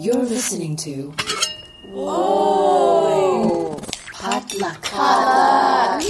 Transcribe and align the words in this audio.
You're 0.00 0.24
listening 0.24 0.76
to. 0.76 1.12
Whoa! 1.92 3.78
Potluck. 4.14 4.80
Potluck. 4.80 6.02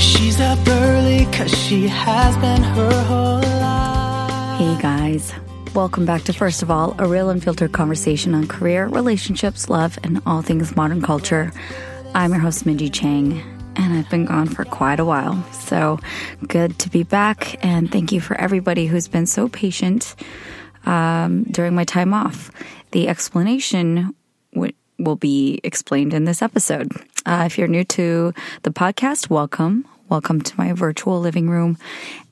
She's 0.00 0.40
up 0.40 0.58
early 0.66 1.26
cause 1.26 1.54
she 1.54 1.88
has 1.88 2.34
been 2.38 2.62
her 2.62 3.04
whole 3.04 3.40
life. 3.60 4.58
Hey 4.58 4.80
guys, 4.80 5.30
welcome 5.76 6.06
back 6.06 6.22
to 6.22 6.32
First 6.32 6.62
of 6.62 6.70
All, 6.70 6.96
a 6.98 7.06
real 7.06 7.28
unfiltered 7.28 7.72
conversation 7.72 8.34
on 8.34 8.48
career, 8.48 8.86
relationships, 8.86 9.68
love, 9.68 9.98
and 10.02 10.22
all 10.24 10.40
things 10.40 10.74
modern 10.74 11.02
culture. 11.02 11.52
I'm 12.14 12.30
your 12.30 12.40
host, 12.40 12.64
Minji 12.64 12.90
Chang, 12.90 13.42
and 13.76 13.92
I've 13.92 14.08
been 14.08 14.24
gone 14.24 14.46
for 14.46 14.64
quite 14.64 15.00
a 15.00 15.04
while. 15.04 15.44
So 15.52 15.98
good 16.48 16.78
to 16.78 16.88
be 16.88 17.02
back, 17.02 17.62
and 17.62 17.92
thank 17.92 18.10
you 18.10 18.22
for 18.22 18.40
everybody 18.40 18.86
who's 18.86 19.06
been 19.06 19.26
so 19.26 19.50
patient 19.50 20.16
um, 20.86 21.42
during 21.44 21.74
my 21.74 21.84
time 21.84 22.14
off. 22.14 22.50
The 22.92 23.06
explanation 23.08 24.14
w- 24.54 24.72
will 24.98 25.16
be 25.16 25.60
explained 25.62 26.14
in 26.14 26.24
this 26.24 26.40
episode. 26.40 26.90
Uh, 27.26 27.42
if 27.44 27.58
you're 27.58 27.68
new 27.68 27.84
to 27.84 28.32
the 28.62 28.70
podcast, 28.70 29.28
welcome. 29.28 29.86
Welcome 30.08 30.40
to 30.40 30.54
my 30.56 30.72
virtual 30.72 31.20
living 31.20 31.50
room. 31.50 31.76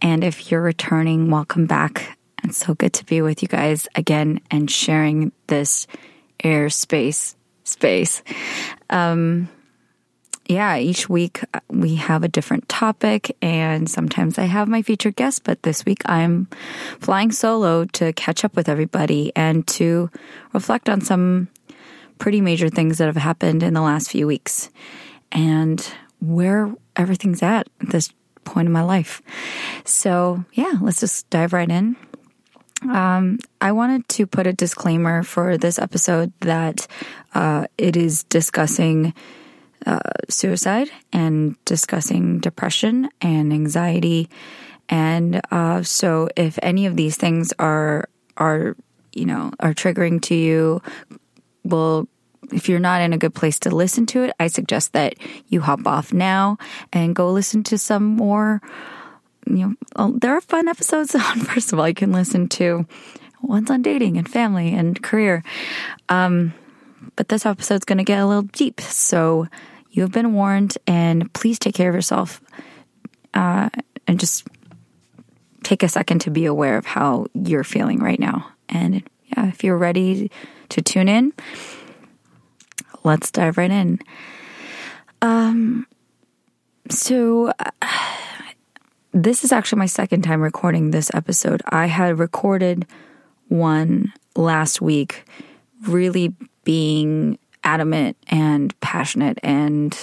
And 0.00 0.24
if 0.24 0.50
you're 0.50 0.62
returning, 0.62 1.30
welcome 1.30 1.66
back. 1.66 2.16
It's 2.44 2.58
so 2.58 2.74
good 2.74 2.92
to 2.94 3.06
be 3.06 3.22
with 3.22 3.42
you 3.42 3.48
guys 3.48 3.88
again 3.94 4.40
and 4.50 4.70
sharing 4.70 5.32
this 5.46 5.86
airspace 6.42 7.34
space. 7.64 8.22
Um, 8.90 9.48
yeah, 10.46 10.76
each 10.76 11.08
week 11.08 11.42
uh, 11.54 11.60
we 11.70 11.94
have 11.94 12.22
a 12.22 12.28
different 12.28 12.68
topic, 12.68 13.34
and 13.40 13.88
sometimes 13.88 14.38
I 14.38 14.44
have 14.44 14.68
my 14.68 14.82
featured 14.82 15.16
guest, 15.16 15.42
but 15.44 15.62
this 15.62 15.86
week 15.86 16.02
I'm 16.04 16.48
flying 17.00 17.32
solo 17.32 17.86
to 17.86 18.12
catch 18.12 18.44
up 18.44 18.54
with 18.54 18.68
everybody 18.68 19.32
and 19.34 19.66
to 19.68 20.10
reflect 20.52 20.90
on 20.90 21.00
some 21.00 21.48
pretty 22.18 22.42
major 22.42 22.68
things 22.68 22.98
that 22.98 23.06
have 23.06 23.16
happened 23.16 23.62
in 23.62 23.72
the 23.72 23.80
last 23.80 24.10
few 24.10 24.26
weeks 24.26 24.70
and 25.32 25.94
where 26.20 26.74
everything's 26.94 27.42
at 27.42 27.68
at 27.80 27.88
this 27.88 28.12
point 28.44 28.66
in 28.66 28.72
my 28.72 28.82
life. 28.82 29.22
So, 29.84 30.44
yeah, 30.52 30.74
let's 30.82 31.00
just 31.00 31.28
dive 31.30 31.54
right 31.54 31.70
in. 31.70 31.96
Um, 32.88 33.38
I 33.60 33.72
wanted 33.72 34.08
to 34.10 34.26
put 34.26 34.46
a 34.46 34.52
disclaimer 34.52 35.22
for 35.22 35.56
this 35.56 35.78
episode 35.78 36.32
that 36.40 36.86
uh, 37.34 37.66
it 37.78 37.96
is 37.96 38.24
discussing 38.24 39.14
uh, 39.86 39.98
suicide 40.28 40.88
and 41.12 41.56
discussing 41.64 42.38
depression 42.40 43.08
and 43.20 43.52
anxiety. 43.52 44.28
And 44.88 45.40
uh, 45.50 45.82
so, 45.82 46.28
if 46.36 46.58
any 46.62 46.86
of 46.86 46.96
these 46.96 47.16
things 47.16 47.52
are 47.58 48.08
are 48.36 48.76
you 49.12 49.26
know 49.26 49.52
are 49.60 49.74
triggering 49.74 50.20
to 50.22 50.34
you, 50.34 50.82
will 51.64 52.08
if 52.52 52.68
you're 52.68 52.80
not 52.80 53.00
in 53.00 53.12
a 53.12 53.18
good 53.18 53.34
place 53.34 53.58
to 53.60 53.74
listen 53.74 54.06
to 54.06 54.24
it, 54.24 54.34
I 54.38 54.48
suggest 54.48 54.92
that 54.92 55.14
you 55.48 55.60
hop 55.60 55.86
off 55.86 56.12
now 56.12 56.58
and 56.92 57.14
go 57.14 57.30
listen 57.32 57.62
to 57.64 57.78
some 57.78 58.04
more. 58.04 58.60
You 59.46 59.76
know, 59.96 60.12
there 60.18 60.36
are 60.36 60.40
fun 60.40 60.68
episodes 60.68 61.14
on. 61.14 61.40
First 61.40 61.72
of 61.72 61.78
all, 61.78 61.88
you 61.88 61.94
can 61.94 62.12
listen 62.12 62.48
to 62.50 62.86
ones 63.42 63.70
on 63.70 63.82
dating 63.82 64.16
and 64.16 64.28
family 64.28 64.72
and 64.72 65.02
career. 65.02 65.42
Um, 66.08 66.54
but 67.16 67.28
this 67.28 67.44
episode's 67.46 67.84
going 67.84 67.98
to 67.98 68.04
get 68.04 68.18
a 68.18 68.26
little 68.26 68.42
deep, 68.42 68.80
so 68.80 69.46
you 69.90 70.02
have 70.02 70.12
been 70.12 70.32
warned. 70.32 70.78
And 70.86 71.32
please 71.32 71.58
take 71.58 71.74
care 71.74 71.88
of 71.88 71.94
yourself, 71.94 72.40
uh, 73.34 73.68
and 74.06 74.18
just 74.18 74.46
take 75.62 75.82
a 75.82 75.88
second 75.88 76.20
to 76.20 76.30
be 76.30 76.44
aware 76.44 76.76
of 76.76 76.86
how 76.86 77.26
you're 77.34 77.64
feeling 77.64 78.00
right 78.00 78.20
now. 78.20 78.48
And 78.68 79.02
yeah, 79.26 79.48
if 79.48 79.64
you're 79.64 79.78
ready 79.78 80.30
to 80.70 80.82
tune 80.82 81.08
in, 81.08 81.32
let's 83.02 83.30
dive 83.30 83.58
right 83.58 83.70
in. 83.70 84.00
Um, 85.22 85.86
so 86.90 87.52
uh, 87.58 87.70
this 89.14 89.44
is 89.44 89.52
actually 89.52 89.78
my 89.78 89.86
second 89.86 90.22
time 90.22 90.42
recording 90.42 90.90
this 90.90 91.10
episode. 91.14 91.62
I 91.68 91.86
had 91.86 92.18
recorded 92.18 92.84
one 93.46 94.12
last 94.34 94.82
week, 94.82 95.24
really 95.86 96.34
being 96.64 97.38
adamant 97.62 98.16
and 98.26 98.78
passionate 98.80 99.38
and 99.42 99.96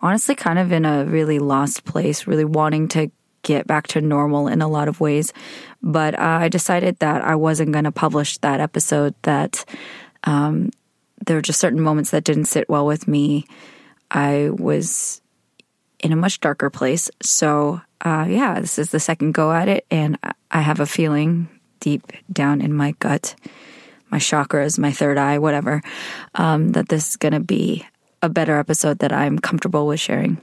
honestly 0.00 0.34
kind 0.34 0.58
of 0.58 0.72
in 0.72 0.86
a 0.86 1.04
really 1.04 1.38
lost 1.38 1.84
place, 1.84 2.26
really 2.26 2.46
wanting 2.46 2.88
to 2.88 3.10
get 3.42 3.66
back 3.66 3.86
to 3.88 4.00
normal 4.00 4.48
in 4.48 4.62
a 4.62 4.68
lot 4.68 4.88
of 4.88 5.00
ways. 5.00 5.34
But 5.82 6.18
uh, 6.18 6.38
I 6.40 6.48
decided 6.48 6.98
that 7.00 7.22
I 7.22 7.34
wasn't 7.34 7.72
going 7.72 7.84
to 7.84 7.92
publish 7.92 8.38
that 8.38 8.58
episode, 8.58 9.14
that 9.22 9.66
um, 10.24 10.70
there 11.26 11.36
were 11.36 11.42
just 11.42 11.60
certain 11.60 11.80
moments 11.80 12.10
that 12.12 12.24
didn't 12.24 12.46
sit 12.46 12.70
well 12.70 12.86
with 12.86 13.06
me. 13.06 13.44
I 14.10 14.48
was 14.50 15.20
in 16.00 16.12
a 16.12 16.16
much 16.16 16.40
darker 16.40 16.70
place. 16.70 17.10
So, 17.22 17.80
uh, 18.00 18.26
yeah, 18.28 18.60
this 18.60 18.78
is 18.78 18.90
the 18.90 19.00
second 19.00 19.32
go 19.32 19.52
at 19.52 19.68
it. 19.68 19.86
And 19.90 20.18
I 20.50 20.60
have 20.60 20.80
a 20.80 20.86
feeling 20.86 21.48
deep 21.80 22.12
down 22.32 22.60
in 22.60 22.72
my 22.74 22.92
gut, 22.98 23.34
my 24.10 24.18
chakras, 24.18 24.78
my 24.78 24.92
third 24.92 25.18
eye, 25.18 25.38
whatever, 25.38 25.82
um, 26.34 26.72
that 26.72 26.88
this 26.88 27.10
is 27.10 27.16
going 27.16 27.32
to 27.32 27.40
be 27.40 27.86
a 28.22 28.28
better 28.28 28.58
episode 28.58 28.98
that 29.00 29.12
I'm 29.12 29.38
comfortable 29.38 29.86
with 29.86 30.00
sharing. 30.00 30.38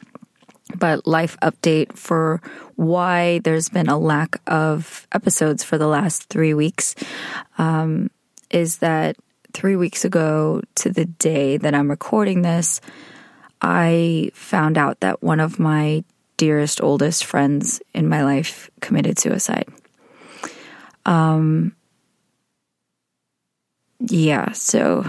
But 0.76 1.06
life 1.06 1.38
update 1.42 1.94
for 1.94 2.42
why 2.76 3.40
there's 3.44 3.70
been 3.70 3.88
a 3.88 4.00
lack 4.00 4.42
of 4.48 5.08
episodes 5.12 5.64
for 5.64 5.78
the 5.78 5.88
last 5.88 6.26
three 6.30 6.54
weeks 6.54 6.96
um, 7.58 8.10
is 8.50 8.78
that 8.78 9.16
three 9.54 9.76
weeks 9.76 10.04
ago 10.04 10.62
to 10.76 10.90
the 10.90 11.06
day 11.06 11.58
that 11.58 11.74
I'm 11.74 11.90
recording 11.90 12.42
this, 12.42 12.82
I 13.62 14.32
found 14.34 14.78
out 14.78 15.00
that 15.00 15.24
one 15.24 15.40
of 15.40 15.60
my 15.60 16.04
dearest, 16.38 16.82
oldest 16.82 17.26
friends 17.26 17.82
in 17.94 18.10
my 18.10 18.24
life 18.24 18.70
committed 18.82 19.18
suicide. 19.18 19.68
Um, 21.06 21.76
yeah, 24.00 24.52
so 24.52 25.06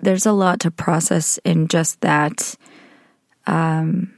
there's 0.00 0.26
a 0.26 0.32
lot 0.32 0.60
to 0.60 0.70
process 0.70 1.38
in 1.44 1.68
just 1.68 2.00
that. 2.02 2.54
Um, 3.46 4.14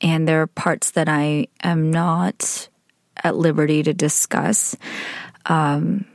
and 0.00 0.26
there 0.26 0.42
are 0.42 0.46
parts 0.46 0.92
that 0.92 1.08
I 1.08 1.48
am 1.62 1.90
not 1.90 2.68
at 3.22 3.36
liberty 3.36 3.82
to 3.82 3.94
discuss. 3.94 4.76
Um, 5.46 6.06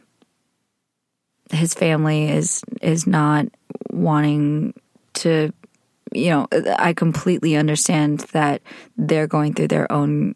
his 1.52 1.74
family 1.74 2.30
is 2.30 2.64
is 2.82 3.08
not 3.08 3.48
wanting 3.92 4.74
to 5.14 5.52
you 6.14 6.30
know 6.30 6.48
i 6.78 6.94
completely 6.94 7.56
understand 7.56 8.20
that 8.32 8.62
they're 8.98 9.28
going 9.28 9.54
through 9.54 9.68
their 9.68 9.92
own 9.92 10.36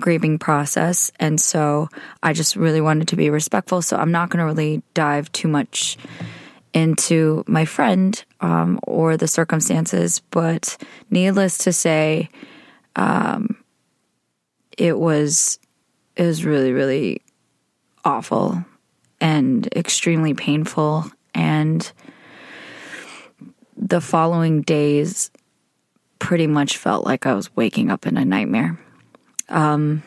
grieving 0.00 0.38
process. 0.38 1.10
And 1.18 1.40
so 1.40 1.88
i 2.22 2.32
just 2.32 2.56
really 2.56 2.80
wanted 2.80 3.08
to 3.08 3.16
be 3.16 3.30
respectful. 3.30 3.82
So 3.82 3.96
i'm 3.96 4.12
not 4.12 4.30
going 4.30 4.38
to 4.38 4.46
really 4.46 4.82
dive 4.94 5.30
too 5.32 5.48
much 5.48 5.96
into 6.74 7.42
my 7.46 7.64
friend 7.64 8.22
um, 8.40 8.78
or 8.84 9.16
the 9.16 9.28
circumstances. 9.28 10.20
But 10.30 10.76
needless 11.10 11.58
to 11.58 11.72
say 11.72 12.28
um, 12.96 13.56
it 14.76 14.98
was 14.98 15.58
it 16.16 16.24
was 16.24 16.44
really 16.44 16.72
really 16.72 17.22
awful 18.04 18.64
and 19.20 19.66
extremely 19.74 20.34
painful. 20.34 21.06
And 21.34 21.90
the 23.78 24.00
following 24.00 24.62
days 24.62 25.30
pretty 26.18 26.46
much 26.46 26.76
felt 26.76 27.04
like 27.04 27.26
I 27.26 27.34
was 27.34 27.54
waking 27.54 27.90
up 27.90 28.06
in 28.06 28.16
a 28.16 28.24
nightmare. 28.24 28.78
Um, 29.48 30.02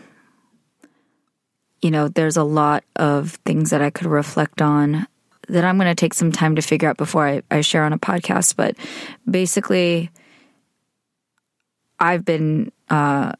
you 1.81 1.89
know, 1.89 2.09
there's 2.09 2.37
a 2.37 2.43
lot 2.43 2.83
of 2.95 3.31
things 3.45 3.71
that 3.71 3.81
I 3.81 3.89
could 3.89 4.07
reflect 4.07 4.61
on 4.61 5.07
that 5.47 5.65
I'm 5.65 5.77
going 5.77 5.87
to 5.87 5.95
take 5.95 6.13
some 6.13 6.31
time 6.31 6.55
to 6.55 6.61
figure 6.61 6.89
out 6.89 6.97
before 6.97 7.27
I, 7.27 7.41
I 7.49 7.61
share 7.61 7.83
on 7.83 7.93
a 7.93 7.97
podcast. 7.97 8.55
But 8.55 8.75
basically, 9.29 10.11
I've 11.99 12.23
been 12.23 12.71
uh, 12.89 13.33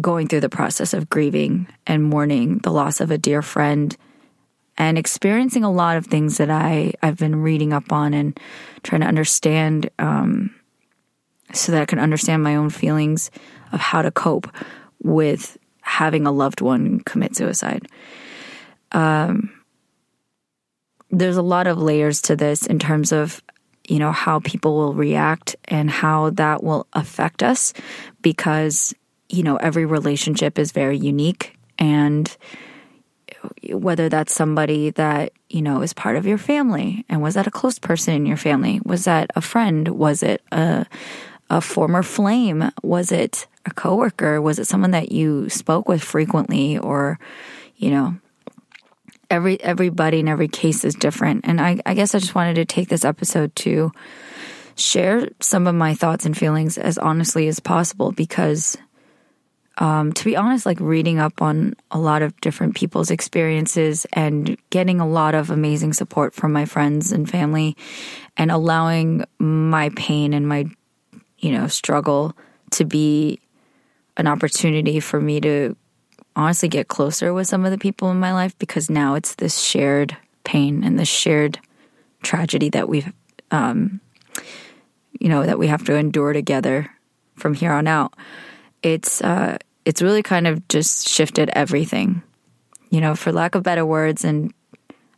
going 0.00 0.28
through 0.28 0.40
the 0.40 0.48
process 0.48 0.94
of 0.94 1.10
grieving 1.10 1.66
and 1.86 2.04
mourning 2.04 2.58
the 2.58 2.70
loss 2.70 3.00
of 3.00 3.10
a 3.10 3.18
dear 3.18 3.42
friend 3.42 3.94
and 4.76 4.98
experiencing 4.98 5.64
a 5.64 5.70
lot 5.70 5.96
of 5.96 6.06
things 6.06 6.38
that 6.38 6.50
I, 6.50 6.92
I've 7.02 7.18
been 7.18 7.36
reading 7.36 7.72
up 7.72 7.92
on 7.92 8.14
and 8.14 8.38
trying 8.82 9.02
to 9.02 9.06
understand 9.06 9.90
um, 9.98 10.54
so 11.52 11.72
that 11.72 11.82
I 11.82 11.86
can 11.86 11.98
understand 11.98 12.42
my 12.42 12.56
own 12.56 12.70
feelings 12.70 13.30
of 13.72 13.80
how 13.80 14.02
to 14.02 14.10
cope 14.10 14.48
with 15.02 15.56
having 15.82 16.26
a 16.26 16.32
loved 16.32 16.60
one 16.60 17.00
commit 17.00 17.36
suicide. 17.36 17.86
Um, 18.92 19.52
there's 21.10 21.36
a 21.36 21.42
lot 21.42 21.66
of 21.66 21.78
layers 21.78 22.20
to 22.22 22.36
this 22.36 22.66
in 22.66 22.78
terms 22.78 23.12
of 23.12 23.42
you 23.86 23.98
know 23.98 24.12
how 24.12 24.40
people 24.40 24.76
will 24.76 24.94
react 24.94 25.56
and 25.66 25.90
how 25.90 26.30
that 26.30 26.64
will 26.64 26.86
affect 26.94 27.42
us 27.42 27.74
because 28.22 28.94
you 29.28 29.42
know 29.42 29.56
every 29.56 29.84
relationship 29.84 30.58
is 30.58 30.72
very 30.72 30.96
unique 30.96 31.56
and 31.78 32.36
whether 33.70 34.08
that's 34.08 34.34
somebody 34.34 34.90
that 34.90 35.32
you 35.48 35.62
know 35.62 35.82
is 35.82 35.92
part 35.92 36.16
of 36.16 36.26
your 36.26 36.38
family. 36.38 37.04
And 37.08 37.22
was 37.22 37.34
that 37.34 37.46
a 37.46 37.50
close 37.50 37.78
person 37.78 38.14
in 38.14 38.26
your 38.26 38.36
family? 38.36 38.80
Was 38.84 39.04
that 39.04 39.30
a 39.34 39.40
friend? 39.40 39.88
Was 39.88 40.22
it 40.22 40.42
a 40.52 40.86
a 41.50 41.60
former 41.60 42.02
flame? 42.02 42.70
Was 42.82 43.12
it 43.12 43.46
a 43.66 43.70
coworker? 43.72 44.40
Was 44.40 44.58
it 44.58 44.66
someone 44.66 44.92
that 44.92 45.12
you 45.12 45.48
spoke 45.48 45.88
with 45.88 46.02
frequently? 46.02 46.78
Or 46.78 47.18
you 47.76 47.90
know 47.90 48.16
every 49.30 49.60
everybody 49.62 50.20
in 50.20 50.28
every 50.28 50.48
case 50.48 50.84
is 50.84 50.94
different. 50.94 51.42
And 51.44 51.60
I, 51.60 51.80
I 51.84 51.94
guess 51.94 52.14
i 52.14 52.18
just 52.18 52.34
wanted 52.34 52.54
to 52.54 52.64
take 52.64 52.88
this 52.88 53.04
episode 53.04 53.54
to 53.56 53.92
share 54.76 55.28
some 55.40 55.66
of 55.66 55.74
my 55.74 55.94
thoughts 55.94 56.26
and 56.26 56.36
feelings 56.36 56.78
as 56.78 56.98
honestly 56.98 57.48
as 57.48 57.60
possible 57.60 58.12
because 58.12 58.76
um, 59.78 60.12
to 60.12 60.24
be 60.24 60.36
honest, 60.36 60.66
like 60.66 60.78
reading 60.80 61.18
up 61.18 61.42
on 61.42 61.74
a 61.90 61.98
lot 61.98 62.22
of 62.22 62.38
different 62.40 62.76
people's 62.76 63.10
experiences 63.10 64.06
and 64.12 64.56
getting 64.70 65.00
a 65.00 65.08
lot 65.08 65.34
of 65.34 65.50
amazing 65.50 65.92
support 65.92 66.32
from 66.32 66.52
my 66.52 66.64
friends 66.64 67.10
and 67.10 67.28
family 67.28 67.76
and 68.36 68.50
allowing 68.52 69.24
my 69.38 69.90
pain 69.96 70.32
and 70.32 70.48
my, 70.48 70.66
you 71.38 71.50
know, 71.50 71.66
struggle 71.66 72.36
to 72.70 72.84
be 72.84 73.40
an 74.16 74.28
opportunity 74.28 75.00
for 75.00 75.20
me 75.20 75.40
to 75.40 75.76
honestly 76.36 76.68
get 76.68 76.88
closer 76.88 77.34
with 77.34 77.48
some 77.48 77.64
of 77.64 77.72
the 77.72 77.78
people 77.78 78.10
in 78.10 78.18
my 78.18 78.32
life 78.32 78.56
because 78.58 78.88
now 78.88 79.14
it's 79.14 79.34
this 79.36 79.58
shared 79.58 80.16
pain 80.44 80.84
and 80.84 80.98
this 80.98 81.08
shared 81.08 81.58
tragedy 82.22 82.68
that 82.70 82.88
we've, 82.88 83.12
um, 83.50 84.00
you 85.18 85.28
know, 85.28 85.44
that 85.44 85.58
we 85.58 85.66
have 85.66 85.84
to 85.84 85.94
endure 85.94 86.32
together 86.32 86.90
from 87.34 87.54
here 87.54 87.72
on 87.72 87.88
out. 87.88 88.14
It's 88.82 89.22
uh, 89.22 89.58
it's 89.84 90.02
really 90.02 90.22
kind 90.22 90.46
of 90.46 90.66
just 90.68 91.08
shifted 91.08 91.50
everything. 91.52 92.22
You 92.90 93.00
know, 93.00 93.14
for 93.14 93.32
lack 93.32 93.54
of 93.54 93.62
better 93.62 93.84
words, 93.84 94.24
and 94.24 94.52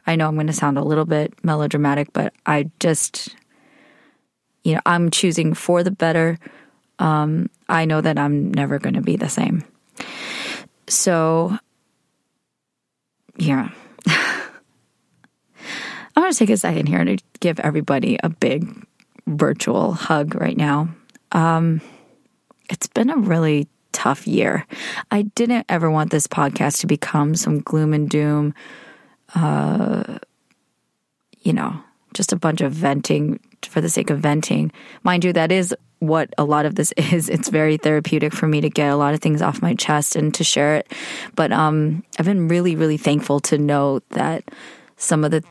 I 0.07 0.17
know 0.17 0.29
I'm 0.29 0.35
going 0.35 0.47
to 0.47 0.53
sound 0.53 0.79
a 0.79 0.85
little 0.85 1.05
bit 1.05 1.35
melodramatic, 1.45 2.13
but 2.13 2.33
I 2.45 2.71
just, 2.81 3.37
you 4.65 4.75
know, 4.75 4.81
I'm 4.87 5.11
choosing 5.11 5.53
for 5.55 5.83
the 5.83 5.91
better. 5.91 6.39
Um, 6.99 7.51
I 7.69 7.85
know 7.85 8.01
that 8.01 8.19
I'm 8.19 8.53
never 8.53 8.79
going 8.79 8.95
to 8.95 9.03
be 9.03 9.17
the 9.17 9.29
same. 9.29 9.65
So, 10.89 11.59
yeah. 13.37 13.71
I'm 16.17 16.23
going 16.23 16.33
to 16.33 16.39
take 16.39 16.51
a 16.51 16.57
second 16.57 16.87
here 16.87 17.05
to 17.05 17.19
give 17.41 17.61
everybody 17.61 18.19
a 18.23 18.31
big 18.31 18.87
virtual 19.27 19.93
hug 19.93 20.35
right 20.35 20.57
now. 20.57 20.89
Um, 21.33 21.81
it's 22.71 22.87
been 22.87 23.11
a 23.11 23.17
really 23.17 23.69
tough 23.97 24.27
year. 24.27 24.67
I 25.11 25.23
didn't 25.23 25.65
ever 25.71 25.91
want 25.91 26.11
this 26.11 26.27
podcast 26.27 26.81
to 26.81 26.87
become 26.87 27.35
some 27.35 27.61
gloom 27.61 27.95
and 27.95 28.11
doom, 28.11 28.55
uh, 29.35 30.19
you 31.41 31.55
know, 31.55 31.81
just 32.13 32.31
a 32.31 32.37
bunch 32.37 32.61
of 32.61 32.73
venting 32.73 33.41
for 33.63 33.81
the 33.81 33.89
sake 33.89 34.11
of 34.11 34.21
venting. 34.21 34.71
Mind 35.03 35.25
you, 35.25 35.33
that 35.33 35.51
is 35.51 35.75
what 36.01 36.29
a 36.37 36.45
lot 36.45 36.67
of 36.67 36.75
this 36.75 36.93
is. 36.99 37.31
It's 37.31 37.49
very 37.49 37.79
therapeutic 37.79 38.35
for 38.35 38.47
me 38.47 38.61
to 38.61 38.69
get 38.69 38.91
a 38.91 38.97
lot 38.97 39.15
of 39.15 39.21
things 39.21 39.41
off 39.41 39.63
my 39.63 39.73
chest 39.75 40.15
and 40.15 40.35
to 40.35 40.45
share 40.45 40.77
it. 40.77 40.93
But 41.35 41.51
um, 41.51 42.05
I've 42.19 42.27
been 42.27 42.49
really, 42.49 42.77
really 42.77 42.99
thankful 42.99 43.41
to 43.41 43.57
know 43.57 44.01
that 44.11 44.45
some 44.97 45.25
of 45.25 45.31
the 45.31 45.45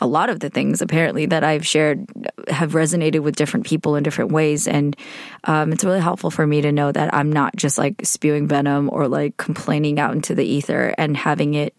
a 0.00 0.06
lot 0.06 0.30
of 0.30 0.40
the 0.40 0.48
things 0.48 0.80
apparently 0.80 1.26
that 1.26 1.44
I've 1.44 1.66
shared 1.66 2.06
have 2.48 2.72
resonated 2.72 3.20
with 3.20 3.36
different 3.36 3.66
people 3.66 3.96
in 3.96 4.02
different 4.02 4.32
ways. 4.32 4.66
And 4.66 4.96
um, 5.44 5.72
it's 5.72 5.84
really 5.84 6.00
helpful 6.00 6.30
for 6.30 6.46
me 6.46 6.62
to 6.62 6.72
know 6.72 6.90
that 6.90 7.12
I'm 7.12 7.30
not 7.30 7.54
just 7.56 7.76
like 7.76 8.04
spewing 8.04 8.48
venom 8.48 8.88
or 8.90 9.08
like 9.08 9.36
complaining 9.36 9.98
out 9.98 10.14
into 10.14 10.34
the 10.34 10.44
ether 10.44 10.94
and 10.96 11.16
having 11.16 11.54
it 11.54 11.74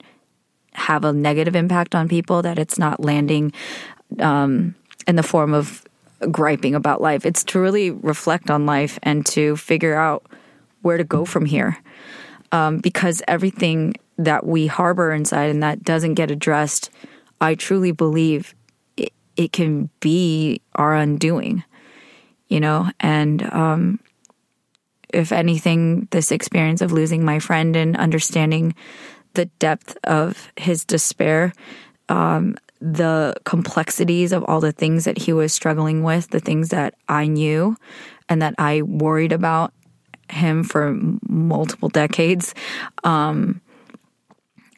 have 0.73 1.03
a 1.03 1.11
negative 1.11 1.55
impact 1.55 1.95
on 1.95 2.07
people, 2.07 2.43
that 2.43 2.59
it's 2.59 2.77
not 2.77 3.03
landing 3.03 3.51
um, 4.19 4.75
in 5.07 5.15
the 5.15 5.23
form 5.23 5.53
of 5.53 5.83
griping 6.29 6.75
about 6.75 7.01
life. 7.01 7.25
It's 7.25 7.43
to 7.45 7.59
really 7.59 7.89
reflect 7.89 8.49
on 8.49 8.65
life 8.65 8.99
and 9.01 9.25
to 9.27 9.57
figure 9.57 9.95
out 9.95 10.25
where 10.81 10.97
to 10.97 11.03
go 11.03 11.25
from 11.25 11.45
here. 11.45 11.77
Um, 12.53 12.79
because 12.79 13.23
everything 13.27 13.95
that 14.25 14.45
we 14.45 14.67
harbor 14.67 15.11
inside 15.11 15.49
and 15.49 15.63
that 15.63 15.83
doesn't 15.83 16.15
get 16.15 16.31
addressed 16.31 16.89
I 17.41 17.55
truly 17.55 17.91
believe 17.91 18.53
it, 18.95 19.11
it 19.35 19.51
can 19.51 19.89
be 19.99 20.61
our 20.75 20.95
undoing, 20.95 21.63
you 22.47 22.59
know, 22.59 22.89
and, 22.99 23.41
um, 23.51 23.99
if 25.11 25.33
anything, 25.33 26.07
this 26.11 26.31
experience 26.31 26.81
of 26.81 26.93
losing 26.93 27.25
my 27.25 27.39
friend 27.39 27.75
and 27.75 27.97
understanding 27.97 28.75
the 29.33 29.45
depth 29.59 29.97
of 30.05 30.51
his 30.55 30.85
despair, 30.85 31.51
um, 32.07 32.55
the 32.79 33.35
complexities 33.43 34.31
of 34.31 34.43
all 34.45 34.61
the 34.61 34.71
things 34.71 35.03
that 35.03 35.17
he 35.17 35.33
was 35.33 35.51
struggling 35.51 36.03
with, 36.03 36.29
the 36.29 36.39
things 36.39 36.69
that 36.69 36.93
I 37.09 37.27
knew 37.27 37.75
and 38.29 38.41
that 38.41 38.55
I 38.57 38.83
worried 38.83 39.33
about 39.33 39.73
him 40.29 40.63
for 40.63 40.97
multiple 41.27 41.89
decades, 41.89 42.53
um, 43.03 43.59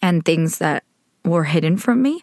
and 0.03 0.23
things 0.23 0.59
that 0.59 0.83
were 1.23 1.45
hidden 1.45 1.77
from 1.77 2.01
me 2.01 2.21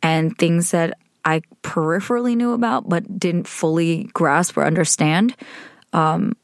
and 0.00 0.38
things 0.38 0.70
that 0.70 0.96
I 1.24 1.42
peripherally 1.62 2.36
knew 2.36 2.52
about 2.52 2.88
but 2.88 3.18
didn't 3.18 3.48
fully 3.48 4.04
grasp 4.14 4.56
or 4.56 4.64
understand. 4.64 5.34
Um, 5.92 6.36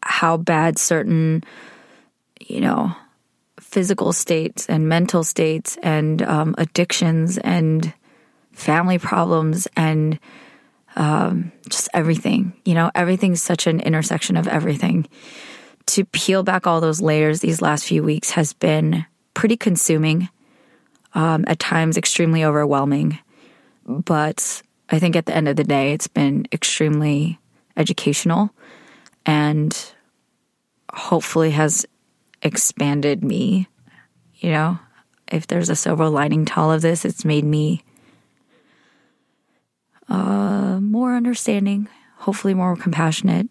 how 0.00 0.36
bad 0.36 0.78
certain, 0.78 1.42
you 2.40 2.60
know, 2.60 2.94
physical 3.58 4.12
states 4.12 4.66
and 4.66 4.88
mental 4.88 5.24
states 5.24 5.76
and 5.82 6.22
um, 6.22 6.54
addictions 6.56 7.36
and 7.38 7.92
family 8.52 8.98
problems 8.98 9.66
and 9.76 10.20
um, 10.94 11.50
just 11.68 11.88
everything. 11.92 12.52
You 12.64 12.74
know, 12.74 12.92
everything's 12.94 13.42
such 13.42 13.66
an 13.66 13.80
intersection 13.80 14.36
of 14.36 14.46
everything. 14.46 15.08
To 15.86 16.04
peel 16.04 16.44
back 16.44 16.66
all 16.66 16.80
those 16.80 17.00
layers 17.00 17.40
these 17.40 17.60
last 17.60 17.86
few 17.86 18.04
weeks 18.04 18.30
has 18.30 18.52
been 18.52 19.04
pretty 19.38 19.56
consuming 19.56 20.28
um, 21.14 21.44
at 21.46 21.60
times 21.60 21.96
extremely 21.96 22.44
overwhelming. 22.44 23.20
But 23.86 24.62
I 24.90 24.98
think 24.98 25.14
at 25.14 25.26
the 25.26 25.36
end 25.36 25.46
of 25.46 25.54
the 25.54 25.62
day, 25.62 25.92
it's 25.92 26.08
been 26.08 26.48
extremely 26.50 27.38
educational 27.76 28.50
and 29.24 29.94
hopefully 30.92 31.52
has 31.52 31.86
expanded 32.42 33.22
me. 33.22 33.68
You 34.38 34.50
know, 34.50 34.78
if 35.28 35.46
there's 35.46 35.70
a 35.70 35.76
silver 35.76 36.08
lining 36.08 36.44
to 36.46 36.56
all 36.56 36.72
of 36.72 36.82
this, 36.82 37.04
it's 37.04 37.24
made 37.24 37.44
me 37.44 37.84
uh, 40.08 40.80
more 40.82 41.14
understanding, 41.14 41.86
hopefully 42.16 42.54
more 42.54 42.74
compassionate. 42.74 43.48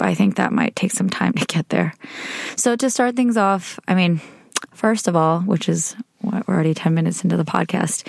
I 0.00 0.14
think 0.14 0.36
that 0.36 0.52
might 0.52 0.76
take 0.76 0.92
some 0.92 1.10
time 1.10 1.32
to 1.34 1.44
get 1.46 1.68
there. 1.68 1.94
So, 2.56 2.76
to 2.76 2.90
start 2.90 3.16
things 3.16 3.36
off, 3.36 3.78
I 3.86 3.94
mean, 3.94 4.20
First 4.72 5.08
of 5.08 5.16
all, 5.16 5.40
which 5.40 5.68
is 5.68 5.96
what, 6.20 6.46
we're 6.46 6.54
already 6.54 6.74
10 6.74 6.94
minutes 6.94 7.24
into 7.24 7.36
the 7.36 7.44
podcast, 7.44 8.06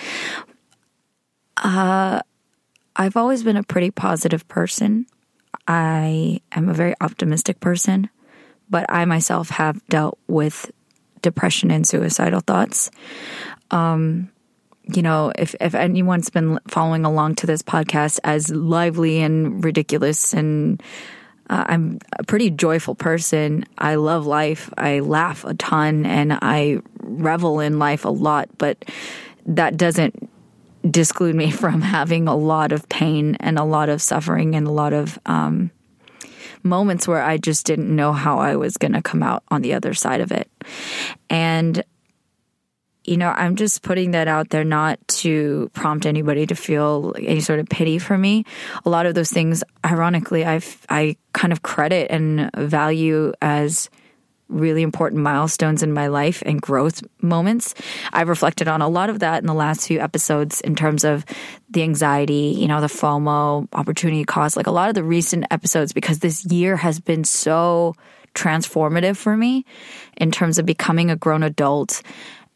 uh, 1.58 2.20
I've 2.96 3.16
always 3.16 3.42
been 3.42 3.56
a 3.56 3.62
pretty 3.62 3.90
positive 3.90 4.46
person. 4.48 5.06
I 5.66 6.40
am 6.52 6.68
a 6.68 6.74
very 6.74 6.94
optimistic 7.00 7.60
person, 7.60 8.08
but 8.68 8.86
I 8.88 9.04
myself 9.04 9.50
have 9.50 9.84
dealt 9.88 10.18
with 10.28 10.70
depression 11.20 11.70
and 11.70 11.86
suicidal 11.86 12.40
thoughts. 12.40 12.90
Um, 13.70 14.30
you 14.92 15.02
know, 15.02 15.32
if, 15.38 15.54
if 15.60 15.74
anyone's 15.74 16.30
been 16.30 16.58
following 16.68 17.04
along 17.04 17.36
to 17.36 17.46
this 17.46 17.62
podcast 17.62 18.18
as 18.24 18.50
lively 18.50 19.20
and 19.20 19.64
ridiculous 19.64 20.32
and 20.32 20.82
uh, 21.52 21.64
I'm 21.68 21.98
a 22.18 22.24
pretty 22.24 22.48
joyful 22.48 22.94
person. 22.94 23.66
I 23.76 23.96
love 23.96 24.24
life. 24.26 24.72
I 24.78 25.00
laugh 25.00 25.44
a 25.44 25.52
ton 25.52 26.06
and 26.06 26.32
I 26.40 26.80
revel 27.00 27.60
in 27.60 27.78
life 27.78 28.06
a 28.06 28.08
lot, 28.08 28.48
but 28.56 28.82
that 29.44 29.76
doesn't 29.76 30.30
disclude 30.90 31.36
me 31.36 31.50
from 31.62 31.82
having 31.82 32.26
a 32.26 32.34
lot 32.34 32.72
of 32.72 32.88
pain 32.88 33.36
and 33.38 33.58
a 33.58 33.64
lot 33.64 33.90
of 33.90 34.00
suffering 34.00 34.54
and 34.54 34.66
a 34.66 34.70
lot 34.70 34.94
of 34.94 35.18
um, 35.26 35.70
moments 36.62 37.06
where 37.06 37.22
I 37.22 37.36
just 37.36 37.66
didn't 37.66 37.94
know 37.94 38.14
how 38.14 38.38
I 38.38 38.56
was 38.56 38.78
going 38.78 38.94
to 38.94 39.02
come 39.02 39.22
out 39.22 39.42
on 39.48 39.60
the 39.60 39.74
other 39.74 39.92
side 39.92 40.22
of 40.22 40.32
it. 40.32 40.50
And 41.28 41.84
you 43.04 43.16
know, 43.16 43.30
I'm 43.30 43.56
just 43.56 43.82
putting 43.82 44.12
that 44.12 44.28
out 44.28 44.50
there 44.50 44.64
not 44.64 44.98
to 45.08 45.70
prompt 45.72 46.06
anybody 46.06 46.46
to 46.46 46.54
feel 46.54 47.14
any 47.18 47.40
sort 47.40 47.58
of 47.58 47.68
pity 47.68 47.98
for 47.98 48.16
me. 48.16 48.44
A 48.84 48.90
lot 48.90 49.06
of 49.06 49.14
those 49.14 49.30
things, 49.30 49.64
ironically, 49.84 50.44
I 50.46 50.60
I 50.88 51.16
kind 51.32 51.52
of 51.52 51.62
credit 51.62 52.10
and 52.10 52.50
value 52.56 53.32
as 53.42 53.90
really 54.48 54.82
important 54.82 55.22
milestones 55.22 55.82
in 55.82 55.92
my 55.92 56.08
life 56.08 56.42
and 56.44 56.60
growth 56.60 57.02
moments. 57.20 57.74
I've 58.12 58.28
reflected 58.28 58.68
on 58.68 58.82
a 58.82 58.88
lot 58.88 59.08
of 59.08 59.20
that 59.20 59.42
in 59.42 59.46
the 59.46 59.54
last 59.54 59.88
few 59.88 59.98
episodes 59.98 60.60
in 60.60 60.76
terms 60.76 61.04
of 61.04 61.24
the 61.70 61.82
anxiety, 61.82 62.54
you 62.58 62.68
know, 62.68 62.80
the 62.80 62.86
FOMO, 62.86 63.66
opportunity 63.72 64.24
cost, 64.24 64.56
like 64.56 64.66
a 64.66 64.72
lot 64.72 64.90
of 64.90 64.94
the 64.94 65.04
recent 65.04 65.46
episodes, 65.50 65.92
because 65.92 66.18
this 66.18 66.44
year 66.44 66.76
has 66.76 67.00
been 67.00 67.24
so 67.24 67.94
transformative 68.34 69.16
for 69.16 69.36
me 69.36 69.64
in 70.16 70.30
terms 70.30 70.58
of 70.58 70.66
becoming 70.66 71.10
a 71.10 71.16
grown 71.16 71.42
adult 71.42 72.02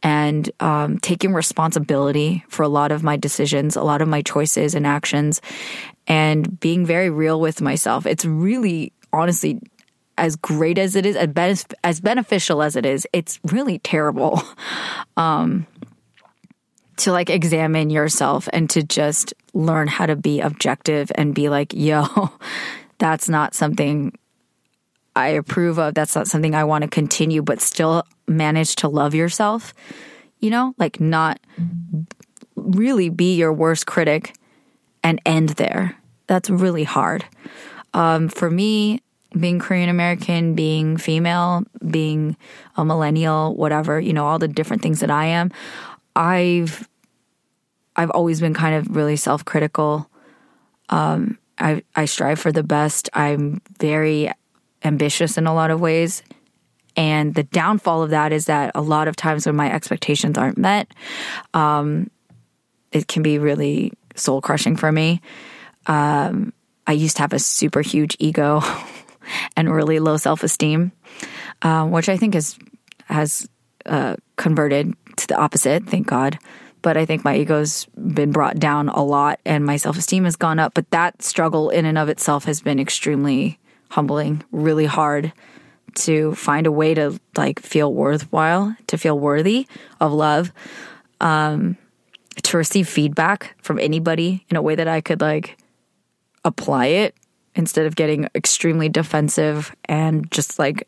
and 0.02 0.50
um, 0.60 0.98
taking 0.98 1.32
responsibility 1.32 2.44
for 2.48 2.62
a 2.62 2.68
lot 2.68 2.92
of 2.92 3.02
my 3.02 3.16
decisions, 3.16 3.76
a 3.76 3.82
lot 3.82 4.02
of 4.02 4.08
my 4.08 4.22
choices 4.22 4.74
and 4.74 4.86
actions, 4.86 5.40
and 6.06 6.58
being 6.60 6.86
very 6.86 7.10
real 7.10 7.40
with 7.40 7.60
myself. 7.60 8.06
It's 8.06 8.24
really, 8.24 8.92
honestly, 9.12 9.60
as 10.18 10.36
great 10.36 10.78
as 10.78 10.96
it 10.96 11.06
is, 11.06 11.16
as, 11.16 11.66
as 11.84 12.00
beneficial 12.00 12.62
as 12.62 12.76
it 12.76 12.86
is, 12.86 13.06
it's 13.12 13.38
really 13.44 13.78
terrible 13.78 14.42
um, 15.16 15.66
to 16.98 17.12
like 17.12 17.28
examine 17.28 17.90
yourself 17.90 18.48
and 18.52 18.70
to 18.70 18.82
just 18.82 19.34
learn 19.52 19.88
how 19.88 20.06
to 20.06 20.16
be 20.16 20.40
objective 20.40 21.12
and 21.14 21.34
be 21.34 21.48
like, 21.48 21.72
yo, 21.74 22.30
that's 22.98 23.28
not 23.28 23.54
something 23.54 24.16
I 25.16 25.28
approve 25.28 25.78
of. 25.78 25.94
That's 25.94 26.14
not 26.14 26.28
something 26.28 26.54
I 26.54 26.64
want 26.64 26.82
to 26.82 26.88
continue, 26.88 27.42
but 27.42 27.60
still 27.60 28.04
manage 28.28 28.76
to 28.76 28.88
love 28.88 29.14
yourself. 29.14 29.74
You 30.40 30.50
know, 30.50 30.74
like 30.78 31.00
not 31.00 31.40
really 32.54 33.08
be 33.08 33.34
your 33.34 33.52
worst 33.52 33.86
critic 33.86 34.36
and 35.02 35.20
end 35.24 35.50
there. 35.50 35.96
That's 36.26 36.50
really 36.50 36.84
hard. 36.84 37.24
Um, 37.94 38.28
for 38.28 38.50
me, 38.50 39.00
being 39.38 39.58
Korean 39.58 39.88
American, 39.88 40.54
being 40.54 40.96
female, 40.96 41.64
being 41.88 42.36
a 42.76 42.84
millennial, 42.84 43.54
whatever, 43.54 43.98
you 44.00 44.12
know, 44.12 44.26
all 44.26 44.38
the 44.38 44.48
different 44.48 44.82
things 44.82 45.00
that 45.00 45.10
I 45.10 45.26
am, 45.26 45.50
I've 46.14 46.88
I've 47.96 48.10
always 48.10 48.40
been 48.40 48.54
kind 48.54 48.74
of 48.74 48.94
really 48.94 49.16
self-critical. 49.16 50.10
Um, 50.90 51.38
I 51.58 51.82
I 51.94 52.04
strive 52.04 52.38
for 52.38 52.52
the 52.52 52.62
best. 52.62 53.08
I'm 53.14 53.62
very 53.78 54.30
ambitious 54.86 55.36
in 55.36 55.46
a 55.46 55.54
lot 55.54 55.70
of 55.70 55.80
ways. 55.80 56.22
And 56.96 57.34
the 57.34 57.42
downfall 57.42 58.02
of 58.02 58.10
that 58.10 58.32
is 58.32 58.46
that 58.46 58.72
a 58.74 58.80
lot 58.80 59.08
of 59.08 59.16
times 59.16 59.44
when 59.44 59.56
my 59.56 59.70
expectations 59.70 60.38
aren't 60.38 60.56
met, 60.56 60.90
um, 61.52 62.10
it 62.90 63.06
can 63.06 63.22
be 63.22 63.38
really 63.38 63.92
soul 64.14 64.40
crushing 64.40 64.76
for 64.76 64.90
me. 64.90 65.20
Um, 65.86 66.54
I 66.86 66.92
used 66.92 67.16
to 67.16 67.22
have 67.22 67.34
a 67.34 67.38
super 67.38 67.82
huge 67.82 68.16
ego 68.18 68.62
and 69.56 69.72
really 69.72 69.98
low 69.98 70.16
self 70.16 70.42
esteem, 70.42 70.92
um, 71.62 71.90
which 71.90 72.08
I 72.08 72.16
think 72.16 72.34
is 72.34 72.58
has 73.06 73.48
uh, 73.84 74.16
converted 74.36 74.94
to 75.16 75.26
the 75.26 75.36
opposite. 75.36 75.86
Thank 75.86 76.06
God. 76.06 76.38
But 76.82 76.96
I 76.96 77.04
think 77.04 77.24
my 77.24 77.36
ego's 77.36 77.86
been 77.96 78.30
brought 78.30 78.58
down 78.58 78.88
a 78.88 79.02
lot, 79.02 79.40
and 79.44 79.64
my 79.64 79.76
self 79.76 79.98
esteem 79.98 80.24
has 80.24 80.36
gone 80.36 80.58
up. 80.58 80.74
But 80.74 80.90
that 80.90 81.22
struggle 81.22 81.70
in 81.70 81.84
and 81.84 81.98
of 81.98 82.08
itself 82.08 82.44
has 82.44 82.60
been 82.60 82.78
extremely 82.78 83.58
humbling, 83.90 84.42
really 84.52 84.86
hard 84.86 85.32
to 85.94 86.34
find 86.34 86.66
a 86.66 86.72
way 86.72 86.94
to 86.94 87.18
like 87.36 87.60
feel 87.60 87.92
worthwhile, 87.92 88.76
to 88.86 88.98
feel 88.98 89.18
worthy 89.18 89.66
of 90.00 90.12
love, 90.12 90.52
um, 91.20 91.76
to 92.42 92.56
receive 92.56 92.88
feedback 92.88 93.54
from 93.62 93.78
anybody 93.78 94.44
in 94.50 94.56
a 94.56 94.62
way 94.62 94.74
that 94.74 94.88
I 94.88 95.00
could 95.00 95.20
like 95.20 95.56
apply 96.44 96.86
it 96.86 97.14
instead 97.54 97.86
of 97.86 97.96
getting 97.96 98.28
extremely 98.34 98.88
defensive 98.88 99.74
and 99.86 100.30
just 100.30 100.58
like 100.58 100.86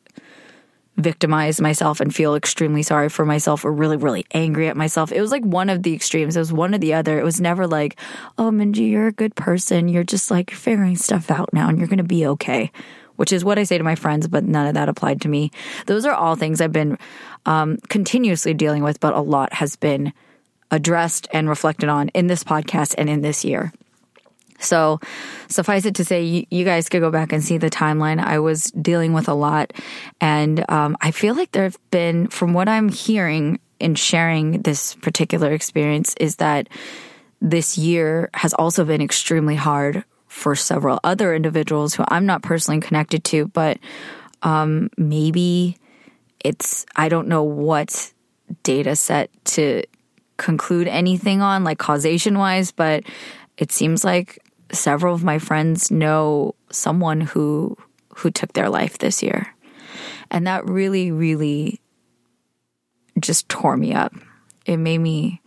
victimize 0.99 1.61
myself 1.61 2.01
and 2.01 2.15
feel 2.15 2.35
extremely 2.35 2.83
sorry 2.83 3.09
for 3.09 3.25
myself 3.25 3.65
or 3.65 3.73
really, 3.73 3.97
really 3.97 4.27
angry 4.33 4.69
at 4.69 4.77
myself. 4.77 5.13
It 5.13 5.21
was 5.21 5.31
like 5.31 5.45
one 5.45 5.71
of 5.71 5.83
the 5.83 5.95
extremes. 5.95 6.37
It 6.37 6.41
was 6.41 6.53
one 6.53 6.75
or 6.75 6.79
the 6.79 6.95
other. 6.95 7.19
It 7.19 7.25
was 7.25 7.41
never 7.41 7.67
like, 7.67 7.99
oh, 8.37 8.51
Minji, 8.51 8.91
you're 8.91 9.07
a 9.07 9.13
good 9.13 9.35
person. 9.37 9.89
You're 9.89 10.05
just 10.05 10.31
like 10.31 10.51
you're 10.51 10.59
figuring 10.59 10.97
stuff 10.97 11.31
out 11.31 11.53
now 11.53 11.69
and 11.69 11.79
you're 11.79 11.87
going 11.87 11.99
to 11.99 12.05
be 12.05 12.27
okay, 12.27 12.73
which 13.17 13.33
is 13.33 13.45
what 13.45 13.59
I 13.59 13.63
say 13.63 13.79
to 13.79 13.85
my 13.85 13.95
friends, 13.95 14.27
but 14.27 14.45
none 14.45 14.67
of 14.67 14.75
that 14.75 14.89
applied 14.89 15.21
to 15.23 15.29
me. 15.29 15.53
Those 15.87 16.05
are 16.05 16.15
all 16.15 16.35
things 16.35 16.61
I've 16.61 16.73
been 16.73 16.99
um, 17.47 17.79
continuously 17.89 18.53
dealing 18.53 18.83
with, 18.83 18.99
but 19.01 19.15
a 19.15 19.21
lot 19.21 19.53
has 19.55 19.77
been 19.77 20.13
addressed 20.71 21.29
and 21.33 21.49
reflected 21.49 21.89
on 21.89 22.09
in 22.09 22.27
this 22.27 22.45
podcast 22.45 22.95
and 22.99 23.09
in 23.09 23.23
this 23.23 23.45
year. 23.45 23.73
So, 24.59 25.01
suffice 25.49 25.85
it 25.85 25.95
to 25.97 26.05
say, 26.05 26.47
you, 26.51 26.65
guys 26.65 26.89
could 26.89 27.01
go 27.01 27.11
back 27.11 27.33
and 27.33 27.43
see 27.43 27.59
the 27.59 27.71
timeline. 27.71 28.23
I 28.23 28.41
was 28.41 28.65
dealing 28.73 29.13
with 29.13 29.29
a 29.29 29.35
lot. 29.35 29.73
And 30.21 30.65
um, 30.69 30.97
I 31.01 31.13
feel 31.13 31.35
like 31.35 31.53
there 31.53 31.65
have 31.65 31.79
been, 31.91 32.27
from 32.29 32.53
what 32.53 32.69
I'm 32.69 32.89
hearing 32.89 33.61
in 33.79 33.95
sharing 33.95 34.63
this 34.63 34.95
particular 34.97 35.53
experience, 35.53 36.15
is 36.19 36.37
that 36.37 36.69
this 37.41 37.79
year 37.79 38.31
has 38.35 38.53
also 38.55 38.85
been 38.85 39.01
extremely 39.01 39.55
hard 39.55 40.05
for 40.27 40.55
several 40.55 41.01
other 41.05 41.35
individuals 41.35 41.95
who 41.95 42.05
I'm 42.09 42.27
not 42.27 42.43
personally 42.43 42.81
connected 42.81 43.25
to, 43.25 43.47
but 43.49 43.79
um, 44.43 44.91
maybe 44.97 45.77
it's, 46.45 46.87
I 46.97 47.09
don't 47.09 47.29
know 47.29 47.43
what 47.43 48.13
data 48.63 48.97
set 48.97 49.31
to 49.45 49.83
conclude 50.37 50.89
anything 50.89 51.43
on, 51.43 51.65
like 51.65 51.79
causation 51.79 52.39
wise, 52.39 52.73
but 52.73 53.05
it 53.57 53.73
seems 53.73 54.05
like 54.05 54.39
several 54.73 55.15
of 55.15 55.25
my 55.25 55.39
friends 55.39 55.91
know 55.91 56.55
someone 56.71 57.21
who 57.21 57.77
who 58.17 58.31
took 58.31 58.53
their 58.53 58.69
life 58.69 58.99
this 58.99 59.23
year. 59.23 59.55
And 60.31 60.47
that 60.47 60.69
really 60.69 61.11
really 61.11 61.81
just 63.19 63.49
tore 63.49 63.77
me 63.77 63.95
up. 63.95 64.15
It 64.67 64.77
made 64.77 64.99
me 64.99 65.41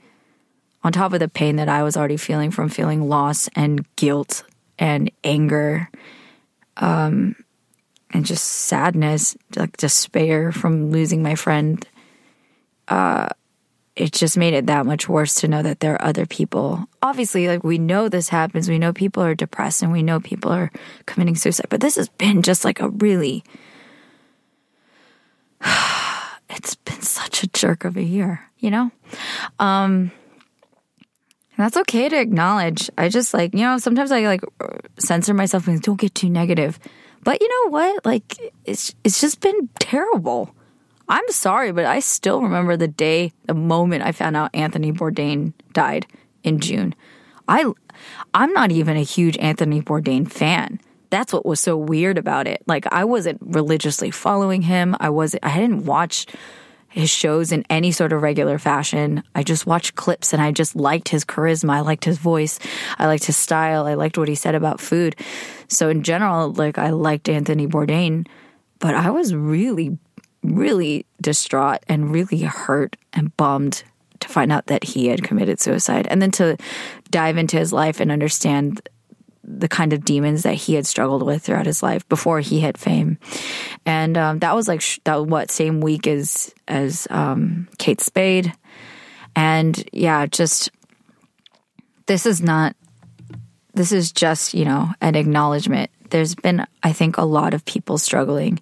on 0.83 0.91
top 0.91 1.13
of 1.13 1.19
the 1.19 1.29
pain 1.29 1.57
that 1.57 1.69
I 1.69 1.83
was 1.83 1.95
already 1.95 2.17
feeling 2.17 2.51
from 2.51 2.69
feeling 2.69 3.07
loss 3.07 3.49
and 3.55 3.85
guilt 3.95 4.43
and 4.79 5.11
anger 5.23 5.89
um 6.77 7.35
and 8.13 8.25
just 8.25 8.43
sadness, 8.43 9.37
like 9.55 9.77
despair 9.77 10.51
from 10.51 10.91
losing 10.91 11.23
my 11.23 11.35
friend. 11.35 11.85
Uh 12.87 13.29
it 14.01 14.13
just 14.13 14.35
made 14.35 14.55
it 14.55 14.65
that 14.65 14.87
much 14.87 15.07
worse 15.07 15.35
to 15.35 15.47
know 15.47 15.61
that 15.61 15.79
there 15.79 15.93
are 15.93 16.03
other 16.03 16.25
people. 16.25 16.87
Obviously, 17.03 17.47
like 17.47 17.63
we 17.63 17.77
know 17.77 18.09
this 18.09 18.29
happens. 18.29 18.67
We 18.67 18.79
know 18.79 18.91
people 18.91 19.21
are 19.21 19.35
depressed 19.35 19.83
and 19.83 19.91
we 19.91 20.01
know 20.01 20.19
people 20.19 20.51
are 20.51 20.71
committing 21.05 21.35
suicide, 21.35 21.67
but 21.69 21.81
this 21.81 21.97
has 21.97 22.09
been 22.09 22.41
just 22.41 22.65
like 22.65 22.81
a 22.81 22.89
really, 22.89 23.43
it's 26.49 26.73
been 26.73 27.01
such 27.03 27.43
a 27.43 27.47
jerk 27.49 27.85
of 27.85 27.95
a 27.95 28.01
year, 28.01 28.49
you 28.57 28.71
know? 28.71 28.89
Um, 29.59 30.11
that's 31.55 31.77
okay 31.77 32.09
to 32.09 32.19
acknowledge. 32.19 32.89
I 32.97 33.07
just 33.07 33.35
like, 33.35 33.53
you 33.53 33.61
know, 33.61 33.77
sometimes 33.77 34.11
I 34.11 34.21
like 34.21 34.41
censor 34.97 35.35
myself 35.35 35.67
and 35.67 35.79
don't 35.79 35.99
get 35.99 36.15
too 36.15 36.31
negative. 36.31 36.79
But 37.23 37.39
you 37.39 37.47
know 37.47 37.69
what? 37.69 38.03
Like, 38.03 38.35
it's, 38.65 38.95
it's 39.03 39.21
just 39.21 39.41
been 39.41 39.69
terrible. 39.77 40.55
I'm 41.11 41.29
sorry, 41.29 41.73
but 41.73 41.85
I 41.85 41.99
still 41.99 42.41
remember 42.41 42.77
the 42.77 42.87
day, 42.87 43.33
the 43.45 43.53
moment 43.53 44.01
I 44.01 44.13
found 44.13 44.37
out 44.37 44.49
Anthony 44.53 44.93
Bourdain 44.93 45.51
died 45.73 46.07
in 46.41 46.61
June. 46.61 46.95
I, 47.49 47.69
I'm 48.33 48.53
not 48.53 48.71
even 48.71 48.95
a 48.95 49.03
huge 49.03 49.37
Anthony 49.39 49.81
Bourdain 49.81 50.31
fan. 50.31 50.79
That's 51.09 51.33
what 51.33 51.45
was 51.45 51.59
so 51.59 51.75
weird 51.75 52.17
about 52.17 52.47
it. 52.47 52.63
Like 52.65 52.87
I 52.93 53.03
wasn't 53.03 53.41
religiously 53.41 54.09
following 54.09 54.61
him. 54.61 54.95
I 55.01 55.09
wasn't. 55.09 55.45
I 55.45 55.59
didn't 55.59 55.85
watch 55.85 56.27
his 56.87 57.09
shows 57.09 57.51
in 57.51 57.65
any 57.69 57.91
sort 57.91 58.13
of 58.13 58.21
regular 58.21 58.57
fashion. 58.57 59.21
I 59.35 59.43
just 59.43 59.65
watched 59.65 59.95
clips 59.95 60.31
and 60.31 60.41
I 60.41 60.53
just 60.53 60.77
liked 60.77 61.09
his 61.09 61.25
charisma. 61.25 61.71
I 61.71 61.81
liked 61.81 62.05
his 62.05 62.19
voice. 62.19 62.57
I 62.97 63.07
liked 63.07 63.25
his 63.25 63.35
style. 63.35 63.85
I 63.85 63.95
liked 63.95 64.17
what 64.17 64.29
he 64.29 64.35
said 64.35 64.55
about 64.55 64.79
food. 64.79 65.17
So 65.67 65.89
in 65.89 66.03
general, 66.03 66.53
like 66.53 66.77
I 66.77 66.91
liked 66.91 67.27
Anthony 67.27 67.67
Bourdain, 67.67 68.27
but 68.79 68.95
I 68.95 69.09
was 69.09 69.35
really 69.35 69.97
really 70.43 71.05
distraught 71.19 71.79
and 71.87 72.11
really 72.11 72.41
hurt 72.41 72.95
and 73.13 73.35
bummed 73.37 73.83
to 74.21 74.27
find 74.27 74.51
out 74.51 74.67
that 74.67 74.83
he 74.83 75.07
had 75.07 75.23
committed 75.23 75.59
suicide 75.59 76.07
and 76.07 76.21
then 76.21 76.31
to 76.31 76.57
dive 77.09 77.37
into 77.37 77.57
his 77.57 77.73
life 77.73 77.99
and 77.99 78.11
understand 78.11 78.87
the 79.43 79.67
kind 79.67 79.91
of 79.91 80.05
demons 80.05 80.43
that 80.43 80.53
he 80.53 80.75
had 80.75 80.85
struggled 80.85 81.23
with 81.23 81.43
throughout 81.43 81.65
his 81.65 81.81
life 81.81 82.07
before 82.07 82.39
he 82.39 82.59
hit 82.59 82.77
fame. 82.77 83.17
And 83.85 84.17
um, 84.17 84.39
that 84.39 84.55
was 84.55 84.67
like 84.67 84.83
that 85.03 85.25
what 85.25 85.51
same 85.51 85.81
week 85.81 86.07
as 86.07 86.53
as 86.67 87.07
um, 87.09 87.67
kate 87.77 88.01
spade. 88.01 88.53
And 89.35 89.83
yeah 89.91 90.25
just 90.25 90.71
this 92.05 92.25
is 92.25 92.41
not 92.41 92.75
this 93.73 93.91
is 93.91 94.11
just 94.11 94.53
you 94.53 94.65
know 94.65 94.89
an 95.01 95.15
acknowledgement. 95.15 95.89
There's 96.09 96.35
been 96.35 96.65
i 96.83 96.91
think 96.91 97.17
a 97.17 97.23
lot 97.23 97.53
of 97.53 97.65
people 97.65 97.97
struggling. 97.97 98.59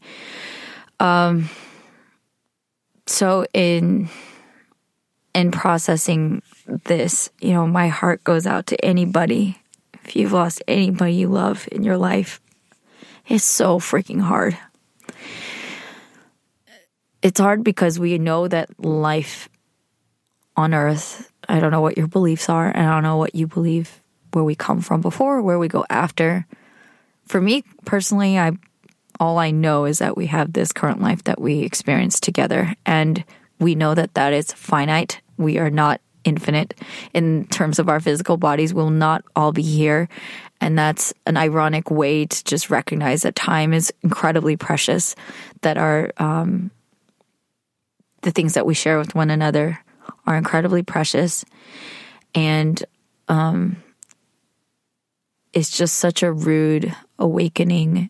Um 1.00 1.50
so 3.10 3.46
in 3.54 4.10
in 5.34 5.52
processing 5.52 6.42
this, 6.86 7.30
you 7.40 7.54
know, 7.54 7.68
my 7.68 7.88
heart 7.88 8.24
goes 8.24 8.46
out 8.48 8.68
to 8.68 8.86
anybody. 8.86 9.58
If 10.04 10.16
you've 10.16 10.34
lost 10.34 10.62
anybody 10.68 11.14
you 11.14 11.28
love 11.28 11.68
in 11.72 11.84
your 11.84 11.98
life, 11.98 12.42
it's 13.28 13.44
so 13.44 13.80
freaking 13.80 14.22
hard. 14.22 14.58
it's 17.22 17.40
hard 17.40 17.64
because 17.64 18.00
we 18.00 18.18
know 18.18 18.48
that 18.48 18.70
life 18.84 19.50
on 20.56 20.74
earth, 20.74 21.32
I 21.48 21.60
don't 21.60 21.72
know 21.72 21.82
what 21.82 21.98
your 21.98 22.08
beliefs 22.08 22.50
are, 22.50 22.68
and 22.68 22.86
I 22.86 22.94
don't 22.94 23.04
know 23.04 23.18
what 23.18 23.36
you 23.36 23.48
believe 23.48 24.02
where 24.34 24.44
we 24.44 24.56
come 24.56 24.82
from 24.82 25.02
before, 25.02 25.42
where 25.42 25.60
we 25.60 25.68
go 25.68 25.86
after. 25.90 26.46
For 27.26 27.42
me 27.42 27.64
personally, 27.86 28.38
I 28.38 28.52
all 29.20 29.38
I 29.38 29.52
know 29.52 29.86
is 29.86 30.00
that 30.00 30.16
we 30.16 30.28
have 30.28 30.54
this 30.54 30.72
current 30.72 31.02
life 31.02 31.24
that 31.26 31.42
we 31.42 31.60
experience 31.60 32.20
together 32.20 32.74
and 32.86 33.24
we 33.60 33.76
know 33.76 33.94
that 33.94 34.14
that 34.14 34.34
is 34.34 34.54
finite. 34.54 35.22
We 35.38 35.58
are 35.58 35.70
not 35.70 36.02
infinite 36.24 36.80
in 37.14 37.46
terms 37.48 37.80
of 37.80 37.90
our 37.90 38.00
physical 38.00 38.38
bodies. 38.38 38.74
We'll 38.74 38.90
not 38.90 39.24
all 39.36 39.52
be 39.52 39.62
here. 39.62 40.08
And 40.62 40.78
that's 40.78 41.14
an 41.26 41.38
ironic 41.38 41.90
way 41.90 42.26
to 42.26 42.44
just 42.44 42.70
recognize 42.70 43.24
that 43.24 43.36
time 43.36 43.74
is 43.74 43.94
incredibly 44.04 44.58
precious, 44.58 45.16
that 45.62 45.78
our, 45.78 46.12
um, 46.18 46.72
the 48.22 48.32
things 48.32 48.54
that 48.54 48.66
we 48.66 48.74
share 48.74 48.98
with 48.98 49.16
one 49.16 49.30
another 49.30 49.80
are 50.28 50.36
incredibly 50.36 50.84
precious. 50.84 51.46
And, 52.36 52.84
um, 53.28 53.78
it's 55.54 55.76
just 55.76 55.96
such 55.96 56.22
a 56.22 56.32
rude 56.32 56.96
awakening 57.18 58.10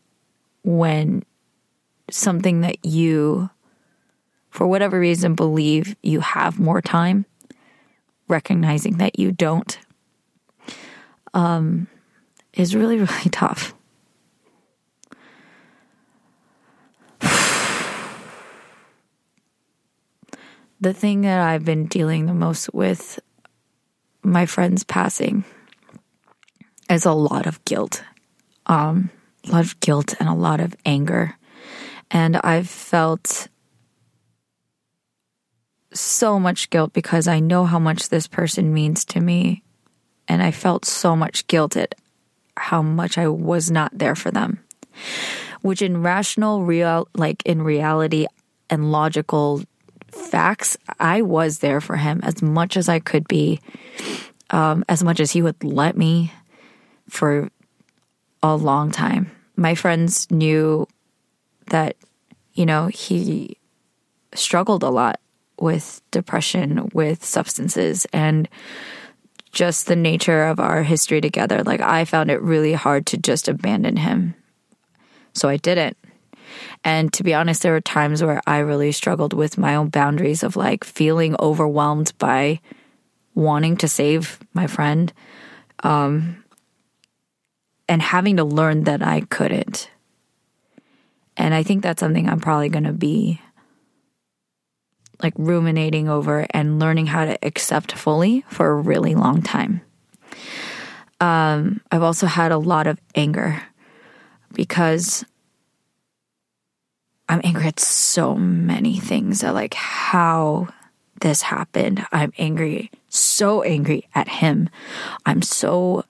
when 0.78 1.24
something 2.12 2.62
that 2.62 2.86
you, 2.86 3.50
for 4.52 4.68
whatever 4.68 5.00
reason, 5.00 5.34
believe 5.34 5.96
you 6.04 6.20
have 6.20 6.60
more 6.60 6.80
time, 6.82 7.26
recognizing 8.28 8.98
that 8.98 9.18
you 9.18 9.32
don't, 9.32 9.80
um, 11.34 11.88
is 12.54 12.76
really, 12.76 12.98
really 13.00 13.30
tough. 13.32 13.74
the 20.80 20.94
thing 20.94 21.22
that 21.22 21.42
I've 21.42 21.66
been 21.66 21.88
dealing 21.88 22.28
the 22.28 22.36
most 22.36 22.72
with 22.76 23.20
my 24.22 24.46
friends 24.46 24.84
passing 24.84 25.46
is 26.92 27.06
a 27.06 27.14
lot 27.14 27.48
of 27.48 27.66
guilt. 27.66 28.04
Um, 28.68 29.10
a 29.48 29.52
lot 29.52 29.66
of 29.66 29.80
guilt 29.80 30.16
and 30.20 30.30
a 30.30 30.34
lot 30.34 30.60
of 30.60 30.76
anger. 30.86 31.36
And 32.12 32.38
I've 32.38 32.70
felt 32.70 33.48
so 35.94 36.40
much 36.40 36.70
guilt 36.70 36.94
because 36.94 37.28
I 37.28 37.40
know 37.40 37.66
how 37.66 37.80
much 37.80 38.10
this 38.10 38.28
person 38.28 38.74
means 38.74 39.06
to 39.06 39.20
me. 39.20 39.64
And 40.28 40.44
I 40.44 40.52
felt 40.52 40.86
so 40.86 41.16
much 41.16 41.48
guilt 41.48 41.76
at 41.76 41.96
how 42.56 42.82
much 42.82 43.18
I 43.18 43.28
was 43.28 43.72
not 43.72 43.98
there 43.98 44.16
for 44.16 44.32
them. 44.32 44.60
Which 45.62 45.82
in 45.82 46.04
rational, 46.04 46.64
real, 46.64 47.08
like 47.16 47.42
in 47.46 47.62
reality 47.62 48.28
and 48.70 48.92
logical 48.92 49.64
facts, 50.12 50.78
I 51.00 51.22
was 51.22 51.60
there 51.60 51.82
for 51.82 51.96
him 51.96 52.20
as 52.24 52.42
much 52.42 52.78
as 52.78 52.90
I 52.90 53.00
could 53.00 53.28
be, 53.28 53.60
um, 54.52 54.86
as 54.88 55.04
much 55.04 55.20
as 55.20 55.32
he 55.32 55.42
would 55.42 55.64
let 55.64 55.98
me 55.98 56.32
for 57.10 57.50
a 58.42 58.56
long 58.56 58.92
time. 58.92 59.32
My 59.56 59.76
friends 59.76 60.30
knew 60.32 60.88
that, 61.68 61.96
you 62.54 62.66
know, 62.66 62.88
he 62.88 63.58
struggled 64.34 64.84
a 64.84 64.90
lot 64.90 65.20
with 65.60 66.02
depression, 66.12 66.90
with 66.94 67.24
substances, 67.24 68.06
and 68.14 68.48
just 69.52 69.88
the 69.88 69.96
nature 69.96 70.46
of 70.46 70.60
our 70.60 70.84
history 70.84 71.22
together. 71.22 71.64
Like, 71.64 71.82
I 71.82 72.06
found 72.06 72.32
it 72.32 72.42
really 72.42 72.74
hard 72.74 73.06
to 73.08 73.18
just 73.18 73.48
abandon 73.48 73.98
him. 73.98 74.36
So 75.34 75.50
I 75.50 75.58
didn't. 75.58 75.98
And 76.84 77.12
to 77.14 77.24
be 77.24 77.34
honest, 77.34 77.62
there 77.62 77.74
were 77.74 77.82
times 77.82 78.24
where 78.24 78.42
I 78.48 78.60
really 78.60 78.92
struggled 78.92 79.34
with 79.34 79.58
my 79.58 79.76
own 79.76 79.90
boundaries 79.90 80.44
of 80.44 80.56
like 80.56 80.84
feeling 80.84 81.36
overwhelmed 81.40 82.14
by 82.18 82.62
wanting 83.36 83.78
to 83.78 83.88
save 83.88 84.40
my 84.54 84.68
friend. 84.68 85.12
Um, 85.84 86.39
and 87.90 88.02
having 88.02 88.38
to 88.38 88.44
learn 88.44 88.84
that 88.84 89.02
I 89.02 89.22
couldn't. 89.22 89.90
And 91.36 91.54
I 91.54 91.64
think 91.64 91.82
that's 91.84 92.00
something 92.00 92.30
I'm 92.30 92.40
probably 92.40 92.70
going 92.70 92.84
to 92.84 92.94
be 92.94 93.42
like 95.22 95.34
ruminating 95.38 96.08
over 96.08 96.46
and 96.52 96.80
learning 96.80 97.08
how 97.08 97.26
to 97.26 97.38
accept 97.46 97.92
fully 97.92 98.46
for 98.48 98.70
a 98.70 98.76
really 98.76 99.16
long 99.16 99.42
time. 99.42 99.82
Um, 101.20 101.82
I've 101.92 102.04
also 102.04 102.28
had 102.28 102.52
a 102.52 102.58
lot 102.58 102.88
of 102.88 103.02
anger 103.16 103.62
because 104.54 105.26
I'm 107.28 107.42
angry 107.44 107.66
at 107.66 107.80
so 107.80 108.36
many 108.36 109.00
things 109.00 109.44
at 109.44 109.54
like 109.54 109.74
how 109.74 110.70
this 111.22 111.42
happened. 111.42 112.06
I'm 112.12 112.32
angry, 112.38 112.92
so 113.10 113.62
angry 113.64 114.08
at 114.16 114.30
him. 114.30 114.70
I'm 115.26 115.42
so 115.42 116.06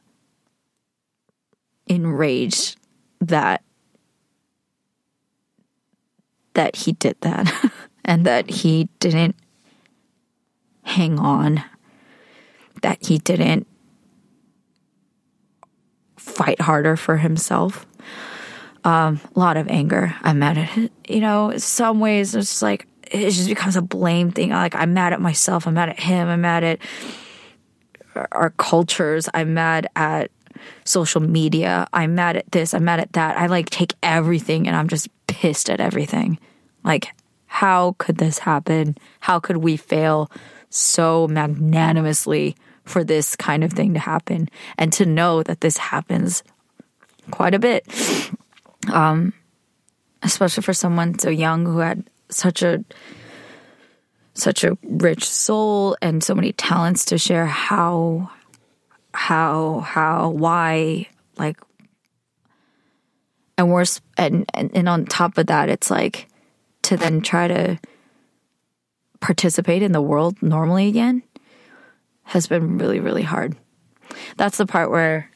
enraged 1.90 2.78
that 3.20 3.64
that 6.54 6.76
he 6.76 6.94
did 6.94 7.18
that 7.22 7.72
and 8.06 8.26
that 8.26 8.50
he 8.50 8.88
didn't 9.00 9.36
hang 10.84 11.20
on 11.20 11.64
that 12.82 13.06
he 13.06 13.18
didn't 13.18 13.68
fight 16.16 16.62
harder 16.62 16.96
for 16.96 17.18
himself. 17.18 17.86
Um, 18.86 19.20
a 19.36 19.40
lot 19.40 19.58
of 19.58 19.68
anger. 19.68 20.16
I'm 20.22 20.40
mad 20.40 20.58
at 20.58 20.78
it 20.78 20.92
you 21.08 21.20
know 21.20 21.58
some 21.58 22.00
ways 22.00 22.34
it's 22.36 22.52
just 22.52 22.62
like 22.62 22.88
it 23.12 23.32
just 23.32 23.50
becomes 23.50 23.76
a 23.76 23.82
blame 23.82 24.32
thing. 24.32 24.52
Like 24.52 24.76
i'm 24.76 24.94
mad 24.94 25.14
at 25.14 25.22
myself. 25.22 25.68
I'm 25.68 25.74
mad 25.74 25.90
at 25.90 26.00
him. 26.00 26.28
I'm 26.28 26.42
mad 26.42 26.64
at 26.64 26.80
our 28.32 28.52
cultures. 28.52 29.30
I'm 29.34 29.54
mad 29.54 29.88
at 29.96 30.32
social 30.86 31.22
media. 31.22 31.88
I'm 31.94 32.16
mad 32.16 32.38
at 32.38 32.52
this. 32.52 32.74
I'm 32.74 32.86
mad 32.86 33.00
at 33.00 33.14
that. 33.14 33.38
I 33.38 33.48
like 33.48 33.70
take 33.70 33.94
everything 34.04 34.68
and 34.68 34.76
I'm 34.76 34.88
just 34.88 35.08
pissed 35.28 35.70
at 35.70 35.80
everything. 35.80 36.40
Like, 36.84 37.14
how 37.48 37.96
could 37.98 38.18
this 38.18 38.40
happen? 38.40 38.98
How 39.20 39.40
could 39.40 39.58
we 39.58 39.78
fail 39.78 40.32
so 40.70 41.28
magnanimously 41.28 42.56
for 42.86 43.04
this 43.04 43.36
kind 43.36 43.64
of 43.64 43.74
thing 43.74 43.94
to 43.94 44.00
happen? 44.00 44.50
And 44.78 44.94
to 44.94 45.06
know 45.06 45.44
that 45.44 45.62
this 45.62 45.78
happens 45.78 46.44
quite 47.32 47.54
a 47.54 47.60
bit. 47.60 47.86
Um, 48.92 49.34
especially 50.24 50.64
for 50.64 50.74
someone 50.74 51.18
so 51.20 51.30
young 51.30 51.66
who 51.66 51.80
had 51.80 52.10
such 52.30 52.62
a 52.62 52.84
such 54.34 54.64
a 54.64 54.78
rich 54.84 55.28
soul 55.28 55.98
and 56.02 56.24
so 56.24 56.34
many 56.34 56.54
talents 56.54 57.06
to 57.06 57.18
share 57.18 57.46
how 57.46 58.32
how, 59.20 59.82
how, 59.82 60.30
why, 60.30 61.06
like, 61.38 61.60
and 63.58 63.70
worse, 63.70 64.00
and, 64.18 64.46
and, 64.54 64.72
and 64.74 64.88
on 64.88 65.06
top 65.06 65.38
of 65.38 65.48
that, 65.48 65.68
it's 65.68 65.92
like 65.92 66.28
to 66.84 66.96
then 66.96 67.20
try 67.20 67.50
to 67.50 67.78
participate 69.20 69.84
in 69.84 69.92
the 69.92 70.02
world 70.02 70.42
normally 70.42 70.88
again 70.88 71.22
has 72.24 72.48
been 72.48 72.78
really, 72.78 73.02
really 73.02 73.24
hard. 73.24 73.58
That's 74.38 74.58
the 74.58 74.66
part 74.66 74.90
where 74.90 75.30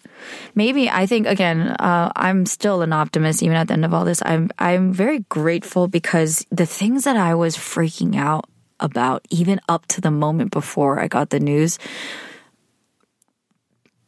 maybe 0.56 0.90
I 0.90 1.06
think 1.06 1.28
again, 1.28 1.68
uh, 1.68 2.10
I'm 2.16 2.46
still 2.46 2.84
an 2.84 2.94
optimist 2.94 3.44
even 3.44 3.58
at 3.58 3.68
the 3.68 3.74
end 3.74 3.84
of 3.84 3.94
all 3.94 4.06
this. 4.06 4.22
I'm 4.26 4.50
I'm 4.60 4.94
very 4.94 5.20
grateful 5.28 5.90
because 5.90 6.46
the 6.52 6.66
things 6.66 7.04
that 7.04 7.18
I 7.18 7.36
was 7.36 7.58
freaking 7.58 8.16
out 8.16 8.46
about, 8.80 9.26
even 9.30 9.60
up 9.68 9.86
to 9.88 10.00
the 10.00 10.12
moment 10.12 10.52
before 10.52 11.02
I 11.02 11.10
got 11.10 11.32
the 11.32 11.40
news, 11.42 11.78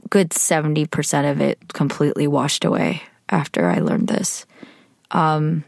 good 0.10 0.30
70% 0.30 1.32
of 1.32 1.42
it 1.42 1.74
completely 1.74 2.28
washed 2.28 2.66
away 2.66 3.02
after 3.30 3.68
I 3.68 3.80
learned 3.80 4.08
this. 4.08 4.46
Um, 5.12 5.64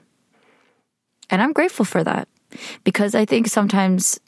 and 1.30 1.42
I'm 1.42 1.54
grateful 1.54 1.86
for 1.86 2.04
that 2.04 2.28
because 2.84 3.16
I 3.16 3.26
think 3.26 3.48
sometimes, 3.48 4.20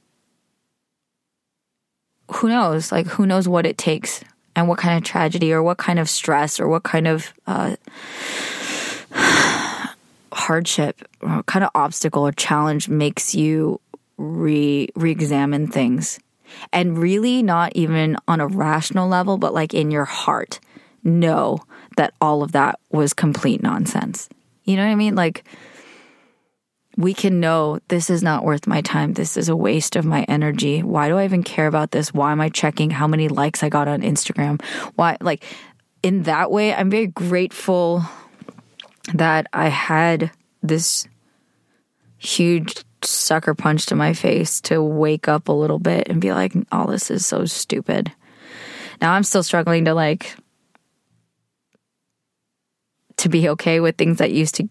who 2.32 2.50
knows, 2.50 2.92
like, 2.92 3.08
who 3.08 3.26
knows 3.26 3.48
what 3.48 3.66
it 3.66 3.78
takes 3.78 4.24
and 4.56 4.68
what 4.68 4.78
kind 4.78 4.98
of 4.98 5.04
tragedy 5.04 5.54
or 5.54 5.64
what 5.64 5.78
kind 5.78 6.00
of 6.00 6.10
stress 6.10 6.60
or 6.60 6.68
what 6.68 6.84
kind 6.84 7.08
of 7.08 7.34
uh, 7.48 7.76
hardship 10.34 11.02
or 11.22 11.38
what 11.38 11.46
kind 11.46 11.64
of 11.64 11.72
obstacle 11.74 12.28
or 12.28 12.32
challenge 12.32 12.90
makes 12.90 13.34
you 13.34 13.80
re 14.18 14.90
re-examine 14.96 15.68
things 15.68 16.20
and 16.72 16.98
really 16.98 17.42
not 17.44 17.72
even 17.76 18.18
on 18.28 18.42
a 18.42 18.48
rational 18.48 19.08
level, 19.08 19.38
but 19.38 19.54
like 19.54 19.74
in 19.74 19.92
your 19.92 20.06
heart, 20.06 20.60
know 21.04 21.60
that 21.98 22.14
all 22.22 22.44
of 22.44 22.52
that 22.54 22.80
was 22.92 23.14
complete 23.14 23.62
nonsense. 23.62 24.30
You 24.64 24.76
know 24.76 24.86
what 24.86 24.92
I 24.92 24.96
mean? 24.96 25.16
Like, 25.16 25.44
we 26.98 27.14
can 27.14 27.40
know 27.40 27.80
this 27.88 28.10
is 28.10 28.22
not 28.22 28.44
worth 28.44 28.68
my 28.68 28.82
time. 28.82 29.14
This 29.14 29.38
is 29.38 29.48
a 29.48 29.56
waste 29.56 29.96
of 29.96 30.06
my 30.06 30.24
energy. 30.24 30.84
Why 30.84 31.08
do 31.08 31.18
I 31.18 31.24
even 31.24 31.44
care 31.44 31.68
about 31.68 31.92
this? 31.92 32.14
Why 32.14 32.32
am 32.32 32.42
I 32.42 32.50
checking 32.50 32.90
how 32.90 33.08
many 33.08 33.30
likes 33.30 33.64
I 33.64 33.70
got 33.70 33.88
on 33.88 34.02
Instagram? 34.02 34.62
Why, 34.96 35.16
like, 35.22 35.44
in 36.04 36.24
that 36.24 36.52
way, 36.52 36.74
I'm 36.74 36.90
very 36.90 37.08
grateful 37.08 38.04
that 39.14 39.48
I 39.54 39.70
had 39.70 40.32
this 40.62 41.08
huge 42.18 42.84
sucker 43.04 43.54
punch 43.54 43.88
to 43.88 43.96
my 43.96 44.14
face 44.14 44.62
to 44.62 44.82
wake 44.82 45.28
up 45.28 45.48
a 45.48 45.54
little 45.54 45.80
bit 45.80 46.08
and 46.10 46.22
be 46.22 46.34
like, 46.34 46.54
all 46.72 46.88
oh, 46.88 46.92
this 46.92 47.12
is 47.12 47.26
so 47.26 47.46
stupid. 47.46 48.12
Now 49.02 49.14
I'm 49.14 49.24
still 49.24 49.44
struggling 49.44 49.86
to 49.86 49.94
like 49.94 50.36
to 53.18 53.30
be 53.30 53.50
okay 53.50 53.80
with 53.80 53.98
things 53.98 54.18
that 54.20 54.32
used 54.32 54.56
to 54.56 54.70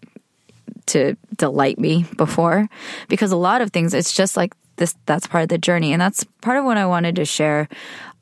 to 0.87 1.15
delight 1.37 1.77
me 1.77 2.05
before 2.17 2.67
because 3.07 3.31
a 3.31 3.37
lot 3.37 3.61
of 3.61 3.71
things 3.71 3.93
it's 3.93 4.13
just 4.13 4.35
like 4.35 4.55
this 4.77 4.95
that's 5.05 5.27
part 5.27 5.43
of 5.43 5.49
the 5.49 5.57
journey 5.57 5.93
and 5.93 6.01
that's 6.01 6.23
part 6.41 6.57
of 6.57 6.65
what 6.65 6.77
I 6.77 6.87
wanted 6.87 7.15
to 7.17 7.25
share 7.25 7.69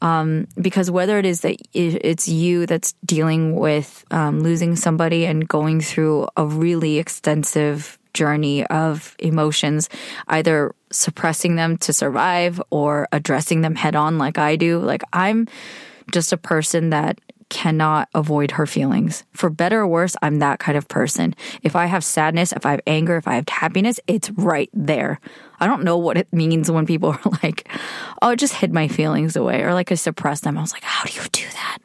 um, 0.02 0.48
because 0.60 0.92
whether 0.92 1.18
it 1.18 1.26
is 1.26 1.42
that 1.42 1.58
it's 1.74 2.28
you 2.28 2.66
that's 2.66 2.94
dealing 3.06 3.56
with 3.56 4.06
um, 4.12 4.42
losing 4.42 4.76
somebody 4.76 5.26
and 5.26 5.48
going 5.48 5.82
through 5.82 6.28
a 6.36 6.46
really 6.46 6.98
extensive 6.98 7.97
journey 8.18 8.66
of 8.66 9.16
emotions, 9.20 9.90
either 10.28 10.74
suppressing 10.92 11.56
them 11.56 11.78
to 11.78 11.94
survive 11.94 12.60
or 12.72 13.08
addressing 13.12 13.62
them 13.62 13.76
head 13.76 13.96
on, 13.96 14.18
like 14.18 14.38
I 14.38 14.56
do. 14.56 14.80
Like, 14.80 15.04
I'm 15.14 15.48
just 16.12 16.34
a 16.34 16.38
person 16.38 16.90
that 16.90 17.20
cannot 17.50 18.10
avoid 18.14 18.52
her 18.52 18.66
feelings. 18.66 19.24
For 19.34 19.50
better 19.50 19.82
or 19.82 19.88
worse, 19.88 20.16
I'm 20.22 20.40
that 20.40 20.60
kind 20.60 20.78
of 20.78 20.88
person. 20.88 21.36
If 21.62 21.76
I 21.76 21.86
have 21.86 22.04
sadness, 22.04 22.52
if 22.52 22.66
I 22.66 22.72
have 22.72 22.82
anger, 22.88 23.16
if 23.18 23.28
I 23.28 23.36
have 23.36 23.48
happiness, 23.48 24.00
it's 24.08 24.30
right 24.32 24.70
there. 24.74 25.20
I 25.60 25.68
don't 25.68 25.84
know 25.84 25.98
what 25.98 26.18
it 26.18 26.32
means 26.34 26.70
when 26.70 26.86
people 26.86 27.10
are 27.26 27.32
like, 27.44 27.70
oh, 28.22 28.30
I 28.30 28.36
just 28.36 28.56
hid 28.56 28.74
my 28.74 28.88
feelings 28.88 29.36
away 29.36 29.62
or 29.62 29.74
like 29.74 29.92
I 29.92 29.96
suppress 29.96 30.42
them. 30.42 30.58
I 30.58 30.62
was 30.62 30.74
like, 30.74 30.84
how 30.84 31.06
do 31.06 31.14
you 31.14 31.28
do 31.32 31.46
that? 31.54 31.78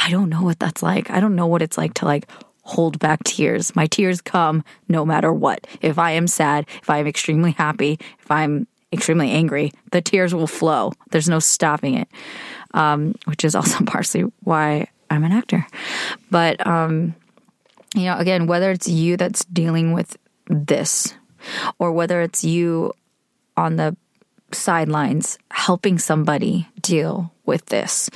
I 0.00 0.10
don't 0.10 0.30
know 0.30 0.42
what 0.42 0.58
that's 0.58 0.82
like. 0.82 1.10
I 1.10 1.20
don't 1.20 1.36
know 1.36 1.46
what 1.46 1.62
it's 1.62 1.78
like 1.78 1.94
to 1.94 2.04
like 2.04 2.28
hold 2.68 2.98
back 2.98 3.24
tears. 3.24 3.74
My 3.74 3.86
tears 3.86 4.20
come 4.20 4.62
no 4.88 5.04
matter 5.04 5.32
what. 5.32 5.66
If 5.80 5.98
I 5.98 6.12
am 6.12 6.26
sad, 6.26 6.66
if 6.82 6.90
I 6.90 6.98
am 6.98 7.06
extremely 7.06 7.52
happy, 7.52 7.98
if 8.20 8.30
I'm 8.30 8.66
extremely 8.92 9.30
angry, 9.30 9.72
the 9.92 10.00
tears 10.00 10.34
will 10.34 10.46
flow. 10.46 10.92
There's 11.10 11.28
no 11.28 11.38
stopping 11.40 11.94
it 11.94 12.08
um, 12.74 13.14
which 13.24 13.44
is 13.44 13.54
also 13.54 13.84
partially 13.86 14.24
why 14.42 14.88
I'm 15.10 15.24
an 15.24 15.32
actor. 15.32 15.66
But, 16.30 16.64
um, 16.66 17.14
you 17.94 18.04
know, 18.04 18.18
again, 18.18 18.46
whether 18.46 18.70
it's 18.70 18.88
you 18.88 19.16
that's 19.16 19.44
dealing 19.46 19.92
with 19.92 20.16
this 20.48 21.14
or 21.78 21.92
whether 21.92 22.20
it's 22.20 22.44
you 22.44 22.92
on 23.56 23.76
the 23.76 23.96
sidelines 24.52 25.38
helping 25.50 25.98
somebody 25.98 26.68
deal 26.80 27.32
with 27.44 27.66
this, 27.66 28.08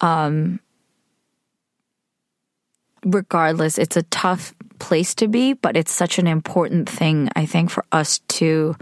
um, 0.00 0.60
regardless, 3.04 3.78
it's 3.78 3.96
a 3.96 4.02
tough 4.04 4.54
place 4.78 5.14
to 5.16 5.28
be, 5.28 5.52
but 5.52 5.76
it's 5.76 5.92
such 5.92 6.18
an 6.18 6.26
important 6.26 6.88
thing, 6.88 7.28
I 7.36 7.46
think, 7.46 7.70
for 7.70 7.84
us 7.92 8.18
to 8.28 8.76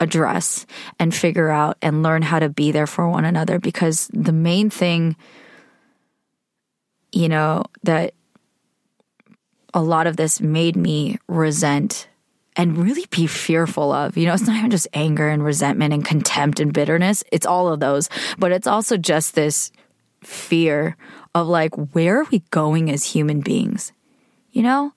address 0.00 0.66
and 0.98 1.14
figure 1.14 1.50
out 1.50 1.76
and 1.82 2.02
learn 2.02 2.22
how 2.22 2.38
to 2.38 2.48
be 2.48 2.70
there 2.70 2.86
for 2.86 3.08
one 3.08 3.24
another 3.24 3.58
because 3.58 4.08
the 4.12 4.32
main 4.32 4.70
thing 4.70 5.16
you 7.10 7.28
know 7.28 7.64
that 7.82 8.14
a 9.74 9.82
lot 9.82 10.06
of 10.06 10.16
this 10.16 10.40
made 10.40 10.76
me 10.76 11.18
resent 11.26 12.08
and 12.56 12.76
really 12.78 13.06
be 13.10 13.26
fearful 13.26 13.92
of. 13.92 14.16
You 14.16 14.26
know, 14.26 14.34
it's 14.34 14.46
not 14.46 14.56
even 14.56 14.70
just 14.70 14.88
anger 14.92 15.28
and 15.28 15.44
resentment 15.44 15.94
and 15.94 16.04
contempt 16.04 16.58
and 16.58 16.72
bitterness. 16.72 17.22
It's 17.30 17.46
all 17.46 17.68
of 17.68 17.80
those, 17.80 18.08
but 18.38 18.50
it's 18.50 18.66
also 18.66 18.96
just 18.96 19.34
this 19.34 19.70
fear 20.22 20.96
of 21.34 21.46
like, 21.46 21.74
where 21.94 22.20
are 22.20 22.26
we 22.30 22.40
going 22.50 22.90
as 22.90 23.04
human 23.04 23.40
beings? 23.40 23.92
You 24.52 24.62
know, 24.62 24.92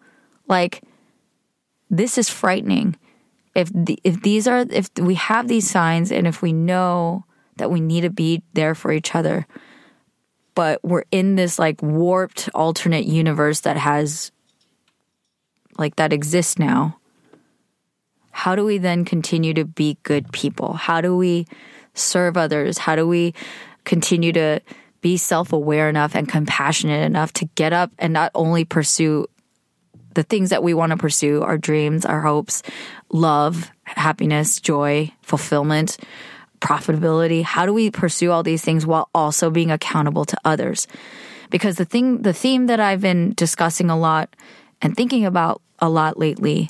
like 0.48 0.84
this 1.90 2.18
is 2.18 2.30
frightening. 2.30 2.96
If 3.54 3.70
the, 3.74 4.00
if 4.04 4.22
these 4.22 4.48
are 4.48 4.66
if 4.70 4.90
we 4.98 5.16
have 5.16 5.48
these 5.48 5.70
signs 5.70 6.12
and 6.12 6.26
if 6.26 6.42
we 6.42 6.54
know 6.54 7.26
that 7.58 7.70
we 7.70 7.82
need 7.82 8.02
to 8.02 8.10
be 8.10 8.44
there 8.54 8.74
for 8.74 8.92
each 8.92 9.14
other 9.14 9.46
but 10.56 10.84
we're 10.84 11.04
in 11.12 11.36
this 11.36 11.60
like 11.60 11.82
warped 11.82 12.50
alternate 12.56 13.06
universe 13.06 13.62
that 13.62 13.78
has 13.78 14.32
like 15.78 15.98
that 15.98 16.14
exists 16.14 16.58
now 16.58 16.98
how 18.32 18.56
do 18.56 18.66
we 18.66 18.78
then 18.78 19.06
continue 19.06 19.54
to 19.54 19.66
be 19.66 19.98
good 20.04 20.32
people? 20.32 20.74
How 20.74 21.02
do 21.02 21.16
we 21.16 21.46
serve 21.94 22.38
others? 22.38 22.80
How 22.80 22.96
do 22.96 23.08
we 23.08 23.34
continue 23.84 24.32
to 24.32 24.62
be 25.02 25.18
self-aware 25.18 25.90
enough 25.90 26.16
and 26.16 26.28
compassionate 26.28 27.04
enough 27.04 27.34
to 27.34 27.46
get 27.56 27.74
up 27.74 27.92
and 27.98 28.14
not 28.14 28.32
only 28.36 28.64
pursue 28.64 29.28
the 30.14 30.24
things 30.24 30.50
that 30.50 30.64
we 30.64 30.74
want 30.74 30.92
to 30.92 30.98
pursue, 30.98 31.42
our 31.42 31.58
dreams, 31.58 32.06
our 32.06 32.22
hopes, 32.22 32.64
love, 33.12 33.72
happiness, 33.84 34.60
joy, 34.60 35.12
fulfillment, 35.22 35.98
profitability. 36.60 37.44
How 37.44 37.66
do 37.66 37.74
we 37.74 37.90
pursue 37.90 38.32
all 38.32 38.44
these 38.44 38.64
things 38.64 38.86
while 38.86 39.10
also 39.16 39.50
being 39.50 39.72
accountable 39.72 40.26
to 40.26 40.38
others? 40.46 40.88
Because 41.50 41.78
the 41.78 41.86
thing, 41.86 42.22
the 42.22 42.34
theme 42.34 42.68
that 42.68 42.80
I've 42.80 43.02
been 43.02 43.34
discussing 43.34 43.90
a 43.90 43.98
lot 43.98 44.36
and 44.82 44.96
thinking 44.96 45.26
about 45.26 45.62
a 45.80 45.90
lot 45.90 46.18
lately 46.20 46.70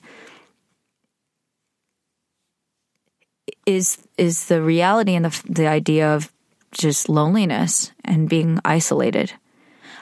is 3.66 3.98
is 4.18 4.46
the 4.46 4.62
reality 4.62 5.14
and 5.14 5.26
the 5.26 5.44
the 5.50 5.68
idea 5.68 6.16
of 6.16 6.32
just 6.72 7.10
loneliness 7.10 7.92
and 8.04 8.30
being 8.30 8.60
isolated. 8.66 9.34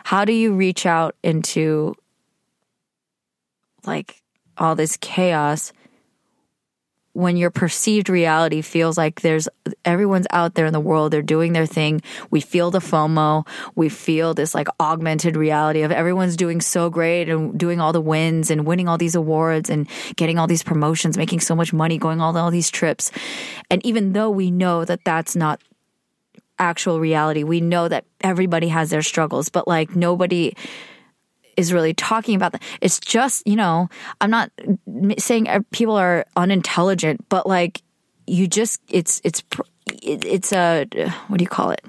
How 0.05 0.25
do 0.25 0.33
you 0.33 0.53
reach 0.53 0.85
out 0.85 1.15
into 1.23 1.95
like 3.85 4.21
all 4.57 4.75
this 4.75 4.97
chaos 4.97 5.71
when 7.13 7.35
your 7.35 7.49
perceived 7.49 8.07
reality 8.07 8.61
feels 8.61 8.97
like 8.97 9.21
there's 9.21 9.49
everyone's 9.83 10.27
out 10.31 10.53
there 10.53 10.65
in 10.65 10.73
the 10.73 10.79
world, 10.79 11.11
they're 11.11 11.21
doing 11.21 11.53
their 11.53 11.65
thing. 11.65 12.01
We 12.29 12.39
feel 12.39 12.71
the 12.71 12.79
FOMO. 12.79 13.47
We 13.75 13.89
feel 13.89 14.33
this 14.33 14.53
like 14.53 14.67
augmented 14.79 15.35
reality 15.35 15.81
of 15.81 15.91
everyone's 15.91 16.37
doing 16.37 16.61
so 16.61 16.89
great 16.89 17.27
and 17.27 17.59
doing 17.59 17.81
all 17.81 17.91
the 17.91 17.99
wins 17.99 18.51
and 18.51 18.65
winning 18.65 18.87
all 18.87 18.97
these 18.97 19.15
awards 19.15 19.69
and 19.69 19.89
getting 20.15 20.37
all 20.37 20.47
these 20.47 20.63
promotions, 20.63 21.17
making 21.17 21.41
so 21.41 21.55
much 21.55 21.73
money, 21.73 21.97
going 21.97 22.21
all, 22.21 22.37
all 22.37 22.51
these 22.51 22.69
trips. 22.69 23.11
And 23.69 23.85
even 23.85 24.13
though 24.13 24.29
we 24.29 24.51
know 24.51 24.85
that 24.85 25.03
that's 25.03 25.35
not 25.35 25.61
actual 26.59 26.99
reality, 26.99 27.43
we 27.43 27.61
know 27.61 27.87
that 27.87 28.05
everybody 28.21 28.67
has 28.67 28.89
their 28.89 29.01
struggles, 29.01 29.49
but 29.49 29.67
like 29.67 29.95
nobody 29.95 30.53
is 31.57 31.73
really 31.73 31.93
talking 31.93 32.35
about 32.35 32.51
that. 32.51 32.63
It's 32.81 32.99
just, 32.99 33.47
you 33.47 33.55
know, 33.55 33.89
I'm 34.21 34.29
not 34.29 34.51
saying 35.17 35.49
uh, 35.49 35.61
people 35.71 35.95
are 35.95 36.25
unintelligent, 36.35 37.27
but 37.29 37.47
like 37.47 37.81
you 38.27 38.47
just, 38.47 38.81
it's, 38.89 39.19
it's, 39.23 39.43
it's 40.01 40.53
a, 40.53 40.85
what 41.27 41.37
do 41.37 41.43
you 41.43 41.49
call 41.49 41.71
it? 41.71 41.83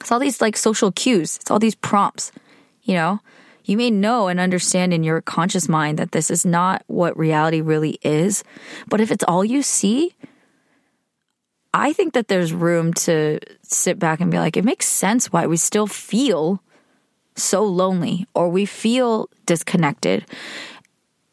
It's 0.00 0.12
all 0.12 0.18
these 0.18 0.40
like 0.40 0.56
social 0.56 0.92
cues. 0.92 1.38
It's 1.40 1.50
all 1.50 1.58
these 1.58 1.74
prompts, 1.74 2.30
you 2.82 2.94
know? 2.94 3.20
You 3.64 3.78
may 3.78 3.90
know 3.90 4.28
and 4.28 4.38
understand 4.38 4.92
in 4.92 5.02
your 5.02 5.22
conscious 5.22 5.70
mind 5.70 5.98
that 5.98 6.12
this 6.12 6.30
is 6.30 6.44
not 6.44 6.84
what 6.86 7.16
reality 7.16 7.62
really 7.62 7.98
is. 8.02 8.44
But 8.88 9.00
if 9.00 9.10
it's 9.10 9.24
all 9.24 9.42
you 9.42 9.62
see, 9.62 10.14
I 11.74 11.92
think 11.92 12.14
that 12.14 12.28
there's 12.28 12.52
room 12.52 12.94
to 12.94 13.40
sit 13.62 13.98
back 13.98 14.20
and 14.20 14.30
be 14.30 14.38
like, 14.38 14.56
it 14.56 14.64
makes 14.64 14.86
sense 14.86 15.32
why 15.32 15.48
we 15.48 15.56
still 15.56 15.88
feel 15.88 16.62
so 17.34 17.64
lonely 17.64 18.28
or 18.32 18.48
we 18.48 18.64
feel 18.64 19.28
disconnected, 19.44 20.24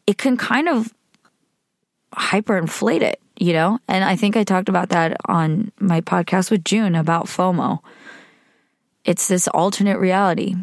it 0.04 0.18
can 0.18 0.36
kind 0.36 0.68
of 0.68 0.92
hyperinflate 2.12 3.02
it, 3.02 3.20
you 3.38 3.52
know? 3.52 3.78
And 3.86 4.04
I 4.04 4.16
think 4.16 4.36
I 4.36 4.42
talked 4.42 4.68
about 4.68 4.88
that 4.88 5.16
on 5.26 5.70
my 5.78 6.00
podcast 6.00 6.50
with 6.50 6.64
June 6.64 6.96
about 6.96 7.26
FOMO. 7.26 7.78
It's 9.04 9.28
this 9.28 9.46
alternate 9.46 10.00
reality. 10.00 10.56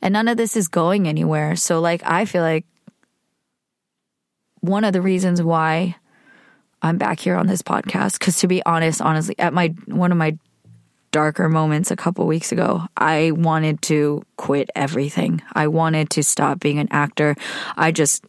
And 0.00 0.12
none 0.12 0.28
of 0.28 0.36
this 0.36 0.56
is 0.56 0.68
going 0.68 1.08
anywhere. 1.08 1.56
So, 1.56 1.80
like, 1.80 2.02
I 2.04 2.24
feel 2.24 2.42
like 2.42 2.66
one 4.60 4.84
of 4.84 4.92
the 4.92 5.02
reasons 5.02 5.42
why 5.42 5.96
I'm 6.82 6.98
back 6.98 7.20
here 7.20 7.36
on 7.36 7.46
this 7.46 7.62
podcast, 7.62 8.18
because 8.18 8.40
to 8.40 8.48
be 8.48 8.62
honest, 8.66 9.00
honestly, 9.00 9.36
at 9.38 9.54
my 9.54 9.68
one 9.86 10.12
of 10.12 10.18
my 10.18 10.36
darker 11.12 11.48
moments 11.48 11.90
a 11.90 11.96
couple 11.96 12.26
weeks 12.26 12.50
ago. 12.50 12.82
I 12.96 13.30
wanted 13.30 13.82
to 13.82 14.24
quit 14.36 14.70
everything. 14.74 15.42
I 15.52 15.68
wanted 15.68 16.10
to 16.10 16.22
stop 16.22 16.58
being 16.58 16.78
an 16.78 16.88
actor. 16.90 17.36
I 17.76 17.92
just 17.92 18.24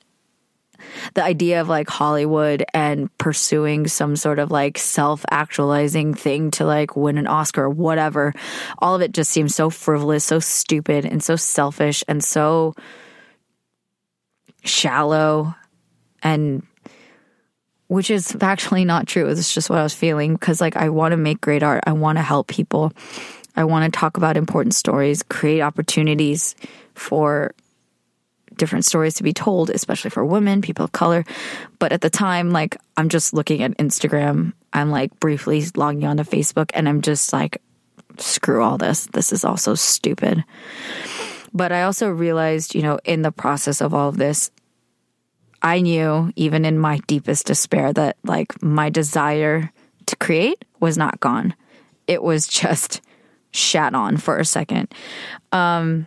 the 1.13 1.23
idea 1.23 1.61
of 1.61 1.69
like 1.69 1.89
Hollywood 1.89 2.65
and 2.73 3.15
pursuing 3.17 3.87
some 3.87 4.17
sort 4.17 4.37
of 4.37 4.51
like 4.51 4.77
self 4.77 5.25
actualizing 5.31 6.13
thing 6.13 6.51
to 6.51 6.65
like 6.65 6.95
win 6.95 7.17
an 7.17 7.25
Oscar 7.25 7.63
or 7.63 7.69
whatever, 7.69 8.33
all 8.77 8.95
of 8.95 9.01
it 9.01 9.13
just 9.13 9.31
seems 9.31 9.55
so 9.55 9.69
frivolous, 9.69 10.25
so 10.25 10.39
stupid, 10.39 11.05
and 11.05 11.23
so 11.23 11.35
selfish 11.37 12.03
and 12.07 12.21
so 12.23 12.75
shallow 14.65 15.55
and 16.21 16.63
which 17.93 18.09
is 18.09 18.35
actually 18.41 18.85
not 18.85 19.05
true. 19.05 19.27
It's 19.27 19.53
just 19.53 19.69
what 19.69 19.77
I 19.77 19.83
was 19.83 19.93
feeling 19.93 20.33
because, 20.33 20.59
like, 20.59 20.75
I 20.75 20.89
want 20.89 21.11
to 21.11 21.17
make 21.17 21.39
great 21.39 21.61
art. 21.61 21.83
I 21.85 21.91
want 21.91 22.17
to 22.17 22.23
help 22.23 22.47
people. 22.47 22.91
I 23.55 23.65
want 23.65 23.85
to 23.85 23.97
talk 23.97 24.17
about 24.17 24.35
important 24.35 24.73
stories, 24.73 25.21
create 25.21 25.61
opportunities 25.61 26.55
for 26.95 27.53
different 28.55 28.85
stories 28.85 29.13
to 29.15 29.23
be 29.23 29.31
told, 29.31 29.69
especially 29.69 30.09
for 30.09 30.25
women, 30.25 30.63
people 30.63 30.85
of 30.85 30.91
color. 30.91 31.23
But 31.77 31.91
at 31.91 32.01
the 32.01 32.09
time, 32.09 32.49
like, 32.49 32.77
I'm 32.97 33.09
just 33.09 33.31
looking 33.31 33.61
at 33.61 33.77
Instagram. 33.77 34.53
I'm 34.73 34.89
like 34.89 35.19
briefly 35.19 35.63
logging 35.75 36.05
onto 36.05 36.23
Facebook 36.23 36.71
and 36.73 36.89
I'm 36.89 37.01
just 37.01 37.31
like, 37.31 37.61
screw 38.17 38.63
all 38.63 38.79
this. 38.79 39.05
This 39.07 39.31
is 39.31 39.45
also 39.45 39.75
stupid. 39.75 40.43
But 41.53 41.71
I 41.71 41.83
also 41.83 42.09
realized, 42.09 42.73
you 42.73 42.81
know, 42.81 42.97
in 43.05 43.21
the 43.21 43.31
process 43.31 43.81
of 43.81 43.93
all 43.93 44.09
of 44.09 44.17
this, 44.17 44.49
I 45.63 45.79
knew 45.79 46.31
even 46.35 46.65
in 46.65 46.77
my 46.77 46.99
deepest 47.07 47.47
despair 47.47 47.93
that 47.93 48.17
like 48.23 48.61
my 48.61 48.89
desire 48.89 49.71
to 50.07 50.15
create 50.17 50.65
was 50.79 50.97
not 50.97 51.19
gone. 51.21 51.55
It 52.05 52.21
was 52.21 52.47
just 52.47 53.01
shat 53.51 53.95
on 53.95 54.17
for 54.17 54.37
a 54.37 54.45
second. 54.45 54.93
Um, 55.51 56.05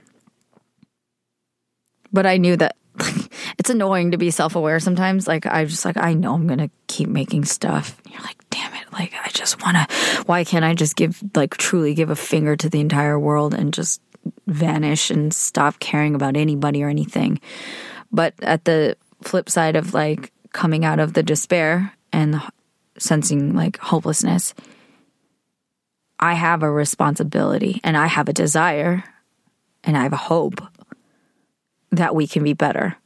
but 2.13 2.27
I 2.27 2.37
knew 2.37 2.57
that 2.57 2.77
it's 3.59 3.71
annoying 3.71 4.11
to 4.11 4.19
be 4.19 4.31
self 4.31 4.57
aware 4.57 4.81
sometimes. 4.81 5.27
Like, 5.27 5.47
I'm 5.47 5.69
just 5.69 5.85
like, 5.85 5.97
I 5.97 6.15
know 6.15 6.35
I'm 6.35 6.47
going 6.47 6.59
to 6.59 6.71
keep 6.87 7.09
making 7.09 7.45
stuff. 7.45 8.01
You're 8.11 8.23
like, 8.23 8.39
damn 8.51 8.75
it. 8.75 8.93
Like, 8.93 9.13
I 9.23 9.29
just 9.31 9.63
want 9.63 9.77
to, 9.77 10.23
why 10.25 10.45
can't 10.45 10.65
I 10.65 10.75
just 10.75 10.97
give, 10.97 11.23
like, 11.35 11.57
truly 11.57 11.95
give 11.95 12.11
a 12.11 12.17
finger 12.17 12.57
to 12.57 12.69
the 12.69 12.81
entire 12.81 13.19
world 13.19 13.55
and 13.55 13.73
just 13.73 14.01
vanish 14.47 15.11
and 15.11 15.33
stop 15.33 15.79
caring 15.79 16.15
about 16.15 16.37
anybody 16.37 16.83
or 16.83 16.89
anything? 16.89 17.41
But 18.11 18.35
at 18.41 18.65
the 18.65 18.97
flip 19.23 19.49
side 19.51 19.77
of 19.77 19.95
like 19.95 20.33
coming 20.53 20.85
out 20.85 20.99
of 20.99 21.13
the 21.13 21.23
despair 21.23 21.93
and 22.13 22.41
sensing 22.99 23.55
like 23.55 23.79
hopelessness, 23.79 24.55
I 26.19 26.35
have 26.35 26.63
a 26.63 26.71
responsibility 26.71 27.81
and 27.85 27.97
I 27.97 28.07
have 28.07 28.29
a 28.29 28.33
desire 28.33 29.05
and 29.85 29.97
I 29.97 30.03
have 30.03 30.13
a 30.13 30.17
hope 30.17 30.61
that 31.93 32.15
we 32.15 32.27
can 32.27 32.43
be 32.43 32.55
better. 32.55 32.97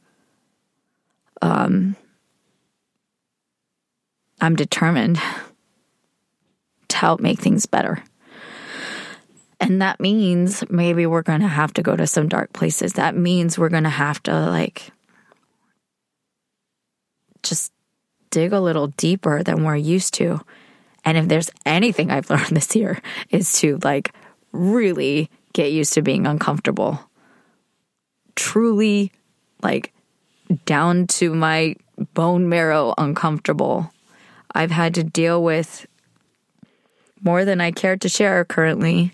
Um, 1.41 1.95
I'm 4.39 4.55
determined 4.55 5.19
to 6.87 6.97
help 6.97 7.19
make 7.19 7.39
things 7.39 7.65
better. 7.65 8.03
And 9.59 9.81
that 9.81 9.99
means 9.99 10.63
maybe 10.71 11.05
we're 11.05 11.21
going 11.21 11.41
to 11.41 11.47
have 11.47 11.73
to 11.73 11.83
go 11.83 11.95
to 11.95 12.07
some 12.07 12.27
dark 12.27 12.51
places. 12.51 12.93
That 12.93 13.15
means 13.15 13.59
we're 13.59 13.69
going 13.69 13.83
to 13.83 13.89
have 13.89 14.21
to 14.23 14.33
like 14.49 14.89
just 17.43 17.71
dig 18.29 18.53
a 18.53 18.59
little 18.59 18.87
deeper 18.87 19.43
than 19.43 19.63
we're 19.63 19.75
used 19.75 20.13
to. 20.15 20.41
And 21.03 21.17
if 21.17 21.27
there's 21.27 21.51
anything 21.65 22.11
I've 22.11 22.29
learned 22.29 22.55
this 22.55 22.75
year 22.75 23.01
is 23.29 23.59
to 23.59 23.79
like 23.83 24.13
really 24.51 25.29
get 25.53 25.71
used 25.71 25.93
to 25.93 26.01
being 26.01 26.25
uncomfortable. 26.25 26.99
Truly 28.35 29.11
like 29.61 29.93
down 30.65 31.07
to 31.07 31.33
my 31.33 31.75
bone 32.13 32.49
marrow 32.49 32.93
uncomfortable. 32.97 33.91
I've 34.53 34.71
had 34.71 34.95
to 34.95 35.03
deal 35.03 35.43
with 35.43 35.85
more 37.21 37.45
than 37.45 37.61
I 37.61 37.71
care 37.71 37.97
to 37.97 38.09
share 38.09 38.43
currently 38.45 39.13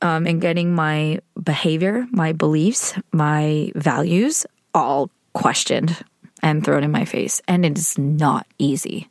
um, 0.00 0.26
in 0.26 0.38
getting 0.38 0.74
my 0.74 1.18
behavior, 1.42 2.06
my 2.10 2.32
beliefs, 2.32 2.94
my 3.12 3.72
values 3.74 4.46
all 4.72 5.10
questioned 5.32 6.04
and 6.44 6.62
thrown 6.62 6.84
in 6.84 6.92
my 6.92 7.06
face. 7.06 7.40
And 7.48 7.64
it 7.64 7.76
is 7.78 7.96
not 7.96 8.46
easy. 8.58 9.08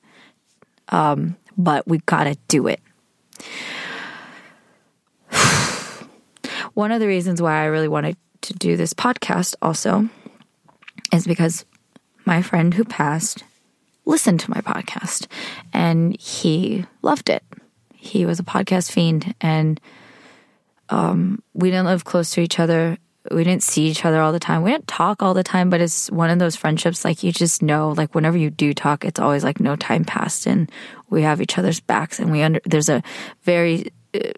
Um, 0.89 1.35
but 1.57 1.87
we 1.87 1.97
gotta 2.05 2.37
do 2.47 2.67
it. 2.67 2.79
One 6.75 6.91
of 6.91 6.99
the 6.99 7.07
reasons 7.07 7.41
why 7.41 7.63
I 7.63 7.65
really 7.65 7.87
wanted 7.87 8.17
to 8.41 8.53
do 8.53 8.77
this 8.77 8.93
podcast 8.93 9.55
also 9.63 10.07
is 11.11 11.25
because 11.25 11.65
my 12.23 12.43
friend 12.43 12.71
who 12.73 12.83
passed 12.83 13.43
listened 14.05 14.39
to 14.41 14.51
my 14.51 14.61
podcast 14.61 15.25
and 15.73 16.15
he 16.21 16.85
loved 17.01 17.29
it. 17.29 17.43
He 17.95 18.27
was 18.27 18.39
a 18.39 18.43
podcast 18.43 18.91
fiend 18.91 19.33
and 19.41 19.81
um, 20.89 21.41
we 21.53 21.71
didn't 21.71 21.87
live 21.87 22.05
close 22.05 22.31
to 22.33 22.41
each 22.41 22.59
other. 22.59 22.97
We 23.31 23.43
didn't 23.43 23.63
see 23.63 23.87
each 23.87 24.03
other 24.03 24.21
all 24.21 24.33
the 24.33 24.39
time. 24.39 24.63
We 24.63 24.71
didn't 24.71 24.87
talk 24.87 25.23
all 25.23 25.33
the 25.33 25.43
time, 25.43 25.69
but 25.69 25.79
it's 25.79 26.11
one 26.11 26.29
of 26.29 26.39
those 26.39 26.57
friendships 26.57 27.05
like 27.05 27.23
you 27.23 27.31
just 27.31 27.61
know, 27.61 27.91
like 27.91 28.13
whenever 28.13 28.37
you 28.37 28.49
do 28.49 28.73
talk, 28.73 29.05
it's 29.05 29.19
always 29.19 29.43
like 29.43 29.59
no 29.61 29.77
time 29.77 30.03
passed 30.03 30.45
and 30.45 30.69
we 31.09 31.21
have 31.21 31.41
each 31.41 31.57
other's 31.57 31.79
backs 31.79 32.19
and 32.19 32.31
we 32.31 32.41
under, 32.41 32.59
there's 32.65 32.89
a 32.89 33.01
very 33.43 33.93
uh, 34.13 34.31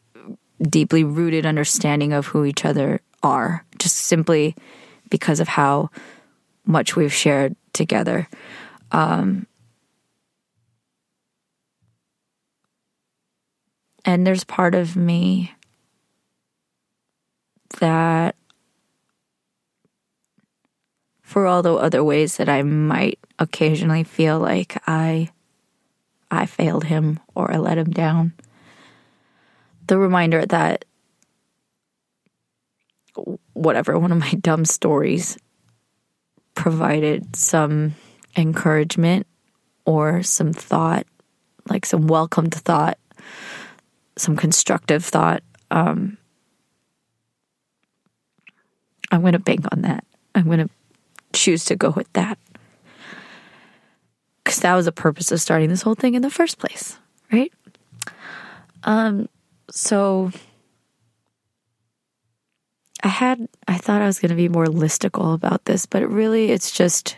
deeply 0.61 1.03
rooted 1.03 1.45
understanding 1.45 2.13
of 2.13 2.27
who 2.27 2.45
each 2.45 2.63
other 2.63 3.01
are, 3.23 3.65
just 3.79 3.95
simply 3.95 4.55
because 5.09 5.39
of 5.39 5.47
how 5.47 5.89
much 6.65 6.95
we've 6.95 7.13
shared 7.13 7.55
together. 7.73 8.27
Um, 8.91 9.47
and 14.05 14.25
there's 14.25 14.43
part 14.43 14.75
of 14.75 14.95
me 14.95 15.53
that 17.79 18.35
for 21.25 21.47
all 21.47 21.63
the 21.63 21.73
other 21.73 22.03
ways 22.03 22.37
that 22.37 22.47
I 22.47 22.61
might 22.61 23.17
occasionally 23.39 24.03
feel 24.03 24.39
like 24.39 24.77
I 24.87 25.31
I 26.29 26.45
failed 26.45 26.85
him 26.85 27.19
or 27.33 27.51
I 27.51 27.57
let 27.57 27.79
him 27.79 27.89
down. 27.89 28.33
The 29.87 29.97
reminder 29.97 30.45
that 30.45 30.85
whatever 33.53 33.97
one 33.97 34.11
of 34.11 34.19
my 34.19 34.33
dumb 34.39 34.65
stories 34.65 35.35
provided 36.53 37.35
some 37.35 37.95
encouragement 38.37 39.25
or 39.83 40.21
some 40.21 40.53
thought, 40.53 41.07
like 41.67 41.87
some 41.87 42.05
welcomed 42.05 42.53
thought, 42.53 42.99
some 44.15 44.35
constructive 44.35 45.03
thought. 45.03 45.41
Um, 45.71 46.17
I'm 49.11 49.21
going 49.21 49.33
to 49.33 49.39
bank 49.39 49.65
on 49.71 49.81
that. 49.81 50.05
I'm 50.35 50.45
going 50.45 50.59
to 50.59 50.69
choose 51.35 51.65
to 51.65 51.75
go 51.75 51.89
with 51.89 52.11
that. 52.13 52.37
Because 54.43 54.59
that 54.59 54.75
was 54.75 54.85
the 54.85 54.91
purpose 54.91 55.31
of 55.31 55.41
starting 55.41 55.69
this 55.69 55.81
whole 55.81 55.95
thing 55.95 56.13
in 56.13 56.21
the 56.21 56.29
first 56.29 56.57
place, 56.59 56.97
right? 57.31 57.51
Um, 58.83 59.27
so 59.71 60.31
I 63.03 63.07
had, 63.07 63.47
I 63.67 63.77
thought 63.77 64.01
I 64.01 64.05
was 64.05 64.19
going 64.19 64.29
to 64.29 64.35
be 64.35 64.49
more 64.49 64.65
listicle 64.65 65.33
about 65.33 65.65
this, 65.65 65.85
but 65.85 66.09
really 66.09 66.51
it's 66.51 66.71
just, 66.71 67.17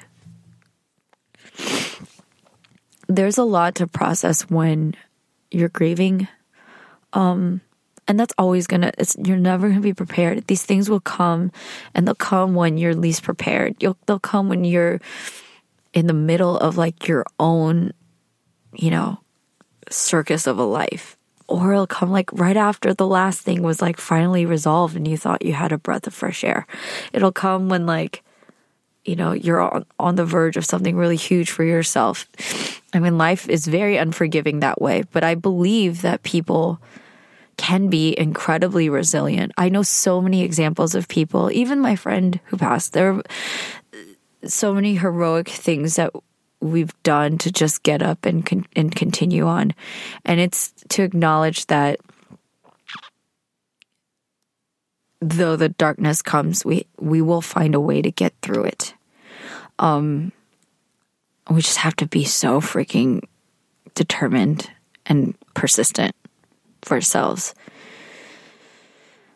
there's 3.07 3.37
a 3.37 3.43
lot 3.43 3.75
to 3.75 3.87
process 3.87 4.49
when 4.49 4.95
you're 5.51 5.69
grieving. 5.69 6.27
Um, 7.13 7.61
and 8.07 8.19
that's 8.19 8.33
always 8.37 8.67
gonna 8.67 8.91
it's 8.97 9.15
you're 9.23 9.37
never 9.37 9.67
gonna 9.67 9.81
be 9.81 9.93
prepared. 9.93 10.47
These 10.47 10.63
things 10.63 10.89
will 10.89 10.99
come 10.99 11.51
and 11.93 12.07
they'll 12.07 12.15
come 12.15 12.55
when 12.55 12.77
you're 12.77 12.95
least 12.95 13.23
prepared. 13.23 13.75
You'll, 13.79 13.97
they'll 14.05 14.19
come 14.19 14.49
when 14.49 14.63
you're 14.63 15.01
in 15.93 16.07
the 16.07 16.13
middle 16.13 16.57
of 16.57 16.77
like 16.77 17.07
your 17.07 17.25
own 17.39 17.91
you 18.73 18.91
know 18.91 19.19
circus 19.89 20.47
of 20.47 20.57
a 20.57 20.63
life. 20.63 21.17
Or 21.49 21.71
it'll 21.71 21.87
come 21.87 22.11
like 22.11 22.29
right 22.33 22.57
after 22.57 22.93
the 22.93 23.07
last 23.07 23.41
thing 23.41 23.61
was 23.61 23.81
like 23.81 23.97
finally 23.97 24.45
resolved 24.45 24.95
and 24.97 25.07
you 25.07 25.17
thought 25.17 25.45
you 25.45 25.53
had 25.53 25.71
a 25.71 25.77
breath 25.77 26.05
of 26.07 26.13
fresh 26.13 26.43
air. 26.43 26.67
It'll 27.13 27.31
come 27.31 27.69
when 27.69 27.85
like 27.85 28.23
you 29.05 29.15
know 29.15 29.31
you're 29.31 29.61
on, 29.61 29.85
on 29.99 30.15
the 30.15 30.25
verge 30.25 30.57
of 30.57 30.65
something 30.65 30.95
really 30.95 31.15
huge 31.15 31.49
for 31.51 31.63
yourself. 31.63 32.27
I 32.93 32.99
mean 32.99 33.17
life 33.17 33.49
is 33.49 33.67
very 33.67 33.97
unforgiving 33.97 34.61
that 34.61 34.81
way 34.81 35.03
but 35.11 35.23
i 35.23 35.35
believe 35.35 36.01
that 36.01 36.23
people 36.23 36.79
can 37.57 37.89
be 37.89 38.17
incredibly 38.17 38.87
resilient. 38.87 39.51
I 39.57 39.69
know 39.69 39.81
so 39.81 40.21
many 40.21 40.43
examples 40.43 40.95
of 40.95 41.07
people, 41.07 41.51
even 41.51 41.79
my 41.79 41.95
friend 41.95 42.39
who 42.45 42.57
passed, 42.57 42.93
there 42.93 43.13
are 43.13 43.23
so 44.45 44.73
many 44.73 44.95
heroic 44.95 45.49
things 45.49 45.95
that 45.95 46.13
we've 46.59 46.93
done 47.03 47.37
to 47.39 47.51
just 47.51 47.83
get 47.83 48.01
up 48.01 48.25
and 48.25 48.45
con- 48.45 48.67
and 48.75 48.95
continue 48.95 49.45
on. 49.45 49.73
And 50.25 50.39
it's 50.39 50.73
to 50.89 51.03
acknowledge 51.03 51.65
that 51.67 51.99
though 55.19 55.55
the 55.55 55.69
darkness 55.69 56.21
comes, 56.21 56.63
we 56.63 56.85
we 56.99 57.21
will 57.21 57.41
find 57.41 57.75
a 57.75 57.79
way 57.79 58.01
to 58.01 58.11
get 58.11 58.33
through 58.41 58.65
it. 58.65 58.93
Um 59.79 60.31
we 61.49 61.61
just 61.61 61.77
have 61.77 61.95
to 61.97 62.07
be 62.07 62.23
so 62.23 62.59
freaking 62.59 63.23
determined 63.95 64.69
and 65.05 65.35
persistent 65.53 66.15
for 66.87 66.95
ourselves. 66.95 67.53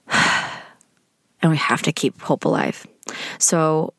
and 0.11 1.51
we 1.51 1.57
have 1.57 1.81
to 1.83 1.91
keep 1.91 2.19
hope 2.21 2.45
alive. 2.45 2.85
So, 3.37 3.93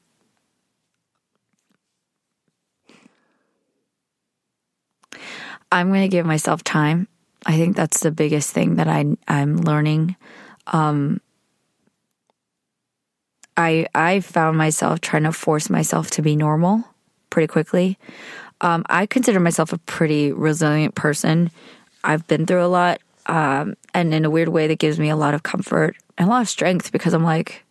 I'm 5.73 5.89
going 5.89 6.03
to 6.03 6.09
give 6.09 6.27
myself 6.27 6.63
time. 6.63 7.09
I 7.47 7.57
think 7.57 7.77
that's 7.77 8.01
the 8.01 8.11
biggest 8.11 8.53
thing 8.53 8.77
that 8.77 8.89
I 8.89 9.17
I'm 9.27 9.57
learning. 9.57 10.17
Um, 10.67 11.21
I 13.57 13.87
I 13.95 14.21
found 14.21 14.57
myself 14.59 15.01
trying 15.01 15.25
to 15.25 15.33
force 15.33 15.71
myself 15.71 16.11
to 16.13 16.23
be 16.23 16.37
normal 16.37 16.85
pretty 17.31 17.47
quickly. 17.47 17.99
Um, 18.61 18.85
I 18.89 19.07
consider 19.07 19.41
myself 19.41 19.73
a 19.73 19.79
pretty 19.79 20.31
resilient 20.31 20.95
person. 20.95 21.51
I've 22.05 22.27
been 22.29 22.47
through 22.47 22.65
a 22.65 22.69
lot, 22.69 23.01
um, 23.27 23.77
and 23.95 24.13
in 24.13 24.25
a 24.25 24.31
weird 24.31 24.49
way, 24.49 24.67
that 24.67 24.79
gives 24.79 24.99
me 24.99 25.11
a 25.11 25.17
lot 25.17 25.35
of 25.35 25.43
comfort 25.43 25.97
and 26.19 26.29
a 26.29 26.31
lot 26.31 26.43
of 26.43 26.49
strength 26.49 26.93
because 26.93 27.15
I'm 27.15 27.25
like, 27.25 27.65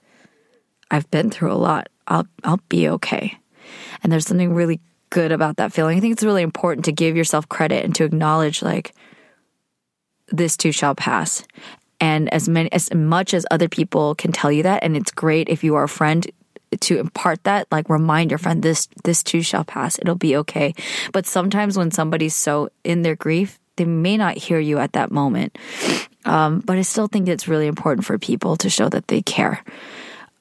I've 0.90 1.10
been 1.12 1.30
through 1.30 1.52
a 1.52 1.56
lot. 1.56 1.90
I'll 2.08 2.28
I'll 2.44 2.60
be 2.70 2.90
okay. 2.90 3.38
And 4.04 4.12
there's 4.12 4.26
something 4.26 4.54
really 4.54 4.80
good 5.10 5.32
about 5.32 5.58
that 5.58 5.74
feeling. 5.74 5.98
I 5.98 6.02
think 6.02 6.14
it's 6.14 6.24
really 6.24 6.42
important 6.42 6.86
to 6.86 6.92
give 6.92 7.16
yourself 7.16 7.48
credit 7.50 7.86
and 7.86 7.94
to 7.96 8.04
acknowledge 8.04 8.62
like 8.62 8.94
this 10.30 10.58
too 10.58 10.72
shall 10.72 10.96
pass. 10.96 11.44
And 12.00 12.34
as 12.34 12.50
many 12.50 12.72
as 12.72 12.94
much 12.94 13.34
as 13.34 13.46
other 13.52 13.70
people 13.70 14.16
can 14.16 14.32
tell 14.32 14.52
you 14.52 14.64
that, 14.64 14.84
and 14.84 14.98
it's 14.98 15.12
great 15.12 15.50
if 15.50 15.64
you 15.64 15.76
are 15.76 15.84
a 15.84 15.90
friend 15.90 16.30
to 16.80 17.00
impart 17.00 17.44
that, 17.44 17.68
like 17.72 17.90
remind 17.90 18.32
your 18.32 18.38
friend 18.38 18.64
this 18.64 18.88
this 19.04 19.22
too 19.22 19.42
shall 19.42 19.64
pass. 19.64 20.00
It'll 20.00 20.16
be 20.16 20.36
okay. 20.38 20.74
But 21.12 21.26
sometimes 21.26 21.78
when 21.78 21.92
somebody's 21.92 22.36
so 22.36 22.70
in 22.84 23.04
their 23.04 23.16
grief, 23.16 23.60
they 23.82 23.86
may 23.86 24.16
not 24.16 24.38
hear 24.38 24.60
you 24.60 24.78
at 24.78 24.94
that 24.94 25.12
moment. 25.12 25.58
Um, 26.24 26.60
but 26.60 26.78
I 26.78 26.84
still 26.84 27.08
think 27.08 27.28
it's 27.28 27.48
really 27.48 27.66
important 27.66 28.06
for 28.06 28.20
people 28.20 28.56
to 28.58 28.70
show 28.70 28.88
that 28.90 29.08
they 29.08 29.24
care. 29.24 29.64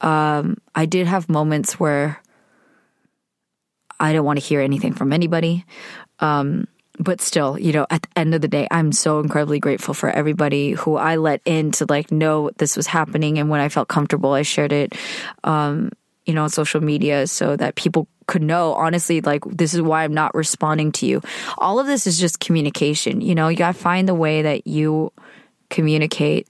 Um, 0.03 0.59
I 0.75 0.85
did 0.85 1.07
have 1.07 1.31
moments 1.31 1.81
where 1.81 2.21
I 3.99 4.13
don't 4.13 4.27
want 4.27 4.39
to 4.39 4.45
hear 4.45 4.61
anything 4.61 4.93
from 4.93 5.13
anybody. 5.13 5.65
Um, 6.19 6.69
but 6.99 7.23
still, 7.23 7.59
you 7.59 7.73
know, 7.73 7.87
at 7.89 8.03
the 8.03 8.09
end 8.15 8.35
of 8.35 8.43
the 8.43 8.49
day, 8.49 8.69
I'm 8.71 8.93
so 8.93 9.21
incredibly 9.21 9.59
grateful 9.59 9.95
for 9.95 10.11
everybody 10.11 10.73
who 10.73 10.97
I 10.97 11.17
let 11.17 11.41
in 11.47 11.71
to 11.73 11.87
like 11.89 12.13
know 12.13 12.51
this 12.59 12.77
was 12.77 12.87
happening. 12.87 13.39
And 13.39 13.49
when 13.49 13.63
I 13.63 13.71
felt 13.71 13.89
comfortable, 13.89 14.33
I 14.33 14.43
shared 14.43 14.73
it, 14.73 14.95
um, 15.45 15.93
you 16.27 16.35
know, 16.35 16.45
on 16.45 16.51
social 16.51 16.81
media 16.81 17.27
so 17.27 17.57
that 17.57 17.75
people 17.75 18.07
could 18.27 18.43
know, 18.43 18.75
honestly, 18.75 19.21
like, 19.21 19.45
this 19.47 19.75
is 19.75 19.83
why 19.83 20.05
I'm 20.05 20.15
not 20.15 20.35
responding 20.35 20.93
to 20.93 21.07
you. 21.07 21.21
All 21.59 21.81
of 21.81 21.87
this 21.87 22.07
is 22.07 22.21
just 22.21 22.41
communication. 22.41 23.21
You 23.21 23.35
know, 23.35 23.49
you 23.49 23.57
got 23.57 23.75
to 23.75 23.81
find 23.81 24.09
the 24.09 24.15
way 24.15 24.43
that 24.43 24.67
you 24.67 25.13
communicate. 25.69 26.49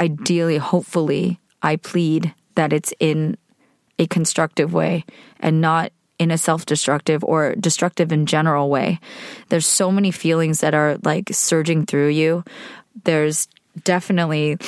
Ideally, 0.00 0.58
hopefully, 0.58 1.40
I 1.62 1.76
plead 1.76 2.32
that 2.54 2.72
it's 2.72 2.94
in 3.00 3.36
a 3.98 4.06
constructive 4.06 4.72
way 4.72 5.04
and 5.40 5.60
not 5.60 5.92
in 6.18 6.30
a 6.30 6.38
self 6.38 6.66
destructive 6.66 7.22
or 7.24 7.54
destructive 7.56 8.12
in 8.12 8.26
general 8.26 8.70
way. 8.70 9.00
There's 9.48 9.66
so 9.66 9.90
many 9.90 10.10
feelings 10.10 10.60
that 10.60 10.74
are 10.74 10.98
like 11.04 11.30
surging 11.32 11.86
through 11.86 12.08
you. 12.08 12.44
There's 13.04 13.48
definitely 13.84 14.58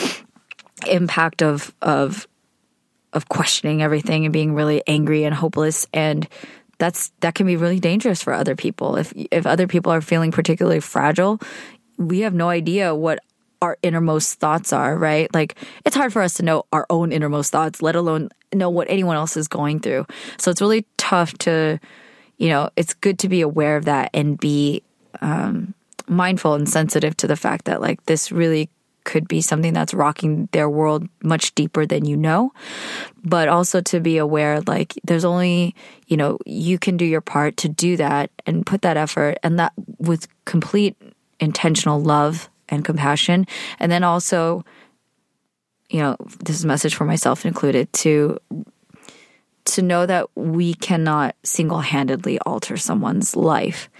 impact 0.86 1.42
of 1.42 1.74
of 1.82 2.26
of 3.12 3.28
questioning 3.28 3.82
everything 3.82 4.24
and 4.24 4.32
being 4.32 4.54
really 4.54 4.82
angry 4.86 5.24
and 5.24 5.34
hopeless 5.34 5.86
and 5.92 6.28
that's 6.78 7.12
that 7.20 7.34
can 7.34 7.46
be 7.46 7.56
really 7.56 7.78
dangerous 7.78 8.22
for 8.22 8.32
other 8.32 8.56
people. 8.56 8.96
If 8.96 9.12
if 9.30 9.46
other 9.46 9.68
people 9.68 9.92
are 9.92 10.00
feeling 10.00 10.32
particularly 10.32 10.80
fragile, 10.80 11.38
we 11.98 12.20
have 12.20 12.34
no 12.34 12.48
idea 12.48 12.94
what 12.94 13.20
our 13.62 13.76
innermost 13.82 14.40
thoughts 14.40 14.72
are, 14.72 14.96
right? 14.96 15.32
Like 15.34 15.56
it's 15.84 15.94
hard 15.94 16.12
for 16.12 16.22
us 16.22 16.34
to 16.34 16.42
know 16.42 16.64
our 16.72 16.86
own 16.88 17.12
innermost 17.12 17.52
thoughts, 17.52 17.82
let 17.82 17.94
alone 17.94 18.30
know 18.54 18.70
what 18.70 18.88
anyone 18.90 19.16
else 19.16 19.36
is 19.36 19.46
going 19.46 19.80
through. 19.80 20.06
So 20.38 20.50
it's 20.50 20.62
really 20.62 20.86
tough 20.96 21.36
to, 21.38 21.78
you 22.38 22.48
know, 22.48 22.70
it's 22.76 22.94
good 22.94 23.18
to 23.20 23.28
be 23.28 23.42
aware 23.42 23.76
of 23.76 23.84
that 23.84 24.10
and 24.14 24.40
be 24.40 24.82
um, 25.20 25.74
mindful 26.08 26.54
and 26.54 26.66
sensitive 26.66 27.16
to 27.18 27.26
the 27.26 27.36
fact 27.36 27.66
that 27.66 27.82
like 27.82 28.04
this 28.06 28.32
really 28.32 28.70
could 29.10 29.26
be 29.26 29.40
something 29.40 29.72
that's 29.74 29.92
rocking 29.92 30.48
their 30.52 30.70
world 30.70 31.08
much 31.20 31.52
deeper 31.56 31.84
than 31.84 32.04
you 32.04 32.16
know. 32.16 32.52
But 33.24 33.48
also 33.48 33.80
to 33.82 33.98
be 33.98 34.18
aware, 34.18 34.60
like, 34.62 34.94
there's 35.02 35.24
only, 35.24 35.74
you 36.06 36.16
know, 36.16 36.38
you 36.46 36.78
can 36.78 36.96
do 36.96 37.04
your 37.04 37.20
part 37.20 37.56
to 37.58 37.68
do 37.68 37.96
that 37.96 38.30
and 38.46 38.64
put 38.64 38.82
that 38.82 38.96
effort 38.96 39.38
and 39.42 39.58
that 39.58 39.72
with 39.98 40.28
complete 40.44 40.96
intentional 41.40 42.00
love 42.00 42.48
and 42.68 42.84
compassion. 42.84 43.48
And 43.80 43.90
then 43.90 44.04
also, 44.04 44.64
you 45.88 45.98
know, 45.98 46.16
this 46.44 46.54
is 46.54 46.64
a 46.64 46.68
message 46.68 46.94
for 46.94 47.04
myself 47.04 47.44
included 47.44 47.92
to 48.04 48.38
to 49.66 49.82
know 49.82 50.06
that 50.06 50.26
we 50.34 50.74
cannot 50.74 51.36
single-handedly 51.44 52.38
alter 52.40 52.76
someone's 52.76 53.36
life. 53.36 53.90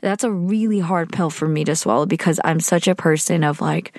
That's 0.00 0.24
a 0.24 0.30
really 0.30 0.78
hard 0.80 1.12
pill 1.12 1.28
for 1.28 1.48
me 1.48 1.64
to 1.64 1.76
swallow 1.76 2.06
because 2.06 2.40
I'm 2.44 2.60
such 2.60 2.88
a 2.88 2.94
person 2.94 3.44
of 3.44 3.60
like 3.60 3.98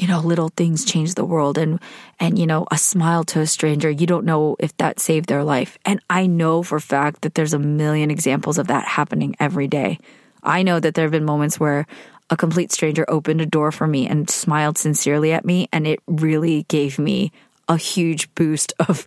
you 0.00 0.08
know 0.08 0.20
little 0.20 0.48
things 0.56 0.84
change 0.84 1.14
the 1.14 1.24
world 1.24 1.58
and 1.58 1.78
and 2.18 2.38
you 2.38 2.46
know 2.46 2.66
a 2.70 2.78
smile 2.78 3.22
to 3.24 3.40
a 3.40 3.46
stranger 3.46 3.90
you 3.90 4.06
don't 4.06 4.24
know 4.24 4.56
if 4.58 4.76
that 4.78 4.98
saved 4.98 5.28
their 5.28 5.44
life 5.44 5.78
and 5.84 6.00
i 6.08 6.26
know 6.26 6.62
for 6.62 6.80
fact 6.80 7.22
that 7.22 7.34
there's 7.34 7.54
a 7.54 7.58
million 7.58 8.10
examples 8.10 8.58
of 8.58 8.66
that 8.66 8.84
happening 8.84 9.36
every 9.38 9.68
day 9.68 9.98
i 10.42 10.62
know 10.62 10.80
that 10.80 10.94
there 10.94 11.04
have 11.04 11.12
been 11.12 11.24
moments 11.24 11.60
where 11.60 11.86
a 12.30 12.36
complete 12.36 12.72
stranger 12.72 13.04
opened 13.08 13.40
a 13.40 13.46
door 13.46 13.72
for 13.72 13.86
me 13.86 14.06
and 14.06 14.30
smiled 14.30 14.78
sincerely 14.78 15.32
at 15.32 15.44
me 15.44 15.68
and 15.72 15.86
it 15.86 16.00
really 16.06 16.64
gave 16.68 16.98
me 16.98 17.32
a 17.68 17.76
huge 17.76 18.32
boost 18.34 18.72
of 18.78 19.06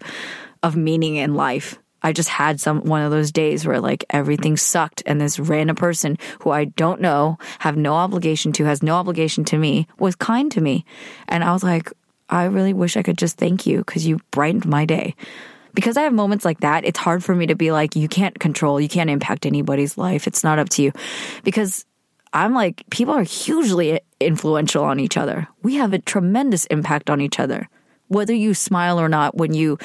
of 0.63 0.77
meaning 0.77 1.17
in 1.17 1.35
life. 1.35 1.77
I 2.03 2.11
just 2.11 2.29
had 2.29 2.59
some 2.59 2.81
one 2.81 3.01
of 3.01 3.11
those 3.11 3.31
days 3.31 3.65
where 3.65 3.79
like 3.79 4.05
everything 4.09 4.57
sucked 4.57 5.01
and 5.05 5.19
this 5.19 5.39
random 5.39 5.75
person 5.75 6.17
who 6.41 6.51
I 6.51 6.65
don't 6.65 7.01
know, 7.01 7.37
have 7.59 7.77
no 7.77 7.93
obligation 7.93 8.51
to, 8.53 8.65
has 8.65 8.83
no 8.83 8.95
obligation 8.95 9.45
to 9.45 9.57
me, 9.57 9.87
was 9.97 10.15
kind 10.15 10.51
to 10.51 10.61
me. 10.61 10.85
And 11.27 11.43
I 11.43 11.53
was 11.53 11.63
like, 11.63 11.91
I 12.29 12.45
really 12.45 12.73
wish 12.73 12.97
I 12.97 13.03
could 13.03 13.17
just 13.17 13.37
thank 13.37 13.65
you 13.65 13.79
because 13.79 14.05
you 14.05 14.19
brightened 14.31 14.65
my 14.65 14.85
day. 14.85 15.15
Because 15.73 15.97
I 15.97 16.03
have 16.03 16.13
moments 16.13 16.45
like 16.45 16.59
that, 16.59 16.85
it's 16.85 16.99
hard 16.99 17.23
for 17.23 17.33
me 17.33 17.47
to 17.47 17.55
be 17.55 17.71
like, 17.71 17.95
you 17.95 18.07
can't 18.07 18.39
control, 18.39 18.79
you 18.79 18.89
can't 18.89 19.09
impact 19.09 19.45
anybody's 19.45 19.97
life. 19.97 20.27
It's 20.27 20.43
not 20.43 20.59
up 20.59 20.69
to 20.69 20.83
you. 20.83 20.91
Because 21.43 21.85
I'm 22.31 22.53
like, 22.53 22.83
people 22.89 23.13
are 23.13 23.23
hugely 23.23 23.99
influential 24.19 24.83
on 24.83 24.99
each 24.99 25.17
other. 25.17 25.47
We 25.63 25.75
have 25.75 25.93
a 25.93 25.99
tremendous 25.99 26.65
impact 26.67 27.09
on 27.09 27.21
each 27.21 27.39
other. 27.39 27.69
Whether 28.07 28.33
you 28.33 28.53
smile 28.53 28.99
or 28.99 29.09
not 29.09 29.35
when 29.35 29.53
you 29.53 29.79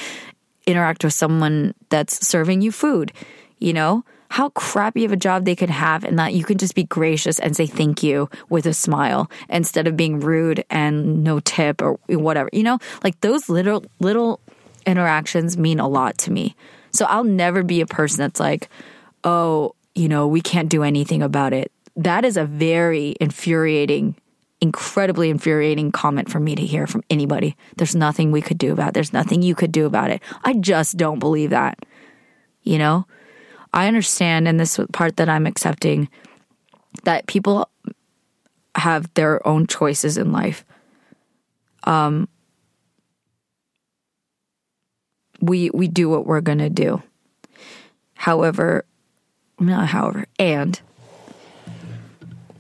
interact 0.69 1.05
with 1.05 1.15
someone 1.15 1.75
that's 1.89 2.27
serving 2.27 2.61
you 2.61 2.73
food, 2.73 3.13
you 3.59 3.73
know, 3.73 4.05
how 4.31 4.51
crappy 4.51 5.05
of 5.05 5.13
a 5.13 5.17
job 5.17 5.45
they 5.45 5.57
could 5.57 5.71
have 5.71 6.05
and 6.05 6.19
that 6.19 6.35
you 6.35 6.45
can 6.45 6.59
just 6.59 6.75
be 6.75 6.85
gracious 6.85 7.39
and 7.39 7.57
say 7.57 7.67
thank 7.67 8.03
you 8.03 8.29
with 8.51 8.67
a 8.67 8.75
smile 8.75 9.31
instead 9.49 9.87
of 9.87 9.97
being 9.97 10.21
rude 10.21 10.65
and 10.69 11.25
no 11.25 11.41
tip 11.41 11.81
or 11.81 11.95
whatever. 12.09 12.51
You 12.53 12.63
know, 12.63 12.79
like 13.03 13.21
those 13.23 13.49
little 13.49 13.85
little 14.01 14.41
interactions 14.87 15.57
mean 15.57 15.81
a 15.81 15.89
lot 15.89 16.19
to 16.19 16.31
me. 16.31 16.55
So 16.91 17.07
I'll 17.07 17.25
never 17.25 17.63
be 17.63 17.81
a 17.81 17.87
person 17.87 18.19
that's 18.19 18.41
like, 18.41 18.69
"Oh, 19.25 19.75
you 19.95 20.09
know, 20.09 20.27
we 20.27 20.41
can't 20.41 20.69
do 20.69 20.83
anything 20.83 21.23
about 21.23 21.53
it." 21.53 21.73
that 21.99 22.25
is 22.25 22.37
a 22.37 22.45
very 22.45 23.17
infuriating 23.21 24.15
incredibly 24.61 25.31
infuriating 25.31 25.93
comment 25.93 26.31
for 26.31 26.41
me 26.41 26.55
to 26.55 26.65
hear 26.65 26.87
from 26.87 27.03
anybody. 27.11 27.57
There's 27.77 27.95
nothing 27.95 28.33
we 28.33 28.43
could 28.43 28.59
do 28.59 28.73
about 28.73 28.89
it. 28.89 28.95
There's 28.95 29.13
nothing 29.13 29.43
you 29.43 29.55
could 29.55 29.73
do 29.73 29.87
about 29.87 30.11
it. 30.11 30.23
I 30.45 30.55
just 30.55 30.97
don't 30.97 31.19
believe 31.19 31.51
that. 31.51 31.79
You 32.63 32.79
know? 32.79 33.07
I 33.73 33.87
understand 33.87 34.49
in 34.49 34.57
this 34.57 34.81
part 34.93 35.17
that 35.17 35.29
I'm 35.29 35.47
accepting 35.47 36.09
that 37.05 37.27
people 37.27 37.69
have 38.75 39.13
their 39.15 39.47
own 39.47 39.67
choices 39.67 40.17
in 40.19 40.33
life. 40.33 40.65
Um 41.85 42.29
we 45.41 45.71
we 45.71 45.87
do 45.87 46.09
what 46.09 46.27
we're 46.27 46.41
to 46.41 46.71
do. 46.71 47.03
However, 48.15 48.85
not 49.61 49.89
however, 49.89 50.27
and 50.39 50.81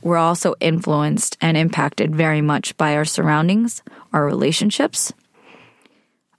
we're 0.03 0.17
also 0.17 0.55
influenced 0.61 1.37
and 1.41 1.57
impacted 1.57 2.15
very 2.15 2.41
much 2.41 2.77
by 2.77 2.95
our 2.97 3.05
surroundings, 3.05 3.83
our 4.13 4.25
relationships. 4.25 5.13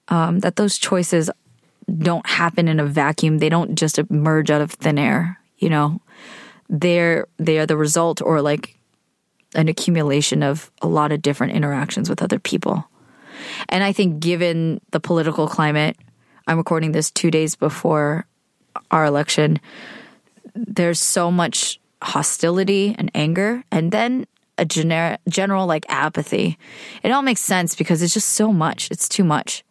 Um, 0.08 0.40
that 0.40 0.56
those 0.56 0.78
choices 0.78 1.30
don't 2.02 2.26
happen 2.26 2.68
in 2.68 2.80
a 2.80 2.86
vacuum. 2.86 3.38
They 3.38 3.50
don't 3.50 3.76
just 3.76 4.00
emerge 4.00 4.50
out 4.50 4.62
of 4.62 4.72
thin 4.72 4.98
air. 4.98 5.40
You 5.58 5.70
know, 5.70 6.02
they're 6.68 7.28
they 7.38 7.60
are 7.60 7.66
the 7.66 7.78
result 7.78 8.22
or 8.22 8.42
like 8.42 8.78
an 9.56 9.68
accumulation 9.68 10.44
of 10.44 10.72
a 10.82 10.88
lot 10.88 11.12
of 11.12 11.22
different 11.22 11.54
interactions 11.54 12.10
with 12.10 12.22
other 12.22 12.40
people. 12.40 12.88
And 13.68 13.84
I 13.84 13.92
think, 13.92 14.20
given 14.20 14.82
the 14.92 15.00
political 15.00 15.48
climate, 15.48 15.98
I'm 16.48 16.58
recording 16.58 16.92
this 16.92 17.12
two 17.12 17.32
days 17.32 17.56
before 17.56 18.26
our 18.92 19.06
election. 19.06 19.60
There's 20.56 21.00
so 21.00 21.32
much 21.32 21.80
hostility 22.02 22.96
and 22.98 23.12
anger 23.14 23.64
and 23.72 23.92
then 23.92 24.26
a 24.58 24.66
generic 24.66 25.20
general 25.28 25.66
like 25.66 25.86
apathy. 25.90 26.58
It 27.02 27.12
all 27.12 27.22
makes 27.22 27.42
sense 27.42 27.76
because 27.76 28.02
it's 28.02 28.14
just 28.14 28.30
so 28.30 28.52
much. 28.52 28.92
It's 28.92 29.08
too 29.08 29.24
much. 29.24 29.64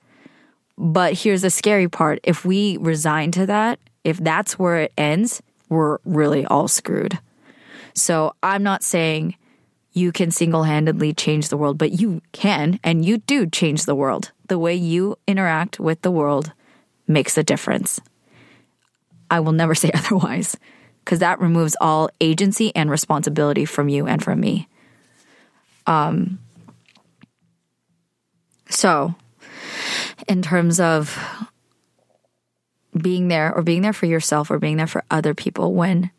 But 0.76 1.12
here's 1.14 1.42
the 1.42 1.50
scary 1.50 1.88
part. 1.88 2.20
If 2.22 2.44
we 2.44 2.76
resign 2.78 3.30
to 3.32 3.46
that, 3.46 3.78
if 4.04 4.18
that's 4.18 4.58
where 4.58 4.78
it 4.78 4.92
ends, 4.96 5.42
we're 5.68 5.98
really 6.04 6.46
all 6.46 6.68
screwed. 6.68 7.18
So 7.94 8.34
I'm 8.42 8.62
not 8.62 8.82
saying 8.82 9.36
you 9.92 10.12
can 10.12 10.30
single 10.30 10.62
handedly 10.62 11.12
change 11.12 11.48
the 11.48 11.56
world, 11.56 11.76
but 11.76 11.92
you 11.92 12.22
can 12.32 12.80
and 12.82 13.04
you 13.04 13.18
do 13.18 13.46
change 13.46 13.84
the 13.84 13.94
world. 13.94 14.32
The 14.46 14.58
way 14.58 14.74
you 14.74 15.16
interact 15.26 15.78
with 15.78 16.00
the 16.02 16.10
world 16.10 16.52
makes 17.06 17.36
a 17.36 17.42
difference. 17.42 18.00
I 19.30 19.40
will 19.40 19.52
never 19.52 19.74
say 19.82 19.90
otherwise 19.92 20.56
because 21.08 21.20
that 21.20 21.40
removes 21.40 21.74
all 21.80 22.10
agency 22.20 22.70
and 22.76 22.90
responsibility 22.90 23.64
from 23.64 23.88
you 23.88 24.06
and 24.06 24.22
from 24.22 24.38
me. 24.38 24.68
Um, 25.86 26.38
so, 28.68 29.14
in 30.28 30.42
terms 30.42 30.78
of 30.78 31.18
being 32.94 33.28
there 33.28 33.54
or 33.54 33.62
being 33.62 33.80
there 33.80 33.94
for 33.94 34.04
yourself 34.04 34.50
or 34.50 34.58
being 34.58 34.76
there 34.76 34.86
for 34.86 35.02
other 35.10 35.32
people 35.32 35.72
when 35.72 36.10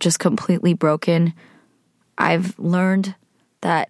just 0.00 0.18
completely 0.18 0.74
broken, 0.74 1.32
I've 2.18 2.58
learned 2.58 3.14
that 3.60 3.88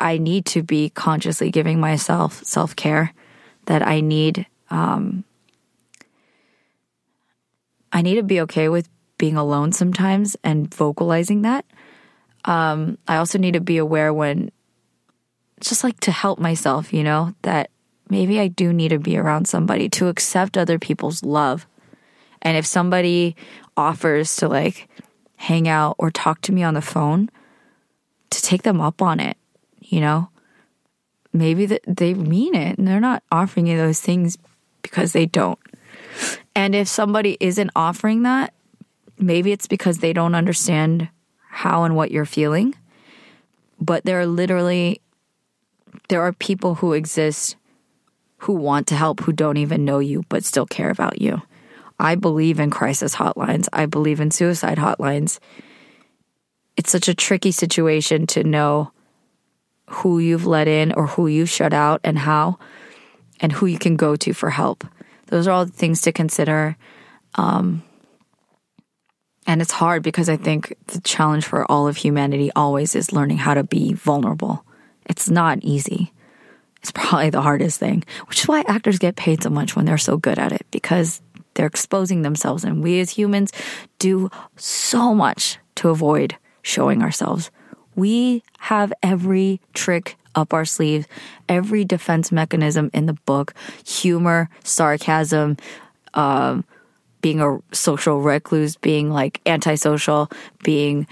I 0.00 0.18
need 0.18 0.46
to 0.46 0.64
be 0.64 0.90
consciously 0.90 1.52
giving 1.52 1.78
myself 1.78 2.42
self 2.42 2.74
care, 2.74 3.14
that 3.66 3.86
I 3.86 4.00
need, 4.00 4.46
um, 4.68 5.22
I 7.92 8.02
need 8.02 8.16
to 8.16 8.24
be 8.24 8.40
okay 8.40 8.68
with 8.68 8.88
being 9.18 9.36
alone 9.36 9.72
sometimes 9.72 10.36
and 10.44 10.72
vocalizing 10.72 11.42
that. 11.42 11.64
Um, 12.44 12.98
I 13.08 13.16
also 13.16 13.38
need 13.38 13.54
to 13.54 13.60
be 13.60 13.78
aware 13.78 14.12
when, 14.12 14.50
just 15.60 15.82
like 15.82 15.98
to 16.00 16.12
help 16.12 16.38
myself, 16.38 16.92
you 16.92 17.02
know, 17.02 17.34
that 17.42 17.70
maybe 18.08 18.38
I 18.38 18.48
do 18.48 18.72
need 18.72 18.88
to 18.88 18.98
be 18.98 19.16
around 19.16 19.48
somebody 19.48 19.88
to 19.90 20.08
accept 20.08 20.56
other 20.56 20.78
people's 20.78 21.22
love. 21.22 21.66
And 22.42 22.56
if 22.56 22.66
somebody 22.66 23.34
offers 23.76 24.36
to 24.36 24.48
like 24.48 24.88
hang 25.36 25.68
out 25.68 25.96
or 25.98 26.10
talk 26.10 26.40
to 26.42 26.52
me 26.52 26.62
on 26.62 26.74
the 26.74 26.82
phone, 26.82 27.30
to 28.30 28.42
take 28.42 28.62
them 28.62 28.80
up 28.80 29.02
on 29.02 29.20
it, 29.20 29.36
you 29.80 30.00
know? 30.00 30.28
Maybe 31.32 31.66
that 31.66 31.82
they 31.86 32.14
mean 32.14 32.54
it 32.54 32.78
and 32.78 32.88
they're 32.88 33.00
not 33.00 33.22
offering 33.30 33.66
you 33.66 33.76
those 33.76 34.00
things 34.00 34.38
because 34.82 35.12
they 35.12 35.26
don't. 35.26 35.58
And 36.54 36.74
if 36.74 36.88
somebody 36.88 37.36
isn't 37.40 37.70
offering 37.76 38.22
that, 38.22 38.54
maybe 39.18 39.52
it's 39.52 39.66
because 39.66 39.98
they 39.98 40.12
don't 40.12 40.34
understand 40.34 41.08
how 41.48 41.84
and 41.84 41.96
what 41.96 42.10
you're 42.10 42.26
feeling. 42.26 42.74
But 43.80 44.04
there 44.04 44.20
are 44.20 44.26
literally 44.26 45.00
there 46.08 46.22
are 46.22 46.32
people 46.32 46.76
who 46.76 46.92
exist 46.92 47.56
who 48.38 48.52
want 48.52 48.86
to 48.88 48.94
help 48.94 49.20
who 49.20 49.32
don't 49.32 49.56
even 49.56 49.84
know 49.84 49.98
you 49.98 50.22
but 50.28 50.44
still 50.44 50.66
care 50.66 50.90
about 50.90 51.20
you. 51.20 51.42
I 51.98 52.14
believe 52.14 52.60
in 52.60 52.70
crisis 52.70 53.14
hotlines. 53.14 53.68
I 53.72 53.86
believe 53.86 54.20
in 54.20 54.30
suicide 54.30 54.78
hotlines. 54.78 55.38
It's 56.76 56.90
such 56.90 57.08
a 57.08 57.14
tricky 57.14 57.50
situation 57.50 58.26
to 58.28 58.44
know 58.44 58.92
who 59.88 60.18
you've 60.18 60.46
let 60.46 60.68
in 60.68 60.92
or 60.92 61.06
who 61.06 61.26
you've 61.26 61.48
shut 61.48 61.72
out 61.72 62.00
and 62.04 62.18
how 62.18 62.58
and 63.40 63.52
who 63.52 63.66
you 63.66 63.78
can 63.78 63.96
go 63.96 64.16
to 64.16 64.32
for 64.32 64.50
help. 64.50 64.84
Those 65.26 65.46
are 65.46 65.52
all 65.52 65.66
things 65.66 66.02
to 66.02 66.12
consider. 66.12 66.76
Um, 67.36 67.82
and 69.46 69.62
it's 69.62 69.72
hard 69.72 70.02
because 70.02 70.28
I 70.28 70.36
think 70.36 70.74
the 70.88 71.00
challenge 71.00 71.44
for 71.44 71.70
all 71.70 71.86
of 71.86 71.96
humanity 71.96 72.50
always 72.56 72.94
is 72.94 73.12
learning 73.12 73.38
how 73.38 73.54
to 73.54 73.64
be 73.64 73.92
vulnerable. 73.92 74.64
It's 75.06 75.30
not 75.30 75.58
easy. 75.62 76.12
It's 76.82 76.90
probably 76.92 77.30
the 77.30 77.42
hardest 77.42 77.78
thing, 77.78 78.04
which 78.26 78.40
is 78.40 78.48
why 78.48 78.64
actors 78.66 78.98
get 78.98 79.16
paid 79.16 79.42
so 79.42 79.50
much 79.50 79.76
when 79.76 79.84
they're 79.84 79.98
so 79.98 80.16
good 80.16 80.38
at 80.38 80.52
it 80.52 80.66
because 80.70 81.20
they're 81.54 81.66
exposing 81.66 82.22
themselves. 82.22 82.64
And 82.64 82.82
we 82.82 83.00
as 83.00 83.10
humans 83.10 83.52
do 83.98 84.30
so 84.56 85.14
much 85.14 85.58
to 85.76 85.90
avoid 85.90 86.36
showing 86.62 87.02
ourselves. 87.02 87.50
We 87.94 88.42
have 88.58 88.92
every 89.02 89.60
trick 89.74 90.16
up 90.34 90.52
our 90.52 90.64
sleeves, 90.64 91.06
every 91.48 91.84
defense 91.84 92.30
mechanism 92.30 92.90
in 92.92 93.06
the 93.06 93.14
book 93.14 93.54
humor, 93.86 94.50
sarcasm, 94.64 95.56
um, 96.14 96.64
being 97.26 97.40
a 97.40 97.58
social 97.74 98.20
recluse, 98.20 98.76
being 98.76 99.10
like 99.10 99.40
antisocial, 99.46 100.30
being 100.62 101.08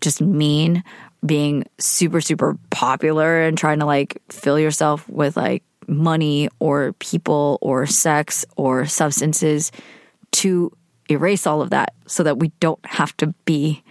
just 0.00 0.22
mean, 0.22 0.82
being 1.26 1.66
super, 1.78 2.22
super 2.22 2.56
popular 2.70 3.42
and 3.42 3.58
trying 3.58 3.78
to 3.78 3.84
like 3.84 4.16
fill 4.30 4.58
yourself 4.58 5.06
with 5.10 5.36
like 5.36 5.62
money 5.86 6.48
or 6.58 6.94
people 6.94 7.58
or 7.60 7.84
sex 7.84 8.46
or 8.56 8.86
substances 8.86 9.72
to 10.30 10.74
erase 11.10 11.46
all 11.46 11.60
of 11.60 11.68
that 11.68 11.92
so 12.06 12.22
that 12.22 12.38
we 12.38 12.48
don't 12.58 12.86
have 12.86 13.14
to 13.18 13.26
be 13.44 13.82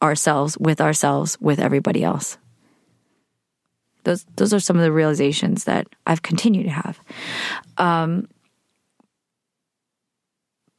ourselves 0.00 0.56
with 0.56 0.80
ourselves 0.80 1.36
with 1.40 1.58
everybody 1.58 2.04
else. 2.04 2.38
Those 4.04 4.24
those 4.36 4.54
are 4.54 4.60
some 4.60 4.76
of 4.76 4.84
the 4.84 4.92
realizations 4.92 5.64
that 5.64 5.88
I've 6.06 6.22
continued 6.22 6.66
to 6.66 6.70
have. 6.70 7.00
Um, 7.76 8.28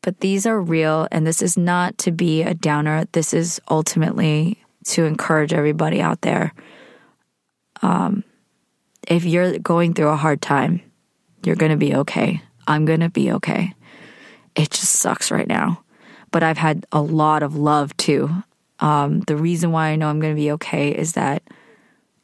but 0.07 0.21
these 0.21 0.45
are 0.45 0.61
real 0.61 1.05
and 1.11 1.27
this 1.27 1.41
is 1.41 1.57
not 1.57 1.97
to 1.97 2.11
be 2.11 2.41
a 2.41 2.53
downer 2.53 3.05
this 3.11 3.33
is 3.33 3.59
ultimately 3.69 4.63
to 4.85 5.03
encourage 5.03 5.51
everybody 5.51 5.99
out 5.99 6.21
there 6.21 6.53
um, 7.81 8.23
if 9.07 9.25
you're 9.25 9.57
going 9.59 9.93
through 9.93 10.09
a 10.09 10.15
hard 10.15 10.41
time, 10.41 10.81
you're 11.43 11.55
going 11.55 11.71
to 11.71 11.77
be 11.77 11.95
okay. 11.95 12.41
I'm 12.67 12.85
going 12.85 12.99
to 12.99 13.09
be 13.09 13.31
okay. 13.33 13.73
It 14.55 14.71
just 14.71 14.93
sucks 14.93 15.31
right 15.31 15.47
now. 15.47 15.83
But 16.31 16.43
I've 16.43 16.57
had 16.57 16.85
a 16.91 17.01
lot 17.01 17.41
of 17.41 17.55
love 17.55 17.95
too. 17.97 18.29
Um, 18.79 19.21
the 19.21 19.37
reason 19.37 19.71
why 19.71 19.89
I 19.89 19.95
know 19.95 20.09
I'm 20.09 20.19
going 20.19 20.35
to 20.35 20.39
be 20.39 20.51
okay 20.53 20.91
is 20.91 21.13
that 21.13 21.41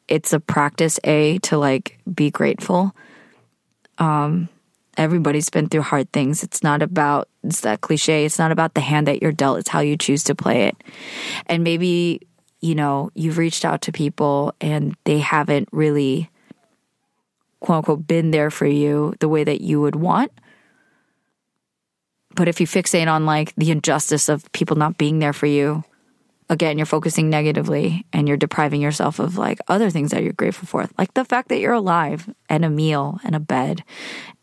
it's 0.06 0.32
a 0.32 0.40
practice, 0.40 1.00
A, 1.04 1.38
to 1.38 1.56
like 1.56 1.98
be 2.12 2.30
grateful. 2.30 2.94
Um, 3.96 4.48
everybody's 4.96 5.50
been 5.50 5.68
through 5.68 5.82
hard 5.82 6.10
things. 6.12 6.42
It's 6.42 6.62
not 6.62 6.82
about, 6.82 7.28
it's 7.42 7.60
that 7.60 7.80
cliche, 7.80 8.24
it's 8.24 8.38
not 8.38 8.52
about 8.52 8.74
the 8.74 8.80
hand 8.80 9.06
that 9.06 9.22
you're 9.22 9.32
dealt, 9.32 9.58
it's 9.58 9.68
how 9.68 9.80
you 9.80 9.96
choose 9.96 10.22
to 10.24 10.34
play 10.34 10.66
it. 10.66 10.76
And 11.46 11.64
maybe, 11.64 12.20
you 12.60 12.74
know, 12.74 13.10
you've 13.14 13.38
reached 13.38 13.64
out 13.64 13.82
to 13.82 13.92
people 13.92 14.54
and 14.60 14.96
they 15.04 15.18
haven't 15.18 15.68
really 15.72 16.30
quote 17.60 17.78
unquote 17.78 18.06
been 18.06 18.30
there 18.30 18.50
for 18.50 18.66
you 18.66 19.14
the 19.20 19.28
way 19.28 19.44
that 19.44 19.60
you 19.60 19.80
would 19.80 19.96
want. 19.96 20.32
But 22.34 22.48
if 22.48 22.60
you 22.60 22.66
fixate 22.66 23.10
on 23.10 23.26
like 23.26 23.54
the 23.56 23.70
injustice 23.70 24.28
of 24.28 24.50
people 24.52 24.76
not 24.76 24.98
being 24.98 25.18
there 25.18 25.32
for 25.32 25.46
you, 25.46 25.84
again, 26.54 26.78
you're 26.78 26.86
focusing 26.86 27.28
negatively 27.28 28.06
and 28.12 28.26
you're 28.26 28.38
depriving 28.38 28.80
yourself 28.80 29.18
of 29.18 29.36
like 29.36 29.58
other 29.68 29.90
things 29.90 30.12
that 30.12 30.22
you're 30.22 30.32
grateful 30.32 30.66
for, 30.66 30.88
like 30.96 31.12
the 31.12 31.24
fact 31.24 31.50
that 31.50 31.58
you're 31.58 31.74
alive 31.74 32.32
and 32.48 32.64
a 32.64 32.70
meal 32.70 33.20
and 33.24 33.34
a 33.34 33.40
bed 33.40 33.84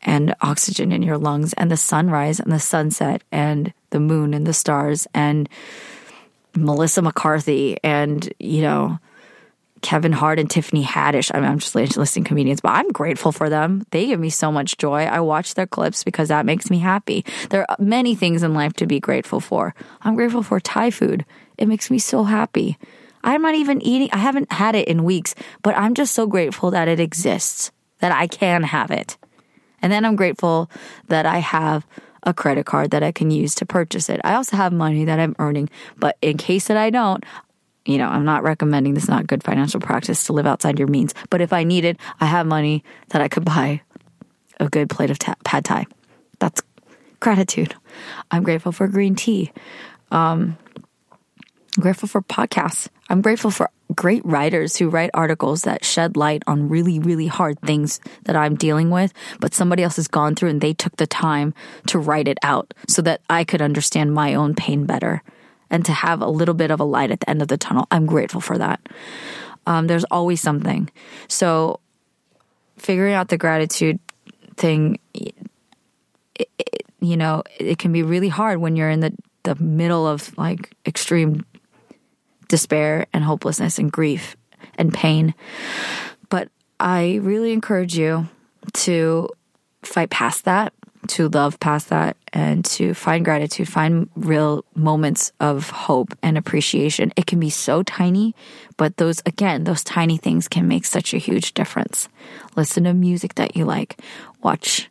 and 0.04 0.36
oxygen 0.42 0.92
in 0.92 1.02
your 1.02 1.18
lungs 1.18 1.54
and 1.54 1.72
the 1.72 1.78
sunrise 1.78 2.40
and 2.40 2.52
the 2.52 2.60
sunset 2.60 3.24
and 3.32 3.74
the 3.90 4.00
moon 4.00 4.36
and 4.36 4.46
the 4.46 4.54
stars 4.54 5.08
and 5.16 5.50
Melissa 6.56 7.02
McCarthy 7.02 7.78
and, 7.84 8.32
you 8.38 8.62
know, 8.62 9.00
Kevin 9.82 10.12
Hart 10.12 10.38
and 10.38 10.50
Tiffany 10.50 10.84
Haddish. 10.84 11.32
I 11.34 11.40
mean, 11.40 11.50
I'm 11.50 11.58
just 11.58 11.76
listing 11.76 12.24
comedians, 12.24 12.62
but 12.62 12.70
I'm 12.70 12.90
grateful 12.90 13.32
for 13.32 13.50
them. 13.50 13.84
They 13.90 14.06
give 14.06 14.20
me 14.20 14.30
so 14.30 14.52
much 14.52 14.78
joy. 14.78 15.06
I 15.06 15.22
watch 15.22 15.56
their 15.56 15.66
clips 15.66 16.04
because 16.04 16.28
that 16.28 16.46
makes 16.46 16.70
me 16.70 16.78
happy. 16.78 17.26
There 17.50 17.66
are 17.68 17.78
many 17.80 18.14
things 18.14 18.44
in 18.44 18.54
life 18.54 18.74
to 18.74 18.86
be 18.86 19.00
grateful 19.00 19.40
for. 19.40 19.74
I'm 20.02 20.16
grateful 20.16 20.44
for 20.44 20.60
Thai 20.60 20.92
food. 20.92 21.26
It 21.62 21.68
makes 21.68 21.92
me 21.92 22.00
so 22.00 22.24
happy. 22.24 22.80
I'm 23.24 23.44
not 23.44 23.54
even 23.54 23.84
eating, 23.84 24.10
I 24.12 24.18
haven't 24.18 24.52
had 24.52 24.74
it 24.74 24.88
in 24.88 25.04
weeks, 25.04 25.36
but 25.62 25.78
I'm 25.78 25.94
just 25.94 26.16
so 26.16 26.26
grateful 26.26 26.72
that 26.72 26.88
it 26.88 27.00
exists, 27.00 27.70
that 28.00 28.12
I 28.12 28.26
can 28.26 28.64
have 28.64 28.90
it. 28.90 29.16
And 29.80 29.92
then 29.94 30.04
I'm 30.04 30.16
grateful 30.16 30.72
that 31.08 31.28
I 31.28 31.38
have 31.38 31.86
a 32.24 32.34
credit 32.34 32.66
card 32.66 32.90
that 32.90 33.04
I 33.04 33.12
can 33.12 33.30
use 33.30 33.54
to 33.56 33.66
purchase 33.68 34.10
it. 34.10 34.20
I 34.24 34.34
also 34.34 34.58
have 34.58 34.74
money 34.74 35.06
that 35.06 35.20
I'm 35.20 35.36
earning, 35.38 35.70
but 36.00 36.18
in 36.24 36.38
case 36.38 36.68
that 36.68 36.78
I 36.78 36.90
don't, 36.90 37.24
you 37.86 38.00
know, 38.00 38.08
I'm 38.08 38.26
not 38.26 38.42
recommending 38.42 38.96
this 38.96 39.08
not 39.08 39.28
good 39.28 39.44
financial 39.44 39.80
practice 39.80 40.24
to 40.26 40.34
live 40.34 40.48
outside 40.48 40.80
your 40.80 40.88
means. 40.88 41.14
But 41.30 41.42
if 41.42 41.54
I 41.54 41.64
needed, 41.64 42.00
I 42.20 42.26
have 42.26 42.48
money 42.48 42.84
that 43.10 43.22
I 43.22 43.28
could 43.28 43.46
buy 43.46 43.82
a 44.60 44.68
good 44.68 44.90
plate 44.90 45.12
of 45.12 45.20
ta- 45.20 45.36
pad 45.44 45.66
thai. 45.66 45.86
That's 46.40 46.64
gratitude. 47.20 47.76
I'm 48.32 48.42
grateful 48.42 48.72
for 48.72 48.88
green 48.88 49.14
tea. 49.14 49.52
Um, 50.10 50.58
I'm 51.78 51.82
grateful 51.82 52.10
for 52.10 52.22
podcasts. 52.22 52.90
I'm 53.10 53.22
grateful 53.22 53.50
for 53.50 53.70
great 53.96 54.26
writers 54.26 54.76
who 54.76 54.90
write 54.90 55.10
articles 55.14 55.64
that 55.64 55.86
shed 55.86 56.18
light 56.18 56.44
on 56.48 56.70
really, 56.70 57.00
really 57.00 57.28
hard 57.28 57.60
things 57.62 58.00
that 58.24 58.36
I'm 58.36 58.56
dealing 58.56 58.90
with, 58.90 59.14
but 59.40 59.54
somebody 59.54 59.84
else 59.84 59.96
has 59.96 60.08
gone 60.08 60.36
through 60.36 60.50
and 60.50 60.62
they 60.62 60.74
took 60.74 60.96
the 60.98 61.08
time 61.08 61.54
to 61.88 62.00
write 62.00 62.28
it 62.28 62.38
out 62.44 62.74
so 62.88 63.02
that 63.04 63.22
I 63.30 63.44
could 63.44 63.62
understand 63.62 64.14
my 64.14 64.36
own 64.36 64.54
pain 64.54 64.86
better 64.86 65.24
and 65.70 65.86
to 65.86 65.94
have 65.94 66.22
a 66.22 66.28
little 66.28 66.54
bit 66.54 66.72
of 66.72 66.80
a 66.80 66.86
light 66.86 67.12
at 67.12 67.22
the 67.22 67.30
end 67.30 67.42
of 67.42 67.48
the 67.48 67.58
tunnel. 67.58 67.88
I'm 67.90 68.06
grateful 68.06 68.42
for 68.42 68.58
that. 68.58 68.82
Um, 69.66 69.88
there's 69.88 70.06
always 70.06 70.42
something. 70.42 70.90
So 71.28 71.80
figuring 72.78 73.14
out 73.14 73.30
the 73.30 73.38
gratitude 73.38 74.00
thing, 74.58 75.00
it, 75.14 75.36
it, 76.36 76.86
you 77.00 77.16
know, 77.16 77.44
it 77.58 77.80
can 77.80 77.94
be 77.94 78.04
really 78.04 78.30
hard 78.30 78.60
when 78.60 78.76
you're 78.76 78.90
in 78.90 79.00
the, 79.00 79.14
the 79.44 79.56
middle 79.56 80.06
of 80.06 80.38
like 80.38 80.74
extreme 80.86 81.46
despair 82.52 83.08
and 83.14 83.24
hopelessness 83.24 83.80
and 83.80 83.92
grief 83.92 84.38
and 84.78 84.94
pain. 84.94 85.34
But 86.30 86.50
I 86.80 87.16
really 87.24 87.54
encourage 87.54 87.98
you 87.98 88.28
to 88.74 89.30
fight 89.82 90.12
past 90.12 90.46
that, 90.46 90.74
to 91.08 91.30
love 91.30 91.60
past 91.60 91.90
that, 91.90 92.18
and 92.34 92.64
to 92.66 92.94
find 92.94 93.26
gratitude, 93.26 93.68
find 93.68 94.10
real 94.16 94.64
moments 94.76 95.32
of 95.40 95.70
hope 95.70 96.14
and 96.22 96.38
appreciation. 96.38 97.12
It 97.16 97.26
can 97.26 97.40
be 97.40 97.50
so 97.50 97.82
tiny, 97.84 98.36
but 98.78 98.98
those, 98.98 99.22
again, 99.26 99.64
those 99.64 99.84
tiny 99.84 100.18
things 100.18 100.48
can 100.48 100.68
make 100.68 100.86
such 100.86 101.14
a 101.14 101.18
huge 101.18 101.54
difference. 101.54 102.08
Listen 102.56 102.84
to 102.84 102.94
music 102.94 103.36
that 103.36 103.56
you 103.58 103.66
like, 103.66 104.00
watch 104.44 104.90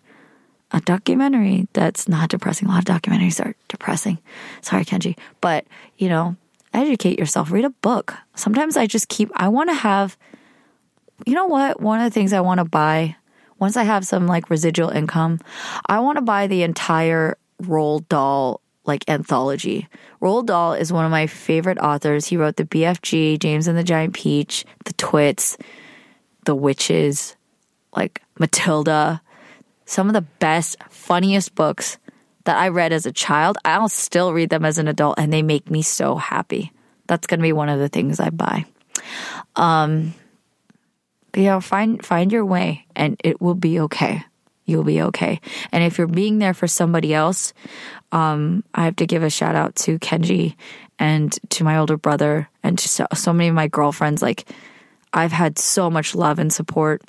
a 0.72 0.80
documentary 0.80 1.68
that's 1.72 2.08
not 2.08 2.30
depressing. 2.30 2.68
A 2.68 2.70
lot 2.70 2.88
of 2.88 3.02
documentaries 3.02 3.44
are 3.44 3.54
depressing. 3.68 4.18
Sorry, 4.60 4.84
Kenji. 4.84 5.16
But, 5.40 5.66
you 5.98 6.08
know, 6.08 6.36
educate 6.72 7.18
yourself, 7.18 7.50
read 7.50 7.64
a 7.64 7.70
book. 7.70 8.14
Sometimes 8.34 8.76
I 8.76 8.86
just 8.86 9.08
keep, 9.08 9.30
I 9.34 9.48
want 9.48 9.70
to 9.70 9.74
have, 9.74 10.16
you 11.26 11.34
know 11.34 11.46
what? 11.46 11.80
One 11.80 12.00
of 12.00 12.04
the 12.04 12.14
things 12.14 12.32
I 12.32 12.40
want 12.40 12.58
to 12.58 12.64
buy 12.64 13.16
once 13.60 13.76
I 13.76 13.84
have 13.84 14.06
some 14.06 14.26
like 14.26 14.50
residual 14.50 14.88
income, 14.88 15.38
I 15.86 16.00
want 16.00 16.16
to 16.16 16.22
buy 16.22 16.46
the 16.46 16.62
entire 16.62 17.36
Roald 17.62 18.08
Dahl 18.08 18.60
like 18.86 19.08
anthology. 19.08 19.86
Roald 20.20 20.46
Dahl 20.46 20.72
is 20.72 20.92
one 20.92 21.04
of 21.04 21.10
my 21.10 21.26
favorite 21.26 21.78
authors. 21.78 22.26
He 22.26 22.36
wrote 22.36 22.56
the 22.56 22.64
BFG, 22.64 23.38
James 23.38 23.68
and 23.68 23.76
the 23.76 23.84
Giant 23.84 24.14
Peach, 24.14 24.64
The 24.86 24.94
Twits, 24.94 25.58
The 26.46 26.54
Witches, 26.54 27.36
like 27.94 28.22
Matilda. 28.38 29.20
Some 29.84 30.08
of 30.08 30.14
the 30.14 30.22
best, 30.22 30.76
funniest 30.88 31.54
books 31.54 31.98
that 32.44 32.58
I 32.58 32.68
read 32.68 32.92
as 32.92 33.06
a 33.06 33.12
child. 33.12 33.58
I'll 33.64 33.88
still 33.88 34.32
read 34.32 34.50
them 34.50 34.64
as 34.64 34.78
an 34.78 34.88
adult 34.88 35.18
and 35.18 35.32
they 35.32 35.42
make 35.42 35.70
me 35.70 35.82
so 35.82 36.16
happy. 36.16 36.72
That's 37.06 37.26
going 37.26 37.40
to 37.40 37.42
be 37.42 37.52
one 37.52 37.68
of 37.68 37.78
the 37.78 37.88
things 37.88 38.20
I 38.20 38.30
buy. 38.30 38.64
Um, 39.56 40.14
but, 41.32 41.40
know, 41.40 41.60
find 41.60 42.04
find 42.04 42.32
your 42.32 42.44
way 42.44 42.86
and 42.96 43.20
it 43.22 43.40
will 43.40 43.54
be 43.54 43.80
okay. 43.80 44.24
You'll 44.64 44.84
be 44.84 45.02
okay. 45.02 45.40
And 45.72 45.82
if 45.82 45.98
you're 45.98 46.06
being 46.06 46.38
there 46.38 46.54
for 46.54 46.68
somebody 46.68 47.12
else, 47.12 47.52
um, 48.12 48.62
I 48.74 48.84
have 48.84 48.96
to 48.96 49.06
give 49.06 49.22
a 49.22 49.30
shout 49.30 49.56
out 49.56 49.74
to 49.76 49.98
Kenji 49.98 50.54
and 50.98 51.36
to 51.50 51.64
my 51.64 51.78
older 51.78 51.96
brother 51.96 52.48
and 52.62 52.78
to 52.78 52.88
so, 52.88 53.06
so 53.14 53.32
many 53.32 53.48
of 53.48 53.54
my 53.54 53.66
girlfriends. 53.66 54.22
Like, 54.22 54.48
I've 55.12 55.32
had 55.32 55.58
so 55.58 55.90
much 55.90 56.14
love 56.14 56.38
and 56.38 56.52
support. 56.52 57.02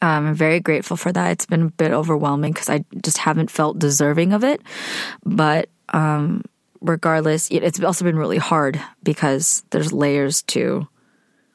Um, 0.00 0.28
I'm 0.28 0.34
very 0.34 0.60
grateful 0.60 0.96
for 0.96 1.12
that. 1.12 1.32
It's 1.32 1.46
been 1.46 1.62
a 1.62 1.70
bit 1.70 1.92
overwhelming 1.92 2.52
because 2.52 2.68
I 2.68 2.84
just 3.02 3.18
haven't 3.18 3.50
felt 3.50 3.78
deserving 3.78 4.32
of 4.32 4.44
it. 4.44 4.60
But 5.24 5.68
um, 5.90 6.42
regardless, 6.80 7.48
it's 7.50 7.82
also 7.82 8.04
been 8.04 8.18
really 8.18 8.38
hard 8.38 8.80
because 9.02 9.64
there's 9.70 9.92
layers 9.92 10.42
to 10.42 10.88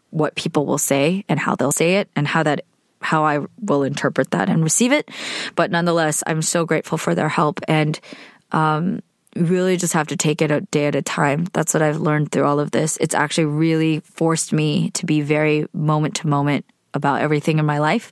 what 0.09 0.35
people 0.35 0.65
will 0.65 0.77
say 0.77 1.25
and 1.27 1.39
how 1.39 1.55
they'll 1.55 1.71
say 1.71 1.95
it 1.95 2.09
and 2.15 2.27
how 2.27 2.43
that 2.43 2.61
how 3.01 3.23
I 3.23 3.45
will 3.61 3.83
interpret 3.83 4.31
that 4.31 4.49
and 4.49 4.63
receive 4.63 4.91
it. 4.91 5.09
But 5.55 5.69
nonetheless, 5.69 6.23
I'm 6.25 6.41
so 6.41 6.65
grateful 6.65 6.97
for 6.97 7.13
their 7.13 7.29
help 7.29 7.59
and 7.67 7.99
um, 8.51 9.01
really 9.35 9.77
just 9.77 9.93
have 9.93 10.07
to 10.07 10.17
take 10.17 10.41
it 10.41 10.49
a 10.49 10.61
day 10.61 10.87
at 10.87 10.95
a 10.95 11.01
time. 11.01 11.45
That's 11.53 11.73
what 11.73 11.83
I've 11.83 11.99
learned 11.99 12.31
through 12.31 12.45
all 12.45 12.59
of 12.59 12.71
this. 12.71 12.97
It's 12.97 13.13
actually 13.13 13.45
really 13.45 13.99
forced 13.99 14.51
me 14.51 14.89
to 14.91 15.05
be 15.05 15.21
very 15.21 15.67
moment 15.73 16.15
to 16.17 16.27
moment 16.27 16.65
about 16.93 17.21
everything 17.21 17.59
in 17.59 17.65
my 17.65 17.79
life. 17.79 18.11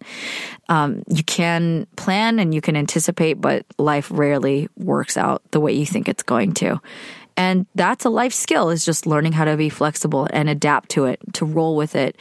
Um, 0.70 1.04
you 1.08 1.24
can 1.24 1.88
plan 1.96 2.40
and 2.40 2.54
you 2.54 2.62
can 2.62 2.76
anticipate, 2.76 3.36
but 3.36 3.66
life 3.78 4.10
rarely 4.12 4.68
works 4.78 5.18
out 5.18 5.42
the 5.52 5.60
way 5.60 5.74
you 5.74 5.86
think 5.86 6.08
it's 6.08 6.24
going 6.24 6.54
to. 6.56 6.82
And 7.38 7.66
that's 7.76 8.06
a 8.06 8.10
life 8.10 8.34
skill 8.34 8.70
is 8.70 8.86
just 8.86 9.06
learning 9.06 9.34
how 9.34 9.46
to 9.46 9.58
be 9.58 9.70
flexible 9.70 10.28
and 10.32 10.50
adapt 10.50 10.90
to 10.92 11.06
it, 11.06 11.20
to 11.34 11.46
roll 11.46 11.76
with 11.76 11.96
it, 11.96 12.18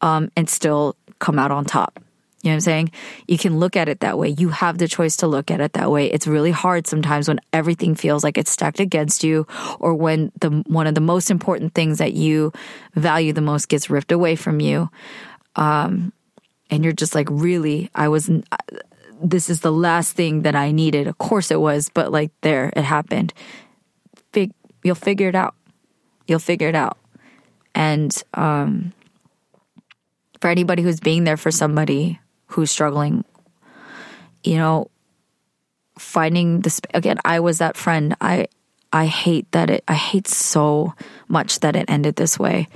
um, 0.00 0.30
and 0.36 0.50
still 0.50 0.96
come 1.18 1.38
out 1.38 1.50
on 1.50 1.64
top. 1.64 2.00
You 2.42 2.50
know 2.50 2.54
what 2.54 2.56
I'm 2.56 2.60
saying? 2.60 2.92
You 3.26 3.38
can 3.38 3.58
look 3.58 3.74
at 3.74 3.88
it 3.88 4.00
that 4.00 4.18
way. 4.18 4.28
You 4.28 4.50
have 4.50 4.78
the 4.78 4.86
choice 4.86 5.16
to 5.16 5.26
look 5.26 5.50
at 5.50 5.60
it 5.60 5.72
that 5.72 5.90
way. 5.90 6.06
It's 6.06 6.28
really 6.28 6.52
hard 6.52 6.86
sometimes 6.86 7.26
when 7.26 7.40
everything 7.52 7.96
feels 7.96 8.22
like 8.22 8.38
it's 8.38 8.52
stacked 8.52 8.78
against 8.78 9.24
you 9.24 9.48
or 9.80 9.94
when 9.94 10.30
the 10.40 10.62
one 10.68 10.86
of 10.86 10.94
the 10.94 11.00
most 11.00 11.28
important 11.30 11.74
things 11.74 11.98
that 11.98 12.12
you 12.12 12.52
value 12.94 13.32
the 13.32 13.40
most 13.40 13.68
gets 13.68 13.90
ripped 13.90 14.12
away 14.12 14.36
from 14.36 14.60
you. 14.60 14.88
Um, 15.56 16.12
and 16.70 16.84
you're 16.84 16.92
just 16.92 17.14
like, 17.14 17.28
really, 17.30 17.90
I 17.94 18.08
was 18.08 18.30
this 19.22 19.48
is 19.48 19.60
the 19.60 19.72
last 19.72 20.14
thing 20.14 20.42
that 20.42 20.54
I 20.54 20.72
needed. 20.72 21.06
Of 21.06 21.16
course 21.18 21.50
it 21.50 21.60
was, 21.60 21.88
but 21.88 22.12
like 22.12 22.30
there 22.42 22.72
it 22.76 22.84
happened 22.84 23.32
fig- 24.36 24.52
you'll 24.84 24.94
figure 24.94 25.28
it 25.28 25.34
out. 25.34 25.54
You'll 26.26 26.38
figure 26.38 26.68
it 26.68 26.74
out. 26.74 26.98
And 27.74 28.12
um, 28.34 28.92
for 30.40 30.50
anybody 30.50 30.82
who's 30.82 31.00
being 31.00 31.24
there 31.24 31.38
for 31.38 31.50
somebody 31.50 32.20
who's 32.48 32.70
struggling, 32.70 33.24
you 34.44 34.56
know, 34.56 34.90
finding 35.98 36.60
this 36.60 36.80
again. 36.92 37.16
I 37.24 37.40
was 37.40 37.58
that 37.58 37.76
friend. 37.76 38.14
I 38.20 38.48
I 38.92 39.06
hate 39.06 39.50
that 39.52 39.70
it. 39.70 39.84
I 39.88 39.94
hate 39.94 40.28
so 40.28 40.92
much 41.28 41.60
that 41.60 41.74
it 41.74 41.88
ended 41.88 42.16
this 42.16 42.38
way. 42.38 42.68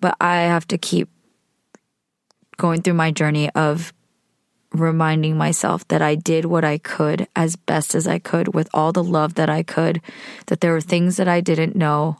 But 0.00 0.16
I 0.20 0.48
have 0.48 0.66
to 0.68 0.78
keep 0.78 1.08
going 2.58 2.82
through 2.82 2.94
my 2.94 3.10
journey 3.10 3.48
of 3.50 3.94
reminding 4.72 5.36
myself 5.38 5.88
that 5.88 6.02
I 6.02 6.14
did 6.14 6.44
what 6.44 6.64
I 6.64 6.76
could 6.76 7.26
as 7.34 7.56
best 7.56 7.94
as 7.94 8.06
I 8.06 8.18
could 8.18 8.54
with 8.54 8.68
all 8.74 8.92
the 8.92 9.02
love 9.02 9.34
that 9.34 9.48
I 9.48 9.62
could, 9.62 10.02
that 10.46 10.60
there 10.60 10.72
were 10.72 10.82
things 10.82 11.16
that 11.16 11.28
I 11.28 11.40
didn't 11.40 11.74
know, 11.74 12.18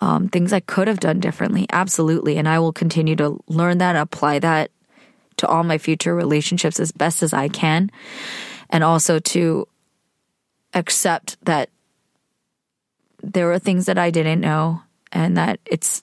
um, 0.00 0.28
things 0.28 0.52
I 0.52 0.60
could 0.60 0.86
have 0.86 1.00
done 1.00 1.18
differently. 1.18 1.66
Absolutely. 1.72 2.38
And 2.38 2.48
I 2.48 2.60
will 2.60 2.72
continue 2.72 3.16
to 3.16 3.40
learn 3.48 3.78
that, 3.78 3.96
apply 3.96 4.38
that 4.38 4.70
to 5.38 5.48
all 5.48 5.64
my 5.64 5.78
future 5.78 6.14
relationships 6.14 6.78
as 6.78 6.92
best 6.92 7.22
as 7.22 7.32
I 7.32 7.48
can. 7.48 7.90
And 8.70 8.84
also 8.84 9.18
to 9.18 9.66
accept 10.74 11.36
that 11.44 11.68
there 13.22 13.46
were 13.46 13.58
things 13.58 13.86
that 13.86 13.98
I 13.98 14.10
didn't 14.10 14.40
know 14.40 14.82
and 15.10 15.36
that 15.36 15.58
it's 15.66 16.02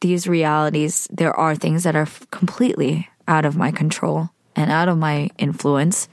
these 0.00 0.28
realities, 0.28 1.08
there 1.10 1.34
are 1.34 1.54
things 1.54 1.84
that 1.84 1.96
are 1.96 2.08
completely 2.30 3.08
out 3.28 3.44
of 3.44 3.56
my 3.56 3.70
control 3.70 4.30
and 4.54 4.70
out 4.70 4.88
of 4.88 4.98
my 4.98 5.30
influence. 5.38 6.08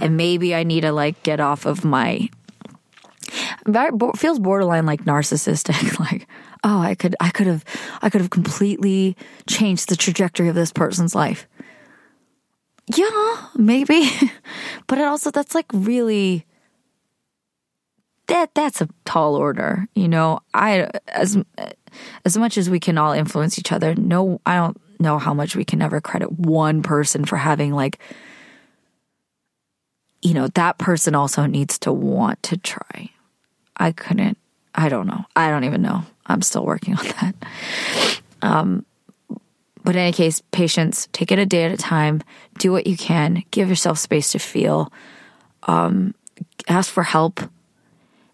And 0.00 0.16
maybe 0.16 0.54
I 0.54 0.62
need 0.62 0.82
to 0.82 0.92
like 0.92 1.22
get 1.22 1.40
off 1.40 1.66
of 1.66 1.84
my 1.84 2.28
feels 4.16 4.38
borderline 4.38 4.86
like 4.86 5.04
narcissistic 5.04 5.98
like 6.10 6.26
oh 6.64 6.80
i 6.80 6.94
could 6.94 7.14
i 7.20 7.30
could 7.30 7.46
have 7.46 7.64
i 8.02 8.10
could 8.10 8.20
have 8.20 8.30
completely 8.30 9.16
changed 9.46 9.88
the 9.88 9.96
trajectory 9.96 10.48
of 10.48 10.54
this 10.54 10.72
person's 10.72 11.14
life. 11.14 11.46
Yeah 12.94 13.48
maybe. 13.54 14.10
But 14.86 14.98
it 14.98 15.04
also 15.04 15.30
that's 15.30 15.54
like 15.54 15.66
really 15.72 16.44
that 18.26 18.54
that's 18.54 18.80
a 18.80 18.88
tall 19.04 19.36
order 19.36 19.86
you 19.94 20.08
know? 20.08 20.40
I 20.54 20.88
as 21.08 21.38
as 22.24 22.36
much 22.36 22.58
as 22.58 22.70
we 22.70 22.80
can 22.80 22.98
all 22.98 23.12
influence 23.12 23.58
each 23.58 23.72
other, 23.72 23.94
no, 23.94 24.40
I 24.46 24.56
don't 24.56 24.80
know 24.98 25.18
how 25.18 25.34
much 25.34 25.56
we 25.56 25.64
can 25.64 25.82
ever 25.82 26.00
credit 26.00 26.32
one 26.32 26.82
person 26.82 27.24
for 27.24 27.36
having 27.36 27.72
like, 27.72 27.98
you 30.22 30.34
know, 30.34 30.48
that 30.48 30.78
person 30.78 31.14
also 31.14 31.46
needs 31.46 31.78
to 31.80 31.92
want 31.92 32.42
to 32.44 32.56
try. 32.56 33.10
I 33.76 33.92
couldn't, 33.92 34.36
I 34.74 34.88
don't 34.88 35.06
know. 35.06 35.24
I 35.34 35.50
don't 35.50 35.64
even 35.64 35.82
know. 35.82 36.02
I'm 36.26 36.42
still 36.42 36.64
working 36.64 36.94
on 36.98 37.04
that. 37.04 37.34
Um, 38.42 38.84
but 39.82 39.96
in 39.96 40.02
any 40.02 40.12
case, 40.12 40.42
patience, 40.52 41.08
take 41.12 41.32
it 41.32 41.38
a 41.38 41.46
day 41.46 41.64
at 41.64 41.72
a 41.72 41.76
time, 41.76 42.22
do 42.58 42.70
what 42.70 42.86
you 42.86 42.96
can, 42.96 43.44
give 43.50 43.70
yourself 43.70 43.98
space 43.98 44.32
to 44.32 44.38
feel, 44.38 44.92
um, 45.64 46.14
ask 46.68 46.92
for 46.92 47.02
help 47.02 47.40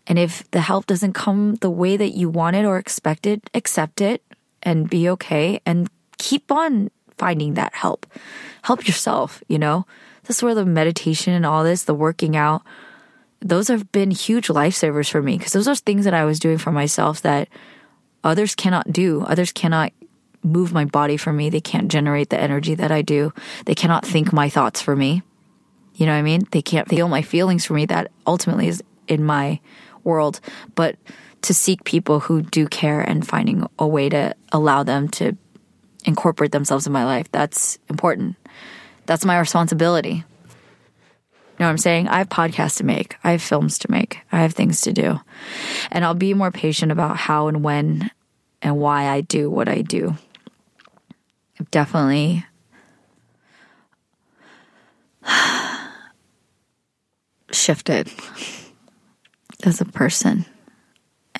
and 0.07 0.19
if 0.19 0.49
the 0.51 0.61
help 0.61 0.87
doesn't 0.87 1.13
come 1.13 1.57
the 1.57 1.71
way 1.71 1.97
that 1.97 2.11
you 2.11 2.29
wanted 2.29 2.65
or 2.65 2.79
expected, 2.79 3.43
accept 3.55 4.01
it 4.01 4.23
and 4.63 4.89
be 4.89 5.09
okay 5.11 5.61
and 5.67 5.89
keep 6.19 6.51
on 6.53 6.91
finding 7.19 7.55
that 7.55 7.75
help. 7.75 8.07
Help 8.63 8.87
yourself, 8.87 9.43
you 9.49 9.59
know? 9.59 9.87
This 10.25 10.39
is 10.39 10.43
where 10.43 10.55
the 10.55 10.67
meditation 10.67 11.33
and 11.33 11.47
all 11.47 11.65
this, 11.65 11.85
the 11.85 11.95
working 11.95 12.37
out, 12.37 12.63
those 13.41 13.69
have 13.69 13.91
been 13.93 14.11
huge 14.11 14.49
lifesavers 14.49 15.11
for 15.11 15.23
me 15.23 15.39
because 15.39 15.53
those 15.53 15.69
are 15.69 15.75
things 15.75 16.05
that 16.05 16.15
I 16.15 16.25
was 16.25 16.39
doing 16.39 16.59
for 16.59 16.73
myself 16.73 17.23
that 17.23 17.49
others 18.25 18.55
cannot 18.55 18.93
do. 18.93 19.23
Others 19.23 19.53
cannot 19.53 19.93
move 20.43 20.73
my 20.73 20.85
body 20.85 21.17
for 21.17 21.33
me. 21.33 21.51
They 21.51 21.61
can't 21.61 21.89
generate 21.89 22.31
the 22.31 22.41
energy 22.41 22.75
that 22.75 22.91
I 22.91 23.03
do. 23.03 23.33
They 23.67 23.75
cannot 23.75 24.07
think 24.07 24.33
my 24.33 24.49
thoughts 24.49 24.81
for 24.81 24.97
me. 24.97 25.23
You 25.95 26.07
know 26.07 26.13
what 26.13 26.19
I 26.19 26.23
mean? 26.23 26.47
They 26.51 26.63
can't 26.63 26.89
feel 26.89 27.09
my 27.09 27.23
feelings 27.23 27.65
for 27.65 27.75
me. 27.75 27.87
That 27.87 28.11
ultimately 28.27 28.69
is 28.69 28.83
in 29.09 29.25
my 29.25 29.61
world, 30.07 30.41
but 30.75 30.97
to 31.43 31.53
seek 31.53 31.85
people 31.85 32.21
who 32.21 32.43
do 32.43 32.67
care 32.67 33.01
and 33.01 33.27
finding 33.27 33.69
a 33.79 33.87
way 33.87 34.09
to 34.09 34.35
allow 34.53 34.83
them 34.83 35.09
to 35.09 35.37
incorporate 36.05 36.53
themselves 36.53 36.87
in 36.87 36.93
my 36.93 37.05
life. 37.05 37.31
That's 37.31 37.79
important. 37.89 38.37
That's 39.07 39.25
my 39.25 39.39
responsibility. 39.39 40.25
You 41.59 41.63
know 41.63 41.67
what 41.67 41.71
I'm 41.71 41.79
saying? 41.79 42.09
I 42.09 42.19
have 42.19 42.29
podcasts 42.29 42.79
to 42.79 42.85
make, 42.85 43.17
I 43.25 43.33
have 43.33 43.43
films 43.43 43.79
to 43.81 43.91
make, 43.91 44.19
I 44.31 44.41
have 44.41 44.53
things 44.53 44.83
to 44.83 44.93
do. 44.93 45.21
And 45.91 46.05
I'll 46.05 46.15
be 46.15 46.35
more 46.35 46.51
patient 46.51 46.93
about 46.93 47.17
how 47.17 47.49
and 47.49 47.65
when 47.65 48.11
and 48.61 48.77
why 48.77 49.09
I 49.09 49.23
do 49.23 49.49
what 49.49 49.69
I 49.69 49.81
do. 49.81 50.17
I've 51.59 51.71
definitely 51.71 52.45
shifted 57.53 58.11
as 59.67 59.81
a 59.81 59.85
person. 59.85 60.47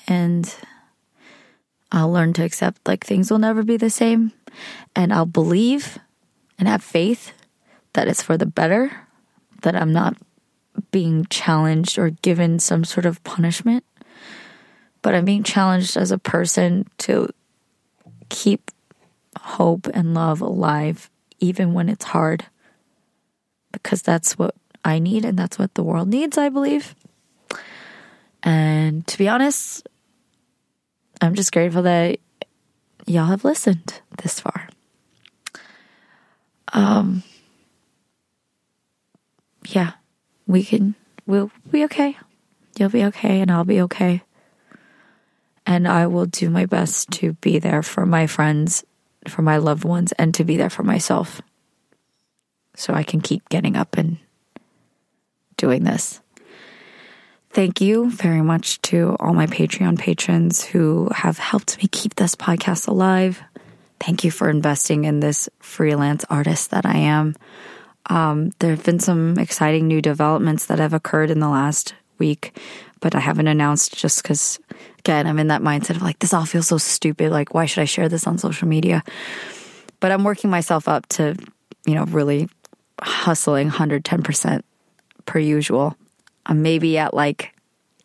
And 0.07 0.53
I'll 1.91 2.11
learn 2.11 2.33
to 2.33 2.43
accept 2.43 2.87
like 2.87 3.05
things 3.05 3.31
will 3.31 3.39
never 3.39 3.63
be 3.63 3.77
the 3.77 3.89
same. 3.89 4.33
And 4.95 5.13
I'll 5.13 5.25
believe 5.25 5.97
and 6.59 6.67
have 6.67 6.83
faith 6.83 7.31
that 7.93 8.07
it's 8.07 8.21
for 8.21 8.37
the 8.37 8.45
better, 8.45 8.91
that 9.61 9.75
I'm 9.75 9.93
not 9.93 10.17
being 10.91 11.25
challenged 11.25 11.97
or 11.97 12.09
given 12.09 12.59
some 12.59 12.83
sort 12.83 13.05
of 13.05 13.23
punishment. 13.23 13.83
But 15.01 15.15
I'm 15.15 15.25
being 15.25 15.43
challenged 15.43 15.95
as 15.95 16.11
a 16.11 16.17
person 16.17 16.87
to 16.99 17.29
keep 18.29 18.71
hope 19.39 19.87
and 19.93 20.13
love 20.13 20.41
alive, 20.41 21.09
even 21.39 21.73
when 21.73 21.87
it's 21.87 22.05
hard, 22.05 22.45
because 23.71 24.01
that's 24.01 24.37
what 24.37 24.55
I 24.83 24.99
need 24.99 25.23
and 25.23 25.37
that's 25.37 25.57
what 25.57 25.75
the 25.75 25.83
world 25.83 26.09
needs, 26.09 26.37
I 26.37 26.49
believe. 26.49 26.95
And 28.43 29.05
to 29.07 29.17
be 29.17 29.27
honest, 29.27 29.87
I'm 31.21 31.35
just 31.35 31.51
grateful 31.51 31.83
that 31.83 32.19
y'all 33.05 33.25
have 33.25 33.43
listened 33.43 34.01
this 34.21 34.39
far. 34.39 34.69
Um, 36.73 37.23
yeah, 39.67 39.93
we 40.45 40.63
can, 40.63 40.95
we'll 41.25 41.51
be 41.71 41.83
okay. 41.85 42.17
You'll 42.77 42.89
be 42.89 43.05
okay, 43.05 43.41
and 43.41 43.49
I'll 43.49 43.63
be 43.63 43.81
okay. 43.81 44.21
And 45.65 45.87
I 45.87 46.07
will 46.07 46.27
do 46.27 46.49
my 46.49 46.65
best 46.65 47.11
to 47.11 47.33
be 47.33 47.59
there 47.59 47.81
for 47.81 48.05
my 48.05 48.27
friends, 48.27 48.85
for 49.27 49.41
my 49.41 49.57
loved 49.57 49.83
ones, 49.83 50.11
and 50.13 50.33
to 50.35 50.43
be 50.43 50.57
there 50.57 50.69
for 50.69 50.83
myself. 50.83 51.41
So 52.75 52.93
I 52.93 53.03
can 53.03 53.21
keep 53.21 53.49
getting 53.49 53.75
up 53.75 53.97
and 53.97 54.17
doing 55.57 55.83
this. 55.83 56.21
Thank 57.57 57.81
you 57.81 58.11
very 58.11 58.43
much 58.43 58.79
to 58.83 59.15
all 59.19 59.33
my 59.33 59.47
Patreon 59.47 59.97
patrons 59.97 60.63
who 60.63 61.09
have 61.11 61.39
helped 61.39 61.79
me 61.79 61.89
keep 61.91 62.13
this 62.13 62.35
podcast 62.35 62.87
alive. 62.87 63.41
Thank 63.99 64.23
you 64.23 64.29
for 64.29 64.47
investing 64.47 65.05
in 65.05 65.21
this 65.21 65.49
freelance 65.57 66.23
artist 66.29 66.69
that 66.69 66.85
I 66.85 66.97
am. 66.97 67.35
Um, 68.11 68.51
there 68.59 68.69
have 68.69 68.83
been 68.83 68.99
some 68.99 69.39
exciting 69.39 69.87
new 69.87 70.03
developments 70.03 70.67
that 70.67 70.77
have 70.77 70.93
occurred 70.93 71.31
in 71.31 71.39
the 71.39 71.49
last 71.49 71.95
week, 72.19 72.55
but 72.99 73.15
I 73.15 73.19
haven't 73.19 73.47
announced 73.47 73.97
just 73.97 74.21
because, 74.21 74.59
again, 74.99 75.25
I'm 75.25 75.39
in 75.39 75.47
that 75.47 75.63
mindset 75.63 75.95
of 75.95 76.03
like, 76.03 76.19
this 76.19 76.35
all 76.35 76.45
feels 76.45 76.67
so 76.67 76.77
stupid. 76.77 77.31
Like, 77.31 77.55
why 77.55 77.65
should 77.65 77.81
I 77.81 77.85
share 77.85 78.07
this 78.07 78.27
on 78.27 78.37
social 78.37 78.67
media? 78.67 79.03
But 79.99 80.11
I'm 80.11 80.23
working 80.23 80.51
myself 80.51 80.87
up 80.87 81.07
to, 81.07 81.35
you 81.87 81.95
know, 81.95 82.03
really 82.03 82.49
hustling 83.01 83.71
110% 83.71 84.61
per 85.25 85.39
usual. 85.39 85.97
I'm 86.47 86.61
maybe 86.61 86.97
at 86.97 87.13
like 87.13 87.53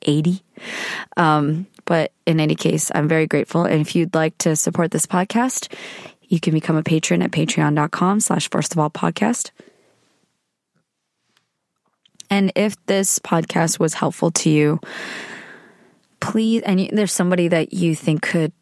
80. 0.02 0.42
Um, 1.16 1.66
but 1.84 2.12
in 2.26 2.40
any 2.40 2.54
case, 2.54 2.90
I'm 2.94 3.08
very 3.08 3.26
grateful. 3.26 3.64
And 3.64 3.80
if 3.80 3.96
you'd 3.96 4.14
like 4.14 4.36
to 4.38 4.56
support 4.56 4.90
this 4.90 5.06
podcast, 5.06 5.72
you 6.28 6.40
can 6.40 6.52
become 6.52 6.76
a 6.76 6.82
patron 6.82 7.22
at 7.22 7.30
patreon.com 7.30 8.20
slash 8.20 8.50
first 8.50 8.72
of 8.72 8.78
all 8.78 8.90
podcast. 8.90 9.50
And 12.30 12.52
if 12.56 12.74
this 12.86 13.18
podcast 13.18 13.78
was 13.78 13.94
helpful 13.94 14.30
to 14.30 14.50
you, 14.50 14.80
please, 16.20 16.62
and 16.62 16.88
there's 16.92 17.12
somebody 17.12 17.48
that 17.48 17.74
you 17.74 17.94
think 17.94 18.22
could 18.22 18.52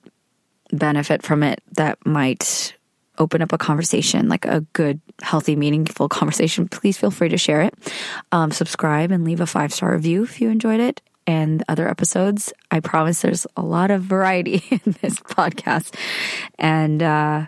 benefit 0.72 1.22
from 1.22 1.42
it 1.42 1.62
that 1.72 2.04
might 2.04 2.74
open 3.18 3.42
up 3.42 3.52
a 3.52 3.58
conversation, 3.58 4.28
like 4.28 4.44
a 4.44 4.62
good, 4.72 5.00
healthy, 5.22 5.56
meaningful 5.56 6.08
conversation, 6.08 6.68
please 6.68 6.96
feel 6.96 7.10
free 7.10 7.28
to 7.28 7.38
share 7.38 7.62
it. 7.62 7.74
Um, 8.32 8.50
subscribe 8.50 9.10
and 9.10 9.24
leave 9.24 9.40
a 9.40 9.46
five 9.46 9.72
star 9.72 9.92
review 9.92 10.22
if 10.22 10.40
you 10.40 10.48
enjoyed 10.48 10.80
it 10.80 11.02
and 11.26 11.62
other 11.68 11.88
episodes. 11.88 12.52
I 12.70 12.80
promise 12.80 13.22
there's 13.22 13.46
a 13.56 13.62
lot 13.62 13.90
of 13.90 14.02
variety 14.02 14.64
in 14.70 14.96
this 15.02 15.18
podcast. 15.20 15.94
And 16.58 17.02
uh, 17.02 17.46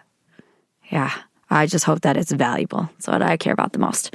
yeah, 0.90 1.12
I 1.52 1.66
just 1.66 1.84
hope 1.84 2.00
that 2.00 2.16
it's 2.16 2.32
valuable. 2.32 2.88
That's 2.92 3.08
what 3.08 3.22
I 3.22 3.36
care 3.36 3.52
about 3.52 3.72
the 3.72 3.78
most. 3.78 4.14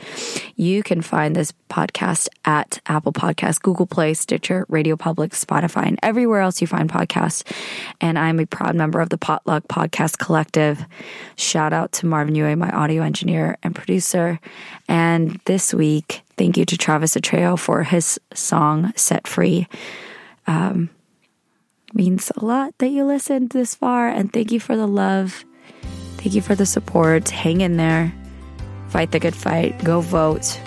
You 0.55 0.81
can 0.81 1.01
find 1.01 1.35
this 1.35 1.53
podcast 1.69 2.29
at 2.45 2.79
Apple 2.87 3.13
Podcasts, 3.13 3.61
Google 3.61 3.85
Play, 3.85 4.13
Stitcher, 4.13 4.65
Radio 4.69 4.95
Public, 4.95 5.31
Spotify, 5.31 5.85
and 5.85 5.99
everywhere 6.01 6.41
else 6.41 6.61
you 6.61 6.67
find 6.67 6.89
podcasts. 6.89 7.43
And 8.01 8.17
I'm 8.17 8.39
a 8.39 8.45
proud 8.45 8.75
member 8.75 8.99
of 8.99 9.09
the 9.09 9.17
Potluck 9.17 9.67
Podcast 9.67 10.17
Collective. 10.17 10.83
Shout 11.35 11.73
out 11.73 11.91
to 11.93 12.05
Marvin 12.07 12.35
Yue, 12.35 12.55
my 12.55 12.71
audio 12.71 13.03
engineer 13.03 13.57
and 13.61 13.75
producer. 13.75 14.39
And 14.89 15.39
this 15.45 15.73
week, 15.73 16.21
thank 16.37 16.57
you 16.57 16.65
to 16.65 16.77
Travis 16.77 17.15
Atreo 17.15 17.57
for 17.57 17.83
his 17.83 18.19
song 18.33 18.93
Set 18.95 19.27
Free. 19.27 19.67
Um, 20.47 20.89
means 21.93 22.31
a 22.35 22.43
lot 22.43 22.73
that 22.79 22.89
you 22.89 23.05
listened 23.05 23.51
this 23.51 23.75
far, 23.75 24.07
and 24.07 24.31
thank 24.31 24.51
you 24.51 24.59
for 24.59 24.75
the 24.75 24.87
love 24.87 25.45
Thank 26.27 26.35
you 26.35 26.41
for 26.41 26.55
the 26.55 26.65
support. 26.65 27.29
Hang 27.29 27.61
in 27.61 27.77
there. 27.77 28.13
Fight 28.89 29.11
the 29.11 29.19
good 29.21 29.33
fight. 29.33 29.81
Go 29.81 30.01
vote. 30.01 30.59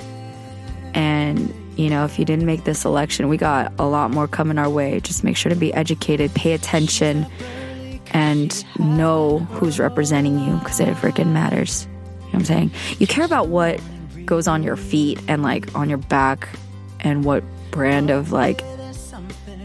And, 0.94 1.54
you 1.78 1.90
know, 1.90 2.06
if 2.06 2.18
you 2.18 2.24
didn't 2.24 2.46
make 2.46 2.64
this 2.64 2.86
election, 2.86 3.28
we 3.28 3.36
got 3.36 3.70
a 3.78 3.84
lot 3.84 4.10
more 4.10 4.26
coming 4.26 4.56
our 4.56 4.70
way. 4.70 5.00
Just 5.00 5.22
make 5.22 5.36
sure 5.36 5.50
to 5.50 5.56
be 5.56 5.70
educated, 5.74 6.32
pay 6.34 6.54
attention, 6.54 7.26
and 8.12 8.64
know 8.78 9.40
who's 9.50 9.78
representing 9.78 10.38
you 10.38 10.56
because 10.60 10.80
it 10.80 10.88
freaking 10.96 11.32
matters. 11.32 11.86
You 11.90 11.90
know 11.90 12.24
what 12.24 12.34
I'm 12.36 12.44
saying? 12.46 12.70
You 12.98 13.06
care 13.06 13.26
about 13.26 13.48
what 13.48 13.82
goes 14.24 14.48
on 14.48 14.62
your 14.62 14.76
feet 14.76 15.20
and 15.28 15.42
like 15.42 15.74
on 15.74 15.90
your 15.90 15.98
back 15.98 16.48
and 17.00 17.22
what 17.22 17.44
brand 17.70 18.08
of 18.08 18.32
like, 18.32 18.62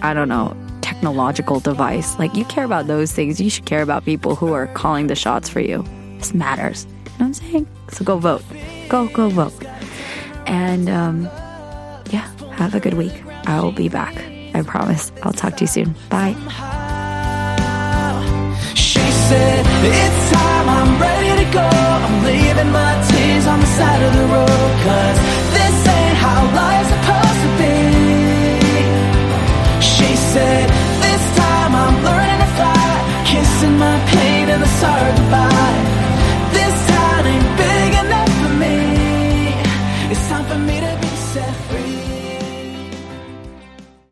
I 0.01 0.13
don't 0.13 0.27
know, 0.27 0.57
technological 0.95 1.59
device. 1.59 2.17
Like, 2.17 2.35
you 2.35 2.45
care 2.45 2.63
about 2.63 2.87
those 2.87 3.11
things. 3.11 3.39
You 3.39 3.49
should 3.49 3.65
care 3.65 3.81
about 3.81 4.05
people 4.05 4.35
who 4.35 4.53
are 4.53 4.67
calling 4.67 5.07
the 5.07 5.15
shots 5.15 5.49
for 5.49 5.59
you. 5.59 5.83
This 6.17 6.33
matters. 6.33 6.85
You 6.85 6.91
know 6.91 7.01
what 7.17 7.25
I'm 7.25 7.33
saying? 7.33 7.67
So 7.89 8.05
go 8.05 8.17
vote. 8.17 8.43
Go, 8.89 9.07
go 9.09 9.29
vote. 9.29 9.53
And 10.47 10.89
um, 10.89 11.23
yeah, 12.11 12.27
have 12.53 12.75
a 12.75 12.79
good 12.79 12.93
week. 12.95 13.13
I 13.45 13.59
will 13.61 13.71
be 13.71 13.89
back. 13.89 14.15
I 14.55 14.61
promise. 14.63 15.11
I'll 15.23 15.33
talk 15.33 15.57
to 15.57 15.63
you 15.63 15.67
soon. 15.67 15.95
Bye. 16.09 16.33
She 18.73 18.99
said, 18.99 19.65
It's 19.83 20.31
time, 20.31 20.69
I'm 20.69 21.01
ready 21.01 21.45
to 21.45 21.51
go. 21.51 21.67
I'm 21.67 22.23
leaving 22.23 22.71
my 22.71 22.93
tears 23.09 23.47
on 23.47 23.59
the 23.59 23.65
side 23.65 24.01
of 24.01 24.13
the 24.13 24.25
road. 24.33 24.83
Cause 24.85 25.35
said 30.35 30.69
This 31.05 31.23
time 31.39 31.73
I'm 31.83 31.97
learning 32.07 32.39
to 32.43 32.49
fly. 32.57 32.89
Kissing 33.31 33.77
my 33.85 33.97
pain 34.13 34.49
and 34.53 34.61
the 34.63 34.71
sorry 34.81 35.11
goodbye 35.17 35.94